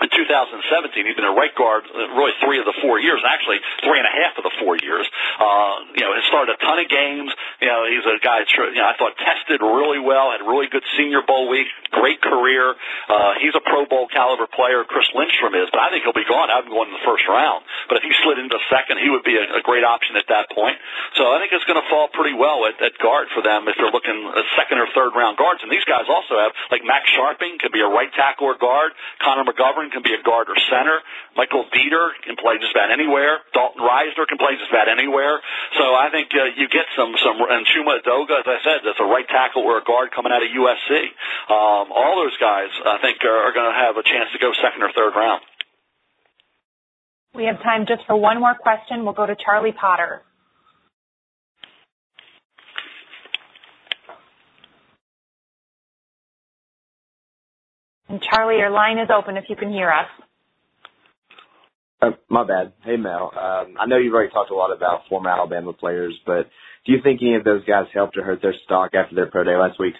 in 0.00 0.08
2017, 0.08 1.04
he's 1.04 1.16
been 1.16 1.28
a 1.28 1.36
right 1.36 1.52
guard 1.52 1.84
uh, 1.92 2.16
really 2.16 2.32
three 2.40 2.56
of 2.56 2.64
the 2.64 2.76
four 2.80 2.96
years, 2.96 3.20
actually 3.20 3.60
three 3.84 4.00
and 4.00 4.08
a 4.08 4.14
half 4.14 4.32
of 4.40 4.44
the 4.48 4.54
four 4.56 4.80
years. 4.80 5.04
Uh, 5.36 5.84
you 5.92 6.00
know, 6.00 6.16
has 6.16 6.24
started 6.32 6.56
a 6.56 6.58
ton 6.64 6.80
of 6.80 6.88
games. 6.88 7.28
You 7.60 7.68
know, 7.68 7.84
he's 7.84 8.04
a 8.08 8.16
guy 8.24 8.40
that's, 8.40 8.52
you 8.56 8.80
know, 8.80 8.88
I 8.88 8.96
thought 8.96 9.12
tested 9.20 9.60
really 9.60 10.00
well, 10.00 10.32
had 10.32 10.40
a 10.40 10.48
really 10.48 10.72
good 10.72 10.84
senior 10.96 11.20
bowl 11.20 11.52
week, 11.52 11.68
great 11.92 12.24
career. 12.24 12.72
Uh, 13.12 13.36
he's 13.44 13.52
a 13.52 13.60
Pro 13.60 13.84
Bowl 13.84 14.08
caliber 14.08 14.48
player, 14.48 14.88
Chris 14.88 15.04
Lindstrom 15.12 15.52
is, 15.52 15.68
but 15.68 15.84
I 15.84 15.92
think 15.92 16.08
he'll 16.08 16.16
be 16.16 16.24
gone. 16.24 16.48
I 16.48 16.64
have 16.64 16.64
him 16.64 16.72
going 16.72 16.88
in 16.88 16.96
the 16.96 17.04
first 17.04 17.28
round. 17.28 17.68
But 17.92 18.00
if 18.00 18.02
he 18.08 18.12
slid 18.24 18.40
into 18.40 18.56
second, 18.72 19.04
he 19.04 19.12
would 19.12 19.24
be 19.26 19.36
a, 19.36 19.60
a 19.60 19.62
great 19.62 19.84
option 19.84 20.16
at 20.16 20.24
that 20.32 20.48
point. 20.56 20.80
So 21.20 21.28
I 21.28 21.36
think 21.44 21.52
it's 21.52 21.68
going 21.68 21.80
to 21.80 21.88
fall 21.92 22.08
pretty 22.08 22.32
well 22.32 22.64
at, 22.64 22.80
at 22.80 22.96
guard 22.96 23.28
for 23.36 23.44
them 23.44 23.68
if 23.68 23.76
they're 23.76 23.92
looking 23.92 24.16
at 24.32 24.44
second 24.56 24.80
or 24.80 24.88
third 24.96 25.12
round 25.12 25.36
guards. 25.36 25.60
And 25.60 25.68
these 25.68 25.84
guys 25.84 26.08
also 26.08 26.40
have, 26.40 26.56
like 26.72 26.80
Max 26.88 27.04
Scharping 27.12 27.60
could 27.60 27.74
be 27.74 27.84
a 27.84 27.90
right 27.90 28.08
tackle 28.16 28.48
or 28.48 28.56
guard. 28.56 28.96
Connor 29.20 29.44
McGovern 29.44 29.89
can 29.90 30.02
be 30.02 30.14
a 30.14 30.22
guard 30.22 30.48
or 30.48 30.56
center. 30.70 31.02
Michael 31.36 31.66
Deiter 31.70 32.14
can 32.22 32.34
play 32.38 32.58
just 32.58 32.72
about 32.72 32.90
anywhere. 32.90 33.42
Dalton 33.52 33.82
Risner 33.82 34.26
can 34.26 34.38
play 34.38 34.56
just 34.56 34.70
about 34.70 34.88
anywhere. 34.88 35.38
So 35.78 35.94
I 35.94 36.08
think 36.10 36.30
uh, 36.32 36.54
you 36.56 36.70
get 36.70 36.86
some 36.96 37.14
some 37.20 37.42
and 37.42 37.66
Chuma 37.68 38.00
Edoga, 38.00 38.40
as 38.40 38.48
I 38.48 38.58
said, 38.62 38.86
that's 38.86 39.00
a 39.02 39.08
right 39.08 39.26
tackle 39.28 39.62
or 39.62 39.78
a 39.78 39.84
guard 39.84 40.10
coming 40.14 40.32
out 40.32 40.42
of 40.42 40.50
USC. 40.50 40.90
Um, 41.50 41.92
all 41.92 42.22
those 42.22 42.36
guys, 42.38 42.70
I 42.86 42.98
think, 43.02 43.22
are, 43.24 43.50
are 43.50 43.52
going 43.52 43.68
to 43.68 43.76
have 43.76 43.96
a 43.96 44.04
chance 44.06 44.30
to 44.32 44.38
go 44.38 44.52
second 44.62 44.82
or 44.82 44.90
third 44.94 45.12
round. 45.18 45.42
We 47.34 47.44
have 47.44 47.62
time 47.62 47.86
just 47.86 48.02
for 48.06 48.16
one 48.16 48.40
more 48.40 48.54
question. 48.54 49.04
We'll 49.04 49.14
go 49.14 49.26
to 49.26 49.36
Charlie 49.36 49.72
Potter. 49.72 50.22
And 58.10 58.20
Charlie, 58.20 58.58
your 58.58 58.70
line 58.70 58.98
is 58.98 59.08
open 59.16 59.36
if 59.36 59.44
you 59.48 59.54
can 59.54 59.70
hear 59.70 59.88
us. 59.88 60.08
Uh, 62.02 62.10
my 62.28 62.44
bad. 62.44 62.72
Hey, 62.82 62.96
Mel. 62.96 63.30
Um, 63.32 63.76
I 63.78 63.86
know 63.86 63.98
you've 63.98 64.12
already 64.12 64.32
talked 64.32 64.50
a 64.50 64.54
lot 64.54 64.74
about 64.74 65.02
former 65.08 65.30
Alabama 65.30 65.72
players, 65.72 66.18
but 66.26 66.50
do 66.84 66.92
you 66.92 66.98
think 67.04 67.20
any 67.22 67.36
of 67.36 67.44
those 67.44 67.64
guys 67.66 67.84
helped 67.94 68.16
or 68.16 68.24
hurt 68.24 68.42
their 68.42 68.54
stock 68.64 68.94
after 68.94 69.14
their 69.14 69.30
pro 69.30 69.44
day 69.44 69.54
last 69.54 69.78
week? 69.78 69.94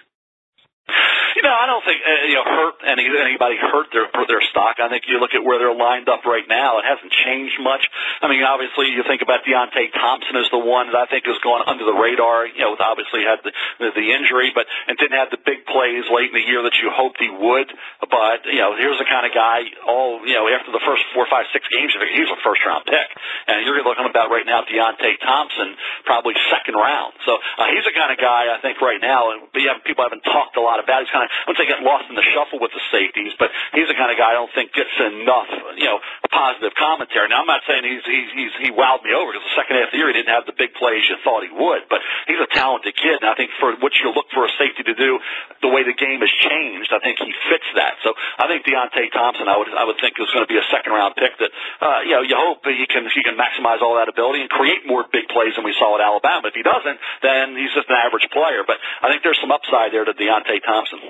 You 1.36 1.42
know, 1.42 1.54
I 1.54 1.66
don't 1.70 1.84
think 1.86 2.00
uh, 2.02 2.26
you 2.26 2.36
know 2.36 2.44
hurt 2.44 2.76
any 2.82 3.06
anybody 3.06 3.56
hurt 3.56 3.88
their 3.94 4.10
their 4.26 4.42
stock. 4.50 4.82
I 4.82 4.88
think 4.90 5.06
you 5.06 5.20
look 5.22 5.34
at 5.34 5.44
where 5.44 5.58
they're 5.62 5.74
lined 5.74 6.08
up 6.08 6.26
right 6.26 6.46
now; 6.48 6.78
it 6.82 6.84
hasn't 6.84 7.12
changed 7.12 7.58
much. 7.62 7.86
I 8.20 8.26
mean, 8.26 8.42
obviously, 8.42 8.90
you 8.90 9.06
think 9.06 9.22
about 9.22 9.46
Deionte 9.46 9.94
Thompson 9.94 10.34
as 10.36 10.50
the 10.50 10.58
one 10.58 10.90
that 10.90 10.98
I 10.98 11.06
think 11.06 11.26
has 11.30 11.38
gone 11.42 11.62
under 11.66 11.86
the 11.86 11.94
radar. 11.94 12.46
You 12.50 12.66
know, 12.66 12.74
obviously 12.80 13.22
had 13.22 13.40
the 13.46 13.52
the, 13.78 14.10
injury, 14.10 14.50
but 14.50 14.66
and 14.88 14.98
didn't 14.98 15.14
have 15.14 15.30
the 15.30 15.38
big 15.38 15.62
plays 15.70 16.02
late 16.10 16.34
in 16.34 16.36
the 16.36 16.42
year 16.42 16.66
that 16.66 16.74
you 16.82 16.90
hoped 16.90 17.22
he 17.22 17.30
would. 17.30 17.70
But 18.02 18.50
you 18.50 18.58
know, 18.58 18.74
here's 18.74 18.98
the 18.98 19.06
kind 19.06 19.22
of 19.22 19.32
guy. 19.32 19.70
All 19.86 20.26
you 20.26 20.34
know, 20.34 20.50
after 20.50 20.74
the 20.74 20.82
first 20.82 21.06
four, 21.14 21.30
five, 21.30 21.46
six 21.54 21.62
games, 21.70 21.94
he's 21.94 22.30
a 22.30 22.38
first 22.42 22.64
round 22.66 22.84
pick, 22.90 23.08
and 23.46 23.62
you're 23.62 23.78
looking 23.86 24.08
about 24.08 24.34
right 24.34 24.44
now 24.44 24.66
Deionte 24.66 25.20
Thompson, 25.22 25.78
probably 26.04 26.34
second 26.50 26.74
round. 26.74 27.14
So 27.24 27.38
uh, 27.38 27.70
he's 27.70 27.86
the 27.86 27.94
kind 27.94 28.10
of 28.10 28.18
guy 28.18 28.50
I 28.50 28.58
think 28.60 28.82
right 28.82 29.00
now, 29.00 29.30
and 29.30 29.46
people 29.84 30.02
haven't 30.02 30.26
talked 30.26 30.56
a 30.56 30.64
lot 30.64 30.82
about. 30.82 31.06
He's 31.06 31.12
kind 31.12 31.19
of, 31.24 31.30
I 31.30 31.52
wouldn't 31.52 31.68
get 31.68 31.82
lost 31.84 32.08
in 32.08 32.16
the 32.16 32.26
shuffle 32.32 32.60
with 32.60 32.72
the 32.72 32.82
safeties, 32.90 33.34
but 33.38 33.50
he's 33.74 33.88
the 33.88 33.98
kind 33.98 34.10
of 34.10 34.16
guy 34.16 34.32
I 34.32 34.36
don't 34.36 34.52
think 34.54 34.72
gets 34.72 34.94
enough, 35.00 35.48
you 35.76 35.88
know, 35.88 35.98
positive 36.30 36.72
commentary. 36.78 37.28
Now, 37.28 37.42
I'm 37.42 37.50
not 37.50 37.62
saying 37.66 37.82
he's, 37.84 38.04
he's, 38.06 38.30
he's 38.32 38.54
he 38.60 38.68
wowed 38.70 39.02
me 39.02 39.12
over 39.12 39.32
because 39.34 39.44
the 39.44 39.56
second 39.58 39.80
half 39.80 39.90
of 39.90 39.94
the 39.94 40.00
year 40.00 40.08
he 40.08 40.16
didn't 40.16 40.32
have 40.32 40.46
the 40.46 40.56
big 40.56 40.74
plays 40.78 41.04
you 41.08 41.18
thought 41.22 41.42
he 41.42 41.52
would, 41.52 41.90
but 41.90 42.00
he's 42.26 42.40
a 42.40 42.50
talented 42.50 42.94
kid, 42.94 43.20
and 43.20 43.28
I 43.28 43.34
think 43.34 43.50
for 43.58 43.74
what 43.82 43.92
you 43.98 44.12
look 44.14 44.30
for 44.32 44.46
a 44.46 44.52
safety 44.56 44.86
to 44.86 44.94
do, 44.94 45.18
the 45.60 45.68
way 45.68 45.82
the 45.84 45.96
game 45.96 46.20
has 46.20 46.30
changed, 46.30 46.92
I 46.94 47.00
think 47.02 47.18
he 47.18 47.32
fits 47.50 47.68
that. 47.76 48.00
So 48.02 48.14
I 48.38 48.48
think 48.48 48.64
Deionte 48.64 49.12
Thompson, 49.12 49.48
I 49.48 49.56
would 49.56 49.68
I 49.74 49.84
would 49.84 49.98
think 50.00 50.16
is 50.16 50.30
going 50.32 50.46
to 50.46 50.50
be 50.50 50.58
a 50.58 50.66
second 50.70 50.92
round 50.92 51.16
pick 51.16 51.36
that, 51.38 51.52
uh, 51.80 52.00
you 52.06 52.14
know, 52.16 52.22
you 52.22 52.36
hope 52.36 52.64
he 52.64 52.86
can 52.86 53.08
he 53.10 53.22
can 53.22 53.36
maximize 53.36 53.82
all 53.82 53.96
that 53.96 54.08
ability 54.08 54.40
and 54.40 54.50
create 54.50 54.86
more 54.86 55.04
big 55.10 55.28
plays 55.28 55.54
than 55.56 55.64
we 55.64 55.74
saw 55.76 55.98
at 55.98 56.02
Alabama. 56.02 56.48
If 56.48 56.54
he 56.54 56.62
doesn't, 56.62 56.98
then 57.22 57.56
he's 57.56 57.72
just 57.74 57.88
an 57.88 57.98
average 57.98 58.28
player. 58.32 58.62
But 58.66 58.78
I 59.02 59.10
think 59.10 59.22
there's 59.22 59.40
some 59.40 59.52
upside 59.52 59.92
there 59.92 60.04
to 60.04 60.14
Deionte 60.14 60.62
Thompson. 60.64 61.09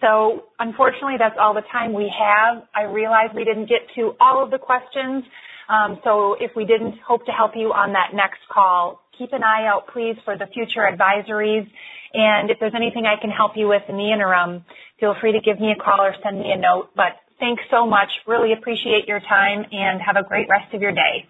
So 0.00 0.44
unfortunately, 0.58 1.16
that's 1.18 1.36
all 1.40 1.54
the 1.54 1.66
time 1.72 1.92
we 1.92 2.12
have. 2.16 2.62
I 2.74 2.82
realize 2.82 3.30
we 3.34 3.44
didn't 3.44 3.68
get 3.68 3.82
to 3.96 4.14
all 4.20 4.42
of 4.42 4.50
the 4.50 4.58
questions. 4.58 5.24
Um, 5.68 6.00
so 6.04 6.36
if 6.40 6.52
we 6.56 6.64
didn't 6.64 6.98
hope 7.06 7.26
to 7.26 7.32
help 7.32 7.52
you 7.54 7.72
on 7.72 7.92
that 7.92 8.14
next 8.14 8.40
call, 8.50 9.02
keep 9.18 9.32
an 9.32 9.42
eye 9.42 9.66
out, 9.66 9.88
please, 9.92 10.16
for 10.24 10.38
the 10.38 10.46
future 10.46 10.88
advisories. 10.88 11.68
And 12.14 12.50
if 12.50 12.58
there's 12.58 12.74
anything 12.74 13.04
I 13.04 13.20
can 13.20 13.30
help 13.30 13.52
you 13.56 13.68
with 13.68 13.82
in 13.88 13.96
the 13.96 14.10
interim, 14.10 14.64
feel 14.98 15.14
free 15.20 15.32
to 15.32 15.40
give 15.40 15.60
me 15.60 15.72
a 15.72 15.82
call 15.82 16.00
or 16.00 16.14
send 16.22 16.38
me 16.38 16.52
a 16.52 16.58
note. 16.58 16.90
But 16.96 17.20
thanks 17.38 17.62
so 17.70 17.86
much. 17.86 18.08
Really 18.26 18.52
appreciate 18.52 19.06
your 19.06 19.20
time 19.20 19.66
and 19.70 20.00
have 20.00 20.16
a 20.16 20.26
great 20.26 20.48
rest 20.48 20.72
of 20.72 20.80
your 20.80 20.92
day. 20.92 21.28